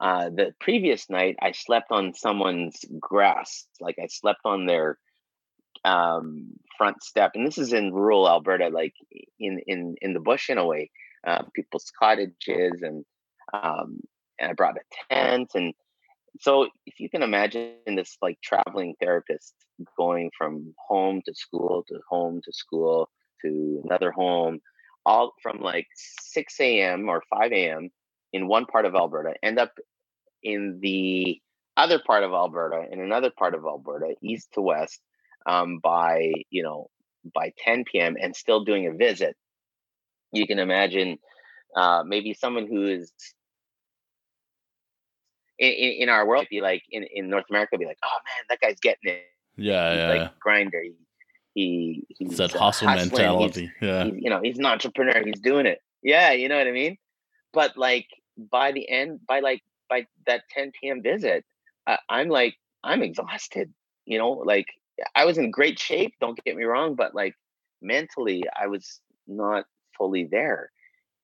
uh, 0.00 0.30
the 0.30 0.54
previous 0.60 1.10
night 1.10 1.36
I 1.42 1.52
slept 1.52 1.90
on 1.90 2.14
someone's 2.14 2.84
grass, 3.00 3.66
like 3.80 3.96
I 3.98 4.06
slept 4.06 4.40
on 4.44 4.66
their 4.66 4.98
um, 5.84 6.52
front 6.76 7.02
step, 7.02 7.32
and 7.34 7.46
this 7.46 7.58
is 7.58 7.72
in 7.72 7.92
rural 7.92 8.28
Alberta, 8.28 8.68
like 8.68 8.94
in 9.40 9.60
in 9.66 9.96
in 10.00 10.14
the 10.14 10.20
bush 10.20 10.50
in 10.50 10.58
a 10.58 10.66
way, 10.66 10.90
uh, 11.26 11.42
people's 11.54 11.90
cottages, 11.98 12.82
and 12.82 13.04
um, 13.52 14.00
and 14.38 14.50
I 14.50 14.54
brought 14.54 14.76
a 14.76 15.14
tent, 15.14 15.50
and 15.54 15.74
so 16.40 16.68
if 16.86 17.00
you 17.00 17.10
can 17.10 17.22
imagine 17.22 17.74
this 17.86 18.16
like 18.22 18.38
traveling 18.42 18.94
therapist 19.00 19.54
going 19.96 20.30
from 20.36 20.74
home 20.88 21.22
to 21.24 21.34
school 21.34 21.84
to 21.88 21.98
home 22.08 22.40
to 22.44 22.52
school 22.52 23.08
to 23.42 23.82
another 23.84 24.10
home, 24.10 24.60
all 25.04 25.34
from 25.42 25.60
like 25.60 25.86
6 25.94 26.60
a.m. 26.60 27.08
or 27.08 27.22
5 27.30 27.52
a.m. 27.52 27.90
in 28.32 28.48
one 28.48 28.66
part 28.66 28.84
of 28.84 28.94
Alberta, 28.94 29.34
end 29.42 29.58
up 29.58 29.72
in 30.42 30.78
the 30.82 31.40
other 31.76 32.00
part 32.04 32.24
of 32.24 32.32
Alberta, 32.32 32.84
in 32.90 33.00
another 33.00 33.30
part 33.30 33.54
of 33.54 33.64
Alberta, 33.64 34.14
east 34.22 34.48
to 34.54 34.60
west, 34.60 35.00
um, 35.46 35.78
by 35.82 36.32
you 36.50 36.62
know 36.62 36.90
by 37.34 37.52
10 37.58 37.84
p.m. 37.90 38.16
and 38.20 38.34
still 38.34 38.64
doing 38.64 38.86
a 38.86 38.92
visit. 38.92 39.36
You 40.32 40.46
can 40.46 40.58
imagine 40.58 41.18
uh, 41.76 42.02
maybe 42.06 42.34
someone 42.34 42.66
who 42.66 42.86
is 42.86 43.12
in, 45.58 45.72
in, 45.72 46.08
our 46.08 46.26
world 46.26 46.46
be 46.50 46.60
like 46.60 46.82
in, 46.90 47.04
in 47.12 47.28
North 47.28 47.46
America 47.50 47.78
be 47.78 47.86
like, 47.86 47.98
oh 48.04 48.08
man, 48.08 48.44
that 48.48 48.60
guy's 48.60 48.78
getting 48.80 49.12
it. 49.12 49.24
Yeah, 49.56 49.90
He's 49.90 49.98
yeah. 49.98 50.08
like 50.08 50.38
grinder. 50.38 50.82
He, 51.58 52.06
he 52.08 52.26
he's 52.26 52.36
that 52.36 52.52
hustle 52.52 52.86
hustling, 52.86 52.98
he's- 52.98 53.12
mentality. 53.12 53.72
Yeah. 53.80 54.04
he's, 54.04 54.14
you 54.16 54.30
know, 54.30 54.40
he's 54.40 54.58
an 54.58 54.66
entrepreneur. 54.66 55.24
He's 55.24 55.40
doing 55.40 55.66
it. 55.66 55.82
Yeah, 56.02 56.30
you 56.30 56.48
know 56.48 56.56
what 56.56 56.68
I 56.68 56.70
mean. 56.72 56.98
But 57.52 57.76
like 57.76 58.06
by 58.36 58.70
the 58.70 58.88
end, 58.88 59.20
by 59.26 59.40
like 59.40 59.62
by 59.88 60.06
that 60.26 60.42
10 60.50 60.70
p.m. 60.80 61.02
visit, 61.02 61.44
uh, 61.88 61.96
I'm 62.08 62.28
like 62.28 62.54
I'm 62.84 63.02
exhausted. 63.02 63.72
You 64.06 64.18
know, 64.18 64.30
like 64.30 64.66
I 65.16 65.24
was 65.24 65.36
in 65.36 65.50
great 65.50 65.80
shape. 65.80 66.14
Don't 66.20 66.38
get 66.44 66.54
me 66.56 66.62
wrong, 66.62 66.94
but 66.94 67.12
like 67.12 67.34
mentally, 67.82 68.44
I 68.60 68.68
was 68.68 69.00
not 69.26 69.64
fully 69.96 70.24
there. 70.24 70.70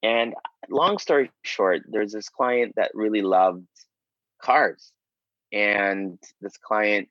And 0.02 0.34
long 0.68 0.98
story 0.98 1.30
short, 1.42 1.82
there's 1.88 2.12
this 2.12 2.28
client 2.28 2.74
that 2.74 2.90
really 2.92 3.22
loved 3.22 3.68
cars, 4.42 4.90
and 5.52 6.18
this 6.40 6.56
client 6.56 7.08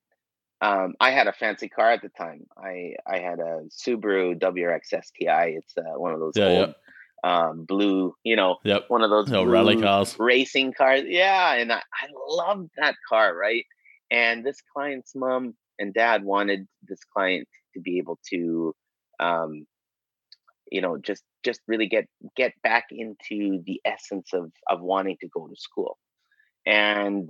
um, 0.63 0.93
I 0.99 1.11
had 1.11 1.27
a 1.27 1.33
fancy 1.33 1.67
car 1.67 1.91
at 1.91 2.01
the 2.01 2.09
time. 2.09 2.45
I 2.57 2.93
I 3.05 3.19
had 3.19 3.39
a 3.39 3.63
Subaru 3.69 4.39
WRX 4.39 4.85
STI. 5.03 5.55
It's 5.57 5.73
uh, 5.77 5.99
one 5.99 6.13
of 6.13 6.19
those 6.19 6.33
Yeah, 6.35 6.49
yeah. 6.49 6.59
old 6.59 6.75
um, 7.25 7.65
blue, 7.65 8.15
you 8.23 8.35
know, 8.35 8.57
Yep. 8.63 8.85
one 8.87 9.01
of 9.03 9.09
those 9.09 9.29
No, 9.29 9.43
rally 9.45 9.79
cars. 9.81 10.15
racing 10.19 10.73
cars. 10.73 11.03
Yeah, 11.05 11.53
and 11.53 11.71
I, 11.71 11.77
I 11.77 12.07
loved 12.27 12.69
that 12.77 12.95
car, 13.09 13.35
right? 13.35 13.65
And 14.09 14.45
this 14.45 14.57
client's 14.73 15.13
mom 15.15 15.53
and 15.79 15.93
dad 15.93 16.23
wanted 16.23 16.67
this 16.87 16.99
client 17.13 17.47
to 17.73 17.81
be 17.81 17.97
able 17.97 18.19
to, 18.29 18.75
um, 19.19 19.65
you 20.71 20.81
know, 20.81 20.97
just 20.97 21.23
just 21.43 21.59
really 21.67 21.87
get 21.87 22.05
get 22.37 22.53
back 22.63 22.85
into 22.91 23.61
the 23.65 23.81
essence 23.85 24.29
of 24.33 24.51
of 24.69 24.81
wanting 24.81 25.17
to 25.21 25.27
go 25.27 25.47
to 25.47 25.55
school, 25.57 25.97
and 26.65 27.29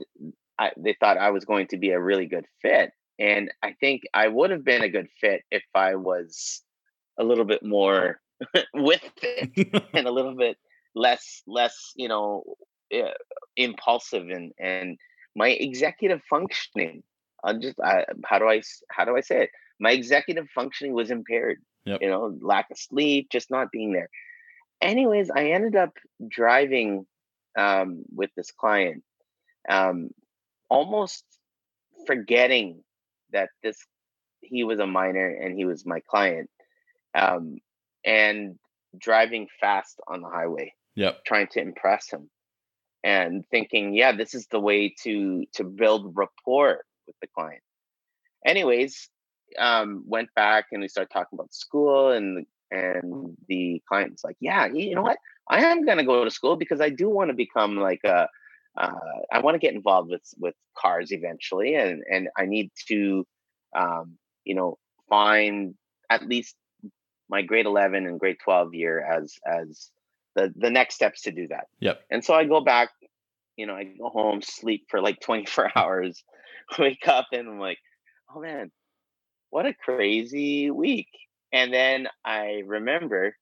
I, 0.59 0.71
they 0.77 0.95
thought 0.99 1.17
I 1.17 1.31
was 1.31 1.45
going 1.45 1.67
to 1.67 1.77
be 1.77 1.89
a 1.91 1.99
really 2.01 2.27
good 2.27 2.45
fit. 2.61 2.91
And 3.23 3.51
I 3.63 3.71
think 3.79 4.01
I 4.13 4.27
would 4.27 4.51
have 4.51 4.65
been 4.65 4.83
a 4.83 4.89
good 4.89 5.07
fit 5.21 5.43
if 5.49 5.63
I 5.73 5.95
was 5.95 6.61
a 7.17 7.23
little 7.23 7.45
bit 7.45 7.63
more 7.63 8.19
with 8.73 9.09
it 9.21 9.83
and 9.93 10.07
a 10.07 10.11
little 10.11 10.35
bit 10.35 10.57
less 10.93 11.41
less 11.47 11.93
you 11.95 12.07
know 12.07 12.43
uh, 12.93 13.13
impulsive 13.55 14.29
and 14.29 14.51
and 14.59 14.97
my 15.35 15.49
executive 15.49 16.21
functioning 16.29 17.01
i 17.43 17.53
just 17.53 17.79
I, 17.79 18.05
how 18.25 18.37
do 18.37 18.47
i 18.47 18.61
how 18.91 19.03
do 19.05 19.15
i 19.17 19.21
say 19.21 19.43
it 19.43 19.49
my 19.79 19.91
executive 19.91 20.47
functioning 20.53 20.93
was 20.93 21.09
impaired 21.09 21.59
Yep. 21.85 21.99
you 22.01 22.09
know 22.09 22.37
lack 22.41 22.69
of 22.71 22.77
sleep 22.77 23.27
just 23.31 23.49
not 23.49 23.71
being 23.71 23.91
there 23.91 24.09
anyways 24.81 25.31
i 25.31 25.47
ended 25.47 25.75
up 25.75 25.93
driving 26.29 27.05
um, 27.57 28.03
with 28.15 28.29
this 28.37 28.51
client 28.51 29.03
um, 29.67 30.09
almost 30.69 31.25
forgetting 32.07 32.83
that 33.33 33.49
this 33.63 33.77
he 34.41 34.63
was 34.63 34.79
a 34.79 34.87
minor 34.87 35.27
and 35.29 35.57
he 35.57 35.65
was 35.65 35.85
my 35.85 35.99
client 36.09 36.49
um, 37.15 37.57
and 38.05 38.57
driving 38.97 39.47
fast 39.59 39.99
on 40.07 40.21
the 40.21 40.29
highway 40.29 40.73
Yep. 40.95 41.25
trying 41.25 41.47
to 41.47 41.59
impress 41.59 42.11
him 42.11 42.29
and 43.03 43.43
thinking 43.49 43.93
yeah 43.95 44.11
this 44.11 44.35
is 44.35 44.47
the 44.47 44.59
way 44.59 44.93
to 45.03 45.45
to 45.53 45.63
build 45.63 46.13
rapport 46.15 46.83
with 47.07 47.15
the 47.21 47.27
client 47.35 47.61
anyways 48.45 49.09
um 49.59 50.03
went 50.07 50.29
back 50.35 50.65
and 50.71 50.81
we 50.81 50.87
started 50.87 51.11
talking 51.11 51.37
about 51.37 51.53
school 51.53 52.11
and 52.11 52.45
and 52.71 53.35
the 53.47 53.81
client 53.87 54.11
was 54.11 54.23
like 54.23 54.37
yeah 54.39 54.67
you 54.67 54.95
know 54.95 55.01
what 55.01 55.17
i 55.49 55.63
am 55.63 55.83
going 55.85 55.97
to 55.97 56.03
go 56.03 56.23
to 56.23 56.31
school 56.31 56.55
because 56.55 56.79
i 56.79 56.89
do 56.89 57.09
want 57.09 57.29
to 57.29 57.35
become 57.35 57.75
like 57.77 58.01
a 58.03 58.27
uh, 58.77 58.91
i 59.31 59.39
want 59.39 59.55
to 59.55 59.59
get 59.59 59.73
involved 59.73 60.09
with 60.09 60.23
with 60.37 60.55
cars 60.77 61.11
eventually 61.11 61.75
and 61.75 62.03
and 62.11 62.29
i 62.37 62.45
need 62.45 62.71
to 62.87 63.25
um 63.75 64.17
you 64.45 64.55
know 64.55 64.77
find 65.09 65.75
at 66.09 66.27
least 66.27 66.55
my 67.29 67.41
grade 67.41 67.65
11 67.65 68.05
and 68.05 68.19
grade 68.19 68.37
12 68.43 68.73
year 68.73 68.99
as 68.99 69.35
as 69.45 69.89
the 70.35 70.53
the 70.55 70.69
next 70.69 70.95
steps 70.95 71.21
to 71.21 71.31
do 71.31 71.47
that 71.47 71.67
Yep. 71.79 72.01
and 72.09 72.23
so 72.23 72.33
i 72.33 72.45
go 72.45 72.61
back 72.61 72.89
you 73.57 73.65
know 73.65 73.75
i 73.75 73.83
go 73.83 74.09
home 74.09 74.41
sleep 74.41 74.85
for 74.89 75.01
like 75.01 75.19
24 75.21 75.71
hours 75.75 76.23
wake 76.79 77.07
up 77.07 77.27
and 77.31 77.47
i'm 77.47 77.59
like 77.59 77.79
oh 78.35 78.39
man 78.41 78.71
what 79.49 79.65
a 79.65 79.73
crazy 79.73 80.71
week 80.71 81.09
and 81.51 81.71
then 81.73 82.07
i 82.25 82.63
remember 82.65 83.35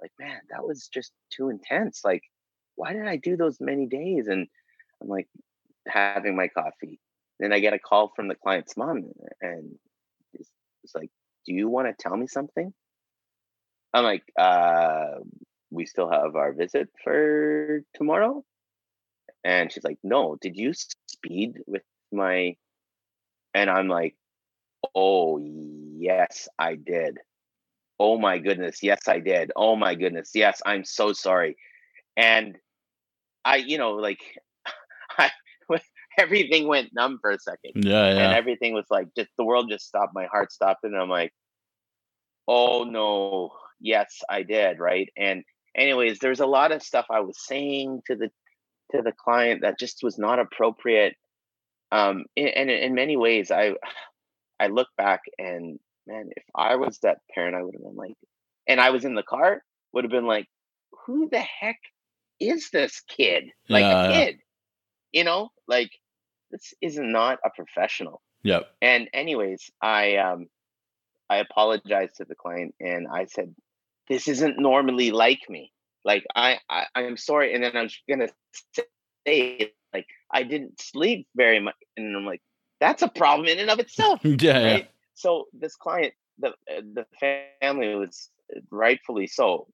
like 0.00 0.12
man 0.18 0.38
that 0.50 0.66
was 0.66 0.88
just 0.92 1.12
too 1.30 1.50
intense 1.50 2.00
like 2.04 2.22
why 2.76 2.92
did 2.92 3.06
i 3.06 3.16
do 3.16 3.36
those 3.36 3.60
many 3.60 3.86
days? 3.86 4.28
And 4.28 4.46
i'm 5.00 5.08
like 5.08 5.28
having 5.86 6.36
my 6.36 6.48
coffee. 6.48 6.98
Then 7.40 7.52
i 7.52 7.60
get 7.60 7.74
a 7.74 7.78
call 7.78 8.12
from 8.14 8.28
the 8.28 8.34
client's 8.34 8.76
mom 8.76 9.10
and 9.40 9.74
it's, 10.32 10.50
it's 10.82 10.94
like 10.94 11.10
do 11.46 11.52
you 11.52 11.68
want 11.68 11.88
to 11.88 12.02
tell 12.02 12.16
me 12.16 12.26
something? 12.26 12.72
I'm 13.92 14.04
like 14.04 14.24
uh 14.38 15.18
we 15.70 15.86
still 15.86 16.10
have 16.10 16.36
our 16.36 16.52
visit 16.52 16.88
for 17.02 17.82
tomorrow? 17.94 18.44
And 19.44 19.70
she's 19.70 19.84
like 19.84 19.98
no 20.02 20.36
did 20.40 20.56
you 20.56 20.72
speed 21.06 21.58
with 21.66 21.82
my 22.12 22.56
and 23.54 23.68
i'm 23.70 23.88
like 23.88 24.16
oh 24.94 25.38
yes 25.38 26.48
i 26.58 26.74
did. 26.74 27.18
Oh 27.98 28.18
my 28.18 28.38
goodness 28.38 28.82
yes 28.82 29.06
i 29.08 29.18
did. 29.18 29.52
Oh 29.54 29.76
my 29.76 29.94
goodness 29.94 30.30
yes 30.34 30.62
i'm 30.64 30.84
so 30.84 31.12
sorry 31.12 31.56
and 32.16 32.56
i 33.44 33.56
you 33.56 33.78
know 33.78 33.92
like 33.92 34.20
i 35.18 35.30
everything 36.18 36.68
went 36.68 36.94
numb 36.94 37.18
for 37.20 37.30
a 37.30 37.38
second. 37.38 37.72
Yeah, 37.74 38.04
and 38.04 38.34
everything 38.34 38.74
was 38.74 38.86
like 38.90 39.08
just 39.16 39.30
the 39.36 39.44
world 39.44 39.68
just 39.70 39.86
stopped 39.86 40.14
my 40.14 40.26
heart 40.26 40.52
stopped 40.52 40.84
and 40.84 40.96
i'm 40.96 41.08
like 41.08 41.32
oh 42.46 42.84
no. 42.84 43.50
Yes 43.80 44.20
i 44.30 44.42
did 44.42 44.78
right? 44.78 45.08
And 45.16 45.42
anyways 45.76 46.18
there's 46.18 46.40
a 46.40 46.46
lot 46.46 46.72
of 46.72 46.82
stuff 46.82 47.06
i 47.10 47.20
was 47.20 47.36
saying 47.44 48.02
to 48.06 48.14
the 48.14 48.30
to 48.92 49.02
the 49.02 49.12
client 49.12 49.62
that 49.62 49.78
just 49.78 50.02
was 50.02 50.18
not 50.18 50.38
appropriate. 50.38 51.14
Um 51.90 52.24
in, 52.36 52.48
and 52.48 52.70
in 52.70 52.94
many 52.94 53.16
ways 53.16 53.50
i 53.50 53.74
I 54.60 54.68
look 54.68 54.88
back 54.96 55.20
and 55.38 55.80
man, 56.06 56.30
if 56.36 56.44
I 56.54 56.76
was 56.76 56.98
that 56.98 57.18
parent, 57.34 57.56
I 57.56 57.62
would 57.62 57.74
have 57.74 57.82
been 57.82 57.96
like, 57.96 58.14
and 58.66 58.80
I 58.80 58.90
was 58.90 59.04
in 59.04 59.14
the 59.14 59.22
car, 59.22 59.62
would 59.92 60.04
have 60.04 60.10
been 60.10 60.26
like, 60.26 60.46
who 61.06 61.28
the 61.30 61.40
heck 61.40 61.78
is 62.40 62.70
this 62.70 63.00
kid? 63.08 63.44
Like 63.68 63.82
Yeah, 63.82 64.04
a 64.04 64.10
yeah. 64.10 64.24
kid, 64.24 64.38
you 65.12 65.24
know, 65.24 65.50
like 65.68 65.90
this 66.50 66.74
is 66.80 66.98
not 66.98 67.38
a 67.44 67.50
professional. 67.50 68.22
Yep. 68.42 68.70
And 68.82 69.08
anyways, 69.12 69.70
I 69.80 70.16
um 70.16 70.48
I 71.30 71.36
apologized 71.38 72.16
to 72.16 72.24
the 72.24 72.34
client 72.34 72.74
and 72.80 73.06
I 73.08 73.24
said, 73.24 73.54
this 74.08 74.28
isn't 74.28 74.58
normally 74.58 75.10
like 75.10 75.40
me. 75.48 75.72
Like 76.04 76.24
I, 76.36 76.58
I 76.68 76.86
I'm 76.94 77.16
sorry. 77.16 77.54
And 77.54 77.64
then 77.64 77.76
I 77.76 77.82
was 77.82 77.98
gonna 78.08 78.28
say 79.26 79.72
like 79.94 80.06
I 80.30 80.42
didn't 80.42 80.80
sleep 80.80 81.26
very 81.34 81.60
much. 81.60 81.76
And 81.96 82.14
I'm 82.16 82.26
like, 82.26 82.42
that's 82.80 83.02
a 83.02 83.08
problem 83.08 83.48
in 83.48 83.58
and 83.58 83.70
of 83.70 83.78
itself. 83.78 84.20
Yeah. 84.24 84.60
Yeah. 84.60 84.82
So 85.14 85.46
this 85.54 85.76
client, 85.76 86.12
the 86.38 86.48
uh, 86.48 86.82
the 86.92 87.06
family 87.60 87.94
was 87.94 88.30
rightfully 88.70 89.26
so, 89.28 89.68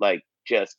like 0.00 0.24
just 0.46 0.76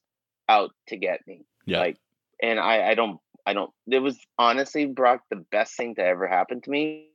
out 0.49 0.71
to 0.89 0.97
get 0.97 1.21
me. 1.27 1.45
Yeah. 1.65 1.79
Like, 1.79 1.97
and 2.41 2.59
I 2.59 2.89
I 2.89 2.95
don't 2.95 3.19
I 3.45 3.53
don't. 3.53 3.71
It 3.87 3.99
was 3.99 4.17
honestly 4.37 4.85
Brock 4.85 5.21
the 5.29 5.45
best 5.51 5.77
thing 5.77 5.95
to 5.95 6.03
ever 6.03 6.27
happen 6.27 6.61
to 6.61 6.69
me, 6.69 7.09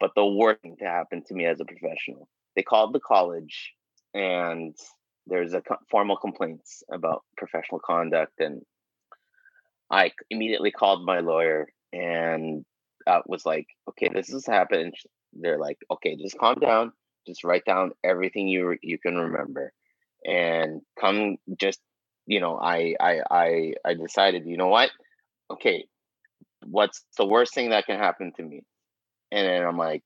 but 0.00 0.10
the 0.14 0.26
worst 0.26 0.60
thing 0.62 0.76
to 0.80 0.84
happen 0.84 1.22
to 1.26 1.34
me 1.34 1.46
as 1.46 1.60
a 1.60 1.64
professional. 1.64 2.28
They 2.56 2.62
called 2.62 2.92
the 2.92 3.00
college, 3.00 3.72
and 4.12 4.76
there's 5.26 5.54
a 5.54 5.62
co- 5.62 5.78
formal 5.90 6.16
complaints 6.16 6.82
about 6.92 7.24
professional 7.36 7.80
conduct, 7.80 8.40
and 8.40 8.62
I 9.90 10.12
immediately 10.30 10.70
called 10.70 11.04
my 11.04 11.20
lawyer 11.20 11.68
and 11.92 12.64
uh, 13.06 13.20
was 13.26 13.46
like, 13.46 13.66
"Okay, 13.90 14.10
this 14.12 14.28
has 14.30 14.46
happened." 14.46 14.94
They're 15.32 15.58
like, 15.58 15.78
"Okay, 15.90 16.16
just 16.16 16.38
calm 16.38 16.58
down. 16.58 16.92
Just 17.26 17.44
write 17.44 17.64
down 17.64 17.92
everything 18.02 18.48
you 18.48 18.68
re- 18.68 18.78
you 18.82 18.98
can 18.98 19.16
remember, 19.16 19.72
and 20.24 20.82
come. 20.98 21.36
Just 21.58 21.80
you 22.26 22.40
know, 22.40 22.58
I 22.58 22.94
I 23.00 23.20
I 23.30 23.74
I 23.84 23.94
decided. 23.94 24.46
You 24.46 24.56
know 24.56 24.68
what? 24.68 24.90
Okay, 25.50 25.86
what's 26.64 27.04
the 27.18 27.26
worst 27.26 27.54
thing 27.54 27.70
that 27.70 27.86
can 27.86 27.98
happen 27.98 28.32
to 28.36 28.42
me?" 28.42 28.62
And 29.30 29.46
then 29.46 29.64
I'm 29.64 29.78
like, 29.78 30.02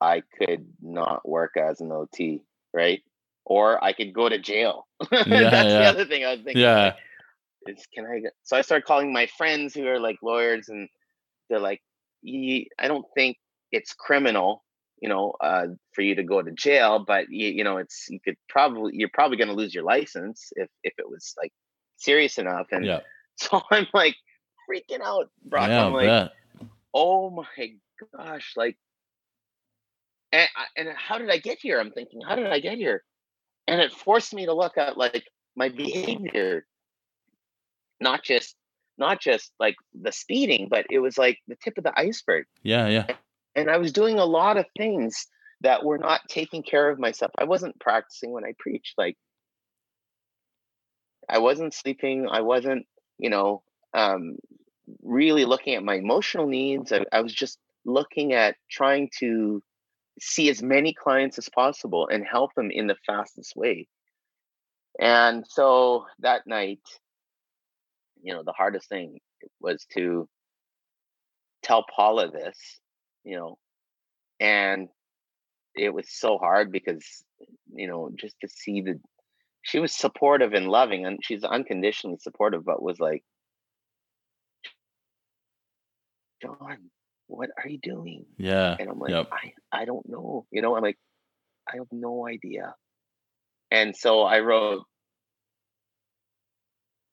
I 0.00 0.22
could 0.38 0.66
not 0.80 1.28
work 1.28 1.56
as 1.56 1.80
an 1.80 1.92
OT, 1.92 2.42
right? 2.74 3.02
Or 3.44 3.82
I 3.82 3.92
could 3.92 4.12
go 4.12 4.28
to 4.28 4.38
jail. 4.38 4.86
That's 5.10 5.28
the 5.28 5.84
other 5.84 6.04
thing 6.04 6.24
I 6.24 6.32
was 6.32 6.42
thinking. 6.42 6.62
Yeah. 6.62 6.94
is 7.66 7.86
can 7.94 8.06
I 8.06 8.20
get 8.20 8.32
so 8.42 8.56
I 8.56 8.62
started 8.62 8.84
calling 8.84 9.12
my 9.12 9.26
friends 9.26 9.74
who 9.74 9.86
are 9.86 10.00
like 10.00 10.18
lawyers 10.22 10.68
and 10.68 10.88
they're 11.48 11.60
like, 11.60 11.82
I 12.26 12.88
don't 12.88 13.06
think 13.14 13.36
it's 13.70 13.92
criminal, 13.92 14.64
you 15.02 15.08
know, 15.08 15.34
uh, 15.40 15.66
for 15.94 16.02
you 16.02 16.14
to 16.14 16.22
go 16.22 16.40
to 16.40 16.52
jail, 16.52 17.04
but 17.04 17.26
you, 17.28 17.48
you 17.48 17.64
know, 17.64 17.76
it's 17.78 18.06
you 18.08 18.20
could 18.24 18.36
probably 18.48 18.92
you're 18.94 19.10
probably 19.12 19.36
gonna 19.36 19.52
lose 19.52 19.74
your 19.74 19.82
license 19.82 20.52
if 20.54 20.68
if 20.84 20.94
it 20.96 21.10
was 21.10 21.34
like 21.36 21.52
serious 21.96 22.38
enough. 22.38 22.68
And 22.70 22.86
Yeah. 22.86 23.00
so 23.36 23.60
I'm 23.72 23.88
like 23.92 24.14
freaking 24.70 25.00
out, 25.02 25.28
Brock. 25.44 25.68
Yeah. 25.68 25.86
I'm 25.86 25.92
like, 25.92 26.06
bet. 26.06 26.32
oh 26.94 27.30
my 27.30 27.72
gosh, 28.16 28.52
like 28.56 28.78
and, 30.30 30.48
and 30.76 30.88
how 30.96 31.18
did 31.18 31.30
I 31.30 31.38
get 31.38 31.58
here? 31.60 31.80
I'm 31.80 31.90
thinking, 31.90 32.20
how 32.26 32.36
did 32.36 32.46
I 32.46 32.60
get 32.60 32.78
here? 32.78 33.02
And 33.66 33.80
it 33.80 33.92
forced 33.92 34.32
me 34.32 34.46
to 34.46 34.54
look 34.54 34.78
at 34.78 34.96
like 34.96 35.24
my 35.56 35.68
behavior, 35.68 36.64
not 38.00 38.22
just 38.22 38.54
not 38.98 39.20
just 39.20 39.52
like 39.58 39.74
the 40.00 40.12
speeding, 40.12 40.68
but 40.70 40.86
it 40.90 41.00
was 41.00 41.18
like 41.18 41.38
the 41.48 41.56
tip 41.56 41.76
of 41.76 41.82
the 41.82 41.98
iceberg. 41.98 42.44
Yeah. 42.62 42.86
Yeah. 42.86 43.06
And 43.54 43.70
I 43.70 43.78
was 43.78 43.92
doing 43.92 44.18
a 44.18 44.24
lot 44.24 44.56
of 44.56 44.66
things 44.76 45.26
that 45.60 45.84
were 45.84 45.98
not 45.98 46.22
taking 46.28 46.62
care 46.62 46.88
of 46.88 46.98
myself. 46.98 47.32
I 47.38 47.44
wasn't 47.44 47.78
practicing 47.80 48.32
when 48.32 48.44
I 48.44 48.54
preached. 48.58 48.94
Like 48.98 49.16
I 51.28 51.38
wasn't 51.38 51.74
sleeping. 51.74 52.28
I 52.30 52.40
wasn't, 52.40 52.86
you 53.18 53.30
know, 53.30 53.62
um, 53.94 54.36
really 55.02 55.44
looking 55.44 55.74
at 55.74 55.84
my 55.84 55.94
emotional 55.94 56.46
needs. 56.46 56.92
I, 56.92 57.04
I 57.12 57.20
was 57.20 57.32
just 57.32 57.58
looking 57.84 58.32
at 58.32 58.56
trying 58.70 59.10
to 59.18 59.62
see 60.20 60.48
as 60.50 60.62
many 60.62 60.92
clients 60.92 61.38
as 61.38 61.48
possible 61.48 62.08
and 62.08 62.24
help 62.24 62.54
them 62.54 62.70
in 62.70 62.86
the 62.86 62.96
fastest 63.06 63.56
way. 63.56 63.88
And 65.00 65.44
so 65.48 66.06
that 66.20 66.46
night, 66.46 66.82
you 68.22 68.34
know, 68.34 68.42
the 68.44 68.52
hardest 68.52 68.88
thing 68.88 69.20
was 69.60 69.84
to 69.94 70.28
tell 71.62 71.84
Paula 71.84 72.30
this, 72.30 72.80
you 73.24 73.36
know, 73.36 73.58
and 74.40 74.88
it 75.74 75.92
was 75.94 76.06
so 76.10 76.38
hard 76.38 76.72
because, 76.72 77.24
you 77.74 77.86
know, 77.88 78.10
just 78.14 78.36
to 78.40 78.48
see 78.48 78.80
the, 78.80 79.00
she 79.62 79.78
was 79.78 79.92
supportive 79.92 80.52
and 80.52 80.68
loving 80.68 81.06
and 81.06 81.20
she's 81.22 81.44
unconditionally 81.44 82.18
supportive, 82.20 82.64
but 82.64 82.82
was 82.82 82.98
like, 83.00 83.22
Jon, 86.42 86.90
what 87.28 87.50
are 87.56 87.68
you 87.68 87.78
doing? 87.82 88.26
Yeah. 88.36 88.76
And 88.78 88.90
I'm 88.90 88.98
like, 88.98 89.12
Yep. 89.12 89.28
I, 89.32 89.52
I 89.72 89.84
don't 89.84 90.08
know. 90.08 90.46
You 90.50 90.60
know, 90.60 90.76
I'm 90.76 90.82
like, 90.82 90.98
I 91.72 91.76
have 91.76 91.86
no 91.92 92.26
idea. 92.26 92.74
And 93.70 93.96
so 93.96 94.22
I 94.22 94.40
wrote, 94.40 94.82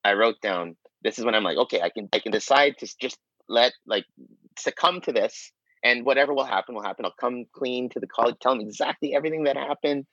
I 0.03 0.13
wrote 0.13 0.41
down, 0.41 0.75
this 1.03 1.19
is 1.19 1.25
when 1.25 1.35
I'm 1.35 1.43
like, 1.43 1.57
okay, 1.57 1.81
I 1.81 1.89
can 1.89 2.09
I 2.11 2.19
can 2.19 2.31
decide 2.31 2.77
to 2.79 2.87
just 2.99 3.17
let 3.47 3.73
like 3.85 4.05
succumb 4.57 5.01
to 5.01 5.13
this 5.13 5.51
and 5.83 6.05
whatever 6.05 6.33
will 6.33 6.45
happen 6.45 6.75
will 6.75 6.83
happen. 6.83 7.05
I'll 7.05 7.13
come 7.19 7.45
clean 7.53 7.89
to 7.89 7.99
the 7.99 8.07
college, 8.07 8.35
tell 8.41 8.53
them 8.53 8.61
exactly 8.61 9.13
everything 9.15 9.43
that 9.43 9.55
happened, 9.55 10.05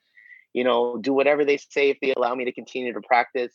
you 0.53 0.63
know, 0.63 0.97
do 0.97 1.13
whatever 1.13 1.45
they 1.45 1.57
say 1.57 1.89
if 1.89 1.97
they 2.01 2.13
allow 2.13 2.33
me 2.35 2.45
to 2.45 2.51
continue 2.51 2.93
to 2.93 3.01
practice. 3.01 3.53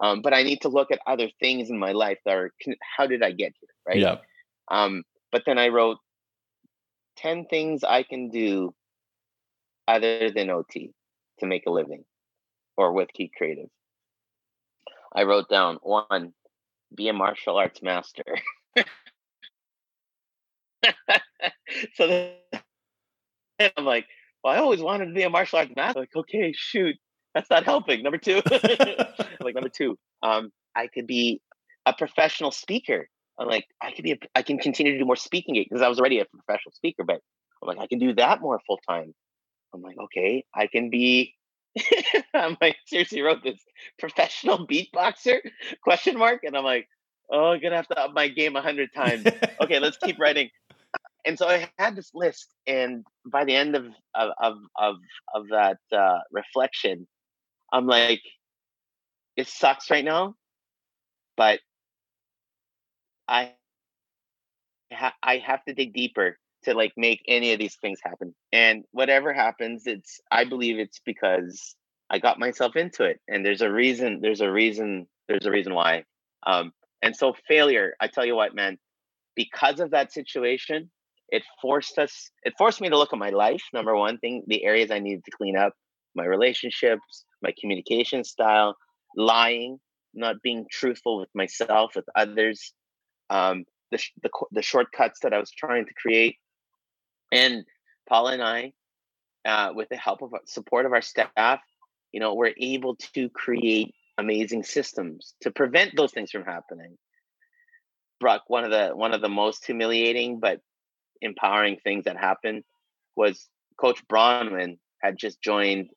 Um, 0.00 0.22
but 0.22 0.32
I 0.32 0.42
need 0.42 0.60
to 0.62 0.68
look 0.68 0.90
at 0.92 1.00
other 1.06 1.28
things 1.40 1.70
in 1.70 1.78
my 1.78 1.92
life 1.92 2.18
that 2.24 2.36
are 2.36 2.52
how 2.96 3.06
did 3.06 3.22
I 3.22 3.32
get 3.32 3.52
here? 3.60 3.70
Right. 3.86 4.00
Yep. 4.00 4.22
Um, 4.70 5.02
but 5.32 5.42
then 5.46 5.58
I 5.58 5.68
wrote 5.68 5.98
10 7.16 7.46
things 7.46 7.82
I 7.82 8.04
can 8.04 8.30
do 8.30 8.74
other 9.88 10.30
than 10.30 10.50
OT 10.50 10.92
to 11.40 11.46
make 11.46 11.64
a 11.66 11.70
living 11.70 12.04
or 12.76 12.92
with 12.92 13.12
Key 13.12 13.30
Creative. 13.36 13.68
I 15.14 15.24
wrote 15.24 15.48
down 15.48 15.78
one, 15.82 16.32
be 16.94 17.08
a 17.08 17.12
martial 17.12 17.56
arts 17.56 17.82
master. 17.82 18.22
so 21.94 22.06
then 22.06 23.70
I'm 23.76 23.84
like, 23.84 24.06
well, 24.42 24.54
I 24.54 24.58
always 24.58 24.80
wanted 24.80 25.06
to 25.06 25.14
be 25.14 25.22
a 25.22 25.30
martial 25.30 25.58
arts 25.58 25.72
master. 25.74 26.00
Like, 26.00 26.14
okay, 26.14 26.52
shoot, 26.56 26.96
that's 27.34 27.50
not 27.50 27.64
helping. 27.64 28.02
Number 28.02 28.18
two, 28.18 28.42
like 29.40 29.54
number 29.54 29.68
two, 29.68 29.98
um, 30.22 30.50
I 30.74 30.86
could 30.86 31.06
be 31.06 31.40
a 31.86 31.92
professional 31.92 32.50
speaker. 32.50 33.08
I'm 33.38 33.48
like, 33.48 33.66
I 33.82 33.92
could 33.92 34.02
be, 34.02 34.12
a, 34.12 34.18
I 34.34 34.42
can 34.42 34.58
continue 34.58 34.92
to 34.92 34.98
do 34.98 35.04
more 35.04 35.16
speaking 35.16 35.54
because 35.54 35.82
I 35.82 35.88
was 35.88 35.98
already 35.98 36.20
a 36.20 36.24
professional 36.24 36.72
speaker, 36.72 37.04
but 37.04 37.20
I'm 37.62 37.68
like, 37.68 37.78
I 37.78 37.86
can 37.86 37.98
do 37.98 38.14
that 38.14 38.40
more 38.40 38.60
full 38.66 38.80
time. 38.88 39.14
I'm 39.74 39.82
like, 39.82 39.96
okay, 40.04 40.44
I 40.54 40.66
can 40.66 40.90
be. 40.90 41.34
I'm 42.34 42.56
like, 42.60 42.76
seriously 42.86 43.20
wrote 43.20 43.42
this 43.44 43.60
professional 43.98 44.66
beatboxer 44.66 45.38
question 45.84 46.18
mark, 46.18 46.40
and 46.44 46.56
I'm 46.56 46.64
like, 46.64 46.88
oh, 47.30 47.52
I'm 47.52 47.60
gonna 47.60 47.76
have 47.76 47.88
to 47.88 47.98
up 47.98 48.14
my 48.14 48.28
game 48.28 48.56
a 48.56 48.62
hundred 48.62 48.92
times. 48.94 49.26
Okay, 49.60 49.78
let's 49.78 49.98
keep 49.98 50.18
writing. 50.18 50.50
And 51.24 51.38
so 51.38 51.48
I 51.48 51.68
had 51.78 51.96
this 51.96 52.10
list, 52.14 52.48
and 52.66 53.04
by 53.26 53.44
the 53.44 53.54
end 53.54 53.74
of 53.74 53.86
of 54.14 54.30
of 54.76 54.96
of, 55.34 55.48
that 55.50 55.78
uh, 55.92 56.18
reflection, 56.32 57.06
I'm 57.72 57.86
like, 57.86 58.22
it 59.36 59.48
sucks 59.48 59.90
right 59.90 60.04
now, 60.04 60.34
but 61.36 61.60
I 63.26 63.52
ha- 64.92 65.14
I 65.22 65.38
have 65.38 65.64
to 65.64 65.74
dig 65.74 65.92
deeper 65.92 66.38
to 66.64 66.74
like 66.74 66.92
make 66.96 67.22
any 67.28 67.52
of 67.52 67.58
these 67.58 67.76
things 67.76 68.00
happen. 68.02 68.34
And 68.52 68.84
whatever 68.92 69.32
happens, 69.32 69.86
it's 69.86 70.20
I 70.30 70.44
believe 70.44 70.78
it's 70.78 71.00
because 71.04 71.76
I 72.10 72.18
got 72.18 72.38
myself 72.38 72.76
into 72.76 73.04
it, 73.04 73.20
and 73.28 73.44
there's 73.44 73.62
a 73.62 73.70
reason. 73.70 74.20
There's 74.22 74.40
a 74.40 74.50
reason. 74.50 75.06
There's 75.28 75.46
a 75.46 75.50
reason 75.50 75.74
why. 75.74 76.04
Um, 76.46 76.72
and 77.02 77.14
so 77.14 77.34
failure, 77.46 77.94
I 78.00 78.08
tell 78.08 78.24
you 78.24 78.34
what, 78.34 78.54
man, 78.54 78.78
because 79.36 79.78
of 79.80 79.90
that 79.90 80.12
situation, 80.12 80.90
it 81.30 81.42
forced 81.60 81.98
us. 81.98 82.30
It 82.42 82.54
forced 82.56 82.80
me 82.80 82.88
to 82.88 82.98
look 82.98 83.12
at 83.12 83.18
my 83.18 83.30
life. 83.30 83.62
Number 83.72 83.94
one 83.96 84.18
thing, 84.18 84.44
the 84.46 84.64
areas 84.64 84.90
I 84.90 84.98
needed 84.98 85.24
to 85.24 85.30
clean 85.30 85.56
up, 85.56 85.74
my 86.14 86.24
relationships, 86.24 87.24
my 87.42 87.52
communication 87.60 88.24
style, 88.24 88.76
lying, 89.16 89.78
not 90.14 90.36
being 90.42 90.66
truthful 90.70 91.18
with 91.18 91.28
myself, 91.34 91.94
with 91.94 92.06
others, 92.14 92.72
um, 93.30 93.64
the, 93.90 94.02
the 94.22 94.30
the 94.52 94.62
shortcuts 94.62 95.20
that 95.20 95.32
I 95.32 95.38
was 95.38 95.50
trying 95.50 95.86
to 95.86 95.94
create, 95.94 96.36
and 97.32 97.64
Paula 98.08 98.32
and 98.32 98.42
I, 98.42 98.72
uh, 99.44 99.72
with 99.74 99.88
the 99.88 99.96
help 99.96 100.22
of 100.22 100.32
support 100.46 100.86
of 100.86 100.92
our 100.92 101.02
staff, 101.02 101.60
you 102.12 102.20
know, 102.20 102.34
we're 102.34 102.54
able 102.58 102.96
to 103.14 103.28
create 103.30 103.94
amazing 104.18 104.62
systems 104.62 105.34
to 105.42 105.50
prevent 105.50 105.94
those 105.96 106.12
things 106.12 106.30
from 106.30 106.44
happening. 106.44 106.96
Brock, 108.20 108.42
one 108.48 108.64
of 108.64 108.70
the 108.70 108.90
one 108.96 109.14
of 109.14 109.20
the 109.20 109.28
most 109.28 109.64
humiliating 109.64 110.40
but 110.40 110.60
empowering 111.22 111.78
things 111.82 112.04
that 112.04 112.16
happened 112.16 112.64
was 113.16 113.48
Coach 113.78 114.02
Bronwyn 114.08 114.78
had 115.00 115.16
just 115.16 115.40
joined 115.40 115.90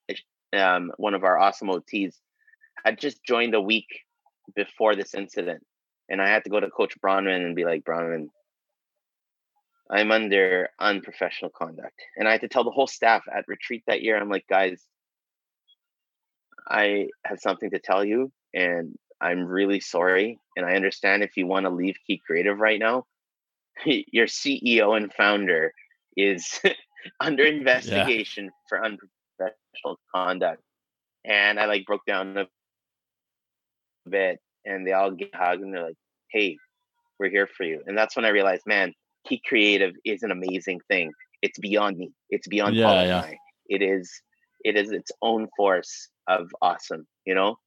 um, 0.54 0.92
one 0.98 1.14
of 1.14 1.24
our 1.24 1.38
awesome 1.38 1.70
OTs, 1.70 2.16
had 2.84 3.00
just 3.00 3.24
joined 3.24 3.56
a 3.56 3.62
week 3.62 3.88
before 4.56 4.96
this 4.96 5.14
incident. 5.14 5.64
And 6.10 6.22
I 6.22 6.28
had 6.28 6.44
to 6.44 6.50
go 6.50 6.60
to 6.60 6.70
Coach 6.70 6.94
Bronwyn 7.04 7.46
and 7.46 7.56
be 7.56 7.66
like, 7.66 7.84
Bronwyn, 7.84 8.28
I'm 9.90 10.12
under 10.12 10.70
unprofessional 10.80 11.52
conduct. 11.52 12.00
And 12.16 12.28
I 12.28 12.32
had 12.32 12.42
to 12.42 12.48
tell 12.48 12.64
the 12.64 12.72
whole 12.72 12.88
staff 12.88 13.24
at 13.34 13.46
retreat 13.48 13.84
that 13.88 14.02
year, 14.02 14.18
I'm 14.18 14.30
like, 14.30 14.48
guys, 14.48 14.82
I 16.68 17.08
have 17.26 17.40
something 17.40 17.72
to 17.72 17.80
tell 17.80 18.06
you, 18.06 18.32
and 18.54 18.98
I'm 19.20 19.46
really 19.46 19.80
sorry. 19.80 20.40
And 20.56 20.66
I 20.66 20.76
understand 20.76 21.24
if 21.24 21.36
you 21.36 21.48
want 21.48 21.66
to 21.66 21.70
leave 21.70 21.96
Key 22.08 22.22
Creative 22.26 22.58
right 22.58 22.80
now, 22.80 23.06
your 23.86 24.28
CEO 24.28 24.96
and 24.96 25.14
founder 25.14 25.74
is 26.16 26.60
under 27.20 27.44
investigation 27.44 28.46
yeah. 28.46 28.52
for 28.68 28.84
unprofessional 28.84 30.00
conduct. 30.14 30.62
And 31.26 31.60
I 31.60 31.66
like 31.66 31.86
broke 31.86 32.06
down 32.06 32.38
a 32.38 32.48
bit 34.10 34.40
and 34.66 34.86
they 34.86 34.94
all 34.94 35.12
get 35.12 35.34
hugged 35.34 35.62
and 35.62 35.74
they're 35.74 35.84
like, 35.84 35.98
hey, 36.32 36.58
we're 37.20 37.30
here 37.30 37.48
for 37.48 37.64
you. 37.64 37.82
And 37.86 37.98
that's 37.98 38.16
when 38.16 38.26
I 38.26 38.30
realized, 38.30 38.64
man, 38.66 38.94
Key 39.28 39.42
Creative 39.46 39.94
is 40.04 40.24
an 40.24 40.32
amazing 40.32 40.80
thing. 40.88 41.12
It's 41.42 41.60
beyond 41.60 41.98
me. 41.98 42.12
It's 42.30 42.48
beyond 42.48 42.76
yeah, 42.76 42.86
Paul 42.86 43.06
yeah. 43.06 43.32
It 43.70 43.82
is 43.82 44.12
it 44.64 44.76
is 44.76 44.92
its 44.92 45.12
own 45.22 45.48
force 45.58 46.10
of 46.28 46.50
awesome, 46.62 47.08
you 47.26 47.34
know? 47.34 47.58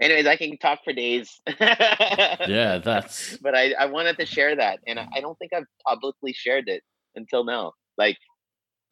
Anyways, 0.00 0.26
I 0.26 0.36
can 0.36 0.56
talk 0.58 0.80
for 0.84 0.92
days. 0.92 1.40
yeah, 1.60 2.78
that's. 2.78 3.36
But 3.38 3.54
I, 3.54 3.72
I 3.72 3.86
wanted 3.86 4.18
to 4.18 4.26
share 4.26 4.54
that, 4.56 4.80
and 4.86 4.98
I 4.98 5.20
don't 5.20 5.38
think 5.38 5.52
I've 5.52 5.66
publicly 5.86 6.32
shared 6.32 6.68
it 6.68 6.82
until 7.14 7.44
now. 7.44 7.72
Like, 7.96 8.18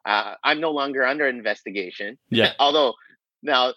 uh, 0.05 0.35
I'm 0.43 0.61
no 0.61 0.71
longer 0.71 1.05
under 1.05 1.27
investigation. 1.27 2.19
Yeah. 2.31 2.53
Although 2.59 2.95
now 3.43 3.75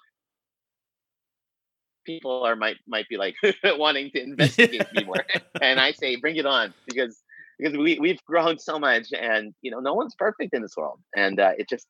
people 2.06 2.44
are 2.44 2.56
might 2.56 2.78
might 2.88 3.08
be 3.10 3.18
like 3.18 3.36
wanting 3.64 4.12
to 4.12 4.22
investigate 4.22 4.88
me 4.94 5.04
more, 5.06 5.24
and 5.62 5.80
I 5.80 5.92
say 5.92 6.16
bring 6.16 6.38
it 6.38 6.46
on 6.46 6.74
because 6.88 7.22
because 7.58 7.78
we 7.78 8.00
we've 8.00 8.24
grown 8.26 8.58
so 8.58 8.80
much, 8.80 9.08
and 9.20 9.54
you 9.62 9.72
know 9.72 9.80
no 9.80 9.94
one's 9.94 10.16
perfect 10.16 10.54
in 10.54 10.62
this 10.62 10.76
world, 10.76 11.00
and 11.16 11.40
uh, 11.40 11.52
it 11.58 11.70
just. 11.70 11.88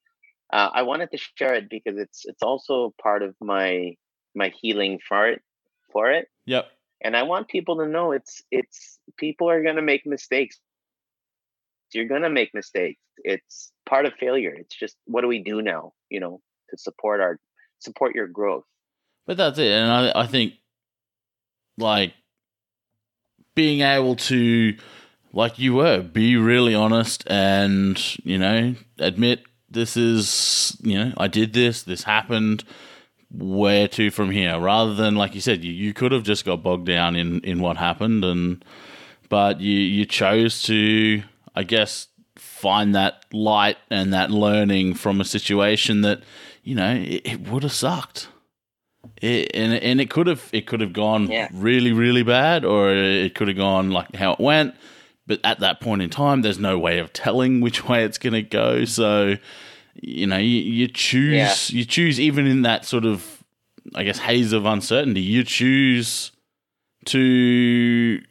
Uh, 0.51 0.67
I 0.73 0.81
wanted 0.81 1.11
to 1.11 1.19
share 1.35 1.53
it 1.53 1.69
because 1.69 1.99
it's 1.99 2.25
it's 2.25 2.41
also 2.41 2.91
part 2.99 3.21
of 3.21 3.35
my 3.39 3.93
my 4.39 4.51
healing 4.61 4.97
for 5.07 5.27
it 5.27 5.43
for 5.91 6.11
it. 6.11 6.27
Yep. 6.45 6.65
And 7.01 7.15
I 7.15 7.23
want 7.23 7.47
people 7.47 7.77
to 7.77 7.87
know 7.87 8.11
it's 8.13 8.41
it's 8.49 8.97
people 9.17 9.49
are 9.49 9.61
gonna 9.61 9.83
make 9.83 10.05
mistakes. 10.05 10.59
You're 11.93 12.07
gonna 12.07 12.29
make 12.29 12.53
mistakes. 12.53 12.99
It's 13.23 13.71
part 13.85 14.05
of 14.05 14.13
failure. 14.19 14.55
It's 14.57 14.75
just 14.75 14.95
what 15.05 15.21
do 15.21 15.27
we 15.27 15.43
do 15.43 15.61
now, 15.61 15.93
you 16.09 16.19
know, 16.19 16.41
to 16.69 16.77
support 16.77 17.21
our 17.21 17.39
support 17.79 18.15
your 18.15 18.27
growth. 18.27 18.65
But 19.27 19.37
that's 19.37 19.59
it. 19.59 19.71
And 19.71 19.91
I 19.91 20.23
I 20.23 20.27
think 20.27 20.53
like 21.77 22.13
being 23.55 23.81
able 23.81 24.15
to 24.15 24.75
like 25.31 25.59
you 25.59 25.75
were, 25.75 26.01
be 26.01 26.35
really 26.37 26.73
honest 26.73 27.23
and, 27.27 28.01
you 28.25 28.37
know, 28.37 28.75
admit 28.97 29.43
this 29.69 29.95
is 29.95 30.75
you 30.81 30.97
know, 30.97 31.13
I 31.17 31.27
did 31.27 31.53
this, 31.53 31.83
this 31.83 32.03
happened 32.03 32.63
where 33.31 33.87
to 33.87 34.09
from 34.09 34.31
here 34.31 34.59
rather 34.59 34.95
than 34.95 35.15
like 35.15 35.35
you 35.35 35.41
said 35.41 35.63
you, 35.63 35.71
you 35.71 35.93
could 35.93 36.11
have 36.11 36.23
just 36.23 36.45
got 36.45 36.63
bogged 36.63 36.87
down 36.87 37.15
in 37.15 37.39
in 37.41 37.59
what 37.59 37.77
happened 37.77 38.25
and 38.25 38.65
but 39.29 39.61
you 39.61 39.77
you 39.77 40.03
chose 40.03 40.63
to 40.63 41.21
i 41.55 41.61
guess 41.61 42.07
find 42.59 42.95
that 42.95 43.23
light 43.31 43.77
and 43.89 44.13
that 44.13 44.31
learning 44.31 44.93
from 44.93 45.21
a 45.21 45.25
situation 45.25 46.01
that 46.01 46.21
you 46.63 46.75
know 46.75 46.93
it, 46.93 47.21
it 47.25 47.47
would 47.47 47.63
have 47.63 47.71
sucked. 47.71 48.27
It, 49.21 49.51
and 49.53 49.73
and 49.73 50.01
it 50.01 50.09
could 50.09 50.27
have 50.27 50.49
it 50.51 50.67
could 50.67 50.81
have 50.81 50.93
gone 50.93 51.29
yeah. 51.29 51.47
really 51.53 51.93
really 51.93 52.23
bad 52.23 52.65
or 52.65 52.91
it 52.91 53.35
could 53.35 53.47
have 53.47 53.57
gone 53.57 53.91
like 53.91 54.15
how 54.15 54.33
it 54.33 54.39
went. 54.39 54.75
But 55.25 55.39
at 55.43 55.59
that 55.59 55.79
point 55.79 56.01
in 56.01 56.09
time 56.09 56.41
there's 56.41 56.59
no 56.59 56.77
way 56.77 56.99
of 56.99 57.13
telling 57.13 57.61
which 57.61 57.87
way 57.87 58.03
it's 58.03 58.17
going 58.17 58.33
to 58.33 58.41
go. 58.41 58.85
So 58.85 59.35
you 60.01 60.27
know, 60.27 60.37
you, 60.37 60.61
you 60.61 60.87
choose 60.87 61.71
yeah. 61.71 61.77
you 61.77 61.85
choose 61.85 62.19
even 62.19 62.47
in 62.47 62.61
that 62.63 62.85
sort 62.85 63.05
of 63.05 63.43
I 63.95 64.03
guess 64.03 64.19
haze 64.19 64.53
of 64.53 64.65
uncertainty, 64.65 65.21
you 65.21 65.43
choose 65.43 66.31
to 67.05 68.21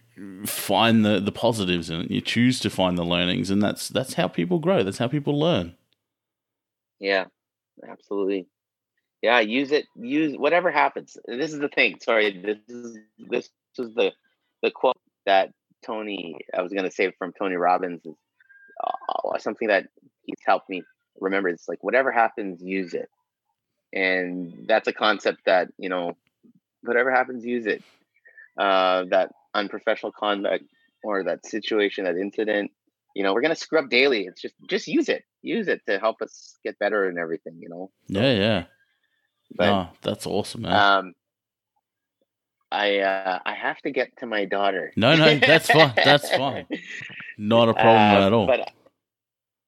find 0.47 1.05
the 1.05 1.21
the 1.21 1.33
positives 1.33 1.91
in 1.91 2.03
it. 2.03 2.11
You 2.11 2.21
choose 2.21 2.61
to 2.61 2.71
find 2.71 2.97
the 2.97 3.05
learnings, 3.05 3.51
and 3.51 3.63
that's 3.63 3.89
that's 3.89 4.15
how 4.15 4.29
people 4.29 4.59
grow. 4.59 4.83
That's 4.83 4.99
how 4.99 5.09
people 5.09 5.39
learn. 5.39 5.75
Yeah, 6.99 7.27
absolutely. 7.89 8.47
Yeah, 9.23 9.41
use 9.41 9.73
it. 9.73 9.87
Use 9.97 10.37
whatever 10.37 10.71
happens. 10.71 11.17
This 11.27 11.53
is 11.53 11.59
the 11.59 11.69
thing. 11.69 11.99
Sorry, 12.01 12.41
this 12.41 12.59
is 12.69 12.99
this 13.19 13.51
is 13.79 13.95
the 13.95 14.13
the 14.63 14.71
quote 14.71 14.97
that 15.27 15.51
Tony. 15.85 16.37
I 16.57 16.63
was 16.63 16.73
going 16.73 16.85
to 16.85 16.91
say 16.91 17.13
from 17.19 17.33
Tony 17.33 17.57
Robbins 17.57 18.05
is 18.05 18.15
uh, 18.85 19.39
something 19.39 19.69
that 19.69 19.87
he's 20.23 20.39
helped 20.47 20.69
me 20.71 20.83
remember 21.21 21.49
it's 21.49 21.69
like 21.69 21.83
whatever 21.83 22.11
happens 22.11 22.63
use 22.63 22.95
it 22.95 23.09
and 23.93 24.67
that's 24.67 24.89
a 24.89 24.93
concept 24.93 25.41
that 25.47 25.69
you 25.79 25.89
know 25.89 26.17
whatever 26.83 27.11
happens 27.11 27.45
use 27.45 27.67
it 27.67 27.83
uh, 28.59 29.05
that 29.11 29.31
unprofessional 29.55 30.13
conduct 30.13 30.65
or 31.03 31.25
that 31.25 31.47
situation 31.47 32.05
that 32.05 32.17
incident 32.17 32.71
you 33.15 33.23
know 33.23 33.33
we're 33.33 33.41
gonna 33.41 33.55
scrub 33.55 33.89
daily 33.89 34.27
it's 34.27 34.41
just 34.41 34.55
just 34.69 34.87
use 34.87 35.09
it 35.09 35.25
use 35.43 35.69
it 35.69 35.81
to 35.87 35.99
help 35.99 36.21
us 36.21 36.57
get 36.65 36.79
better 36.79 37.09
and 37.09 37.19
everything 37.19 37.57
you 37.61 37.69
know 37.69 37.91
yeah 38.09 38.33
yeah 38.33 38.65
but, 39.57 39.67
no, 39.67 39.89
that's 40.03 40.27
awesome 40.27 40.63
man 40.63 40.73
um 40.75 41.15
I 42.71 42.99
uh, 42.99 43.39
I 43.45 43.55
have 43.55 43.79
to 43.83 43.91
get 43.91 44.17
to 44.19 44.27
my 44.27 44.45
daughter. 44.45 44.93
No, 44.97 45.17
no, 45.17 45.39
that's 45.39 45.71
fine. 45.71 45.93
That's 45.97 46.31
fine. 46.31 46.67
Not 47.39 47.71
a 47.71 47.75
problem 47.75 48.23
uh, 48.23 48.27
at 48.27 48.33
all. 48.33 48.47
But 48.47 48.71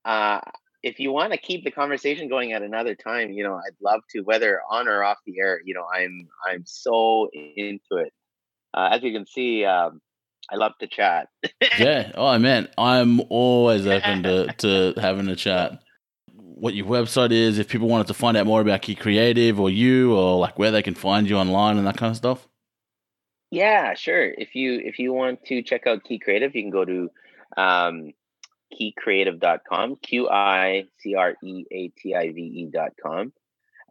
uh, 0.05 0.41
if 0.83 0.99
you 0.99 1.11
want 1.11 1.31
to 1.31 1.37
keep 1.37 1.63
the 1.63 1.71
conversation 1.71 2.27
going 2.27 2.53
at 2.53 2.61
another 2.61 2.95
time, 2.95 3.31
you 3.31 3.43
know, 3.43 3.55
I'd 3.55 3.75
love 3.81 4.01
to, 4.11 4.21
whether 4.21 4.61
on 4.69 4.87
or 4.87 5.03
off 5.03 5.17
the 5.25 5.39
air. 5.39 5.61
You 5.63 5.73
know, 5.73 5.85
I'm 5.93 6.27
I'm 6.47 6.63
so 6.65 7.29
into 7.33 7.97
it. 7.97 8.13
Uh, 8.73 8.89
as 8.91 9.03
you 9.03 9.11
can 9.11 9.27
see, 9.27 9.65
um, 9.65 10.01
I 10.49 10.55
love 10.55 10.73
to 10.79 10.87
chat. 10.87 11.29
yeah. 11.79 12.11
Oh 12.15 12.37
man, 12.39 12.69
I'm 12.77 13.21
always 13.29 13.85
open 13.85 14.23
to 14.23 14.47
to 14.59 14.93
having 14.99 15.27
a 15.27 15.35
chat. 15.35 15.81
What 16.33 16.73
your 16.73 16.85
website 16.85 17.31
is, 17.31 17.57
if 17.57 17.67
people 17.67 17.87
wanted 17.87 18.07
to 18.07 18.13
find 18.13 18.37
out 18.37 18.45
more 18.45 18.61
about 18.61 18.81
Key 18.81 18.95
Creative 18.95 19.59
or 19.59 19.69
you, 19.69 20.15
or 20.15 20.39
like 20.39 20.59
where 20.59 20.71
they 20.71 20.83
can 20.83 20.95
find 20.95 21.29
you 21.29 21.37
online 21.37 21.77
and 21.77 21.87
that 21.87 21.97
kind 21.97 22.11
of 22.11 22.17
stuff. 22.17 22.47
Yeah, 23.51 23.93
sure. 23.95 24.31
If 24.31 24.55
you 24.55 24.79
if 24.83 24.97
you 24.97 25.13
want 25.13 25.45
to 25.45 25.61
check 25.61 25.85
out 25.85 26.03
Key 26.03 26.19
Creative, 26.19 26.55
you 26.55 26.63
can 26.63 26.71
go 26.71 26.85
to 26.85 27.09
um, 27.57 28.13
qicreative.com, 28.79 29.97
Q 29.97 30.29
I 30.29 30.85
C 30.99 31.15
R 31.15 31.35
E 31.43 31.65
A 31.71 31.87
T 31.89 32.15
I 32.15 32.31
V 32.31 32.41
E.com. 32.41 33.33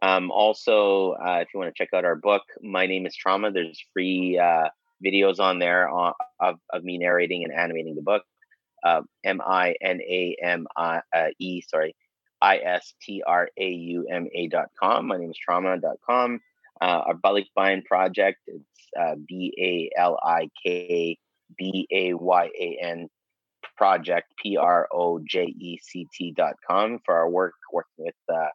Um, 0.01 0.31
also, 0.31 1.11
uh, 1.11 1.39
if 1.41 1.49
you 1.53 1.59
want 1.59 1.73
to 1.73 1.77
check 1.77 1.93
out 1.93 2.05
our 2.05 2.15
book, 2.15 2.41
My 2.61 2.87
Name 2.87 3.05
is 3.05 3.15
Trauma, 3.15 3.51
there's 3.51 3.83
free 3.93 4.39
uh, 4.39 4.69
videos 5.05 5.39
on 5.39 5.59
there 5.59 5.89
of, 5.89 6.15
of, 6.39 6.83
me 6.83 6.97
narrating 6.97 7.43
and 7.43 7.53
animating 7.53 7.95
the 7.95 8.01
book. 8.01 8.23
Uh, 8.83 9.01
M 9.23 9.41
I 9.45 9.75
N 9.79 10.01
A 10.01 10.35
M 10.41 10.65
I 10.75 11.01
uh, 11.15 11.27
E, 11.37 11.61
sorry, 11.61 11.95
I 12.41 12.57
S 12.57 12.93
T 13.01 13.21
R 13.25 13.49
A 13.55 13.69
U 13.69 14.07
M 14.09 14.27
A.com. 14.33 15.07
My 15.07 15.17
name 15.17 15.29
is 15.29 15.37
trauma.com. 15.37 16.39
Uh, 16.81 16.85
our 16.85 17.13
Balik 17.13 17.45
Bayan 17.55 17.83
project, 17.83 18.39
it's 18.47 18.65
uh, 18.99 19.13
B 19.27 19.53
A 19.59 19.99
L 19.99 20.17
I 20.23 20.49
K 20.63 21.19
B 21.55 21.87
A 21.91 22.13
Y 22.15 22.49
A 22.59 22.79
N 22.81 23.07
project, 23.81 24.31
P 24.37 24.57
R 24.57 24.87
O 24.93 25.19
J 25.27 25.45
E 25.45 25.79
C 25.81 26.07
T 26.13 26.31
dot 26.37 26.53
com, 26.69 26.99
for 27.03 27.15
our 27.15 27.27
work 27.27 27.55
working 27.73 28.05
with 28.05 28.13
uh, 28.31 28.49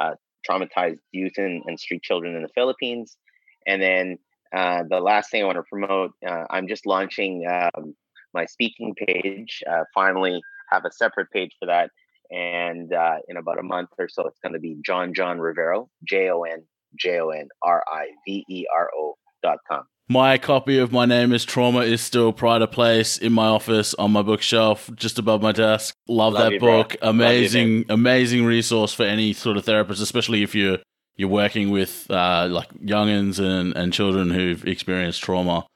uh, 0.00 0.14
traumatized 0.48 0.98
youth 1.12 1.34
and, 1.36 1.62
and, 1.66 1.78
street 1.78 2.02
children 2.02 2.34
in 2.34 2.42
the 2.42 2.48
Philippines. 2.48 3.16
And 3.64 3.80
then 3.80 4.18
uh, 4.52 4.82
the 4.90 4.98
last 4.98 5.30
thing 5.30 5.40
I 5.42 5.46
want 5.46 5.58
to 5.58 5.62
promote, 5.62 6.10
uh, 6.26 6.46
I'm 6.50 6.66
just 6.66 6.84
launching 6.84 7.46
um, 7.48 7.94
my 8.34 8.44
speaking 8.46 8.92
page. 9.06 9.62
Uh, 9.70 9.84
finally, 9.94 10.42
have 10.72 10.84
a 10.84 10.90
separate 10.90 11.30
page 11.30 11.52
for 11.60 11.66
that. 11.66 11.90
And 12.32 12.92
uh, 12.92 13.18
in 13.28 13.36
about 13.36 13.60
a 13.60 13.62
month 13.62 13.90
or 14.00 14.08
so, 14.08 14.26
it's 14.26 14.40
going 14.40 14.54
to 14.54 14.58
be 14.58 14.78
Jon 14.84 15.14
Jon 15.14 15.38
Rivero, 15.38 15.88
J 16.02 16.28
O 16.30 16.42
N 16.42 16.64
J 16.98 17.20
O 17.20 17.28
N 17.28 17.46
R 17.62 17.84
I 17.86 18.08
V 18.26 18.44
E 18.50 18.66
R 18.76 18.90
O 18.98 19.14
dot 19.44 19.58
com. 19.70 19.84
My 20.08 20.38
copy 20.38 20.78
of 20.78 20.92
My 20.92 21.04
Name 21.04 21.32
is 21.32 21.44
Trauma 21.44 21.80
is 21.80 22.00
still 22.00 22.32
pride 22.32 22.62
of 22.62 22.70
place 22.70 23.18
in 23.18 23.32
my 23.32 23.46
office 23.46 23.92
on 23.94 24.12
my 24.12 24.22
bookshelf 24.22 24.88
just 24.94 25.18
above 25.18 25.42
my 25.42 25.50
desk. 25.50 25.96
Love, 26.06 26.34
Love 26.34 26.42
that 26.42 26.52
you, 26.52 26.60
book. 26.60 26.96
Bro. 27.00 27.10
Amazing, 27.10 27.86
amazing 27.88 28.44
resource 28.44 28.94
for 28.94 29.02
any 29.02 29.32
sort 29.32 29.56
of 29.56 29.64
therapist, 29.64 30.00
especially 30.00 30.44
if 30.44 30.54
you're 30.54 30.78
you're 31.16 31.28
working 31.28 31.70
with 31.70 32.08
uh, 32.08 32.46
like 32.48 32.72
youngins 32.74 33.40
and, 33.40 33.74
and 33.74 33.92
children 33.92 34.30
who've 34.30 34.64
experienced 34.64 35.24
trauma. 35.24 35.66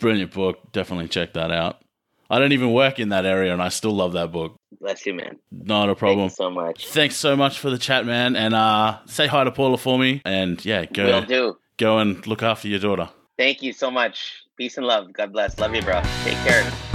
Brilliant 0.00 0.32
book. 0.32 0.72
Definitely 0.72 1.06
check 1.06 1.34
that 1.34 1.52
out. 1.52 1.80
I 2.28 2.40
don't 2.40 2.52
even 2.52 2.72
work 2.72 2.98
in 2.98 3.10
that 3.10 3.24
area, 3.24 3.52
and 3.52 3.62
I 3.62 3.68
still 3.68 3.92
love 3.92 4.14
that 4.14 4.32
book. 4.32 4.56
Bless 4.80 5.04
you, 5.06 5.14
man. 5.14 5.38
Not 5.52 5.90
a 5.90 5.94
problem. 5.94 6.28
Thank 6.28 6.36
so 6.36 6.50
much. 6.50 6.88
Thanks 6.88 7.16
so 7.16 7.36
much 7.36 7.58
for 7.58 7.70
the 7.70 7.78
chat, 7.78 8.04
man. 8.04 8.34
And 8.34 8.52
uh, 8.54 8.98
say 9.06 9.28
hi 9.28 9.44
to 9.44 9.52
Paula 9.52 9.78
for 9.78 9.96
me. 9.98 10.22
And 10.24 10.64
yeah, 10.64 10.86
go. 10.86 11.04
Will 11.04 11.22
do. 11.22 11.58
Go 11.76 11.98
and 11.98 12.26
look 12.26 12.42
after 12.42 12.66
your 12.66 12.80
daughter. 12.80 13.10
Thank 13.40 13.62
you 13.62 13.72
so 13.72 13.90
much. 13.90 14.44
Peace 14.58 14.76
and 14.76 14.86
love. 14.86 15.14
God 15.14 15.32
bless. 15.32 15.58
Love 15.58 15.74
you, 15.74 15.80
bro. 15.80 16.02
Take 16.24 16.36
care. 16.44 16.89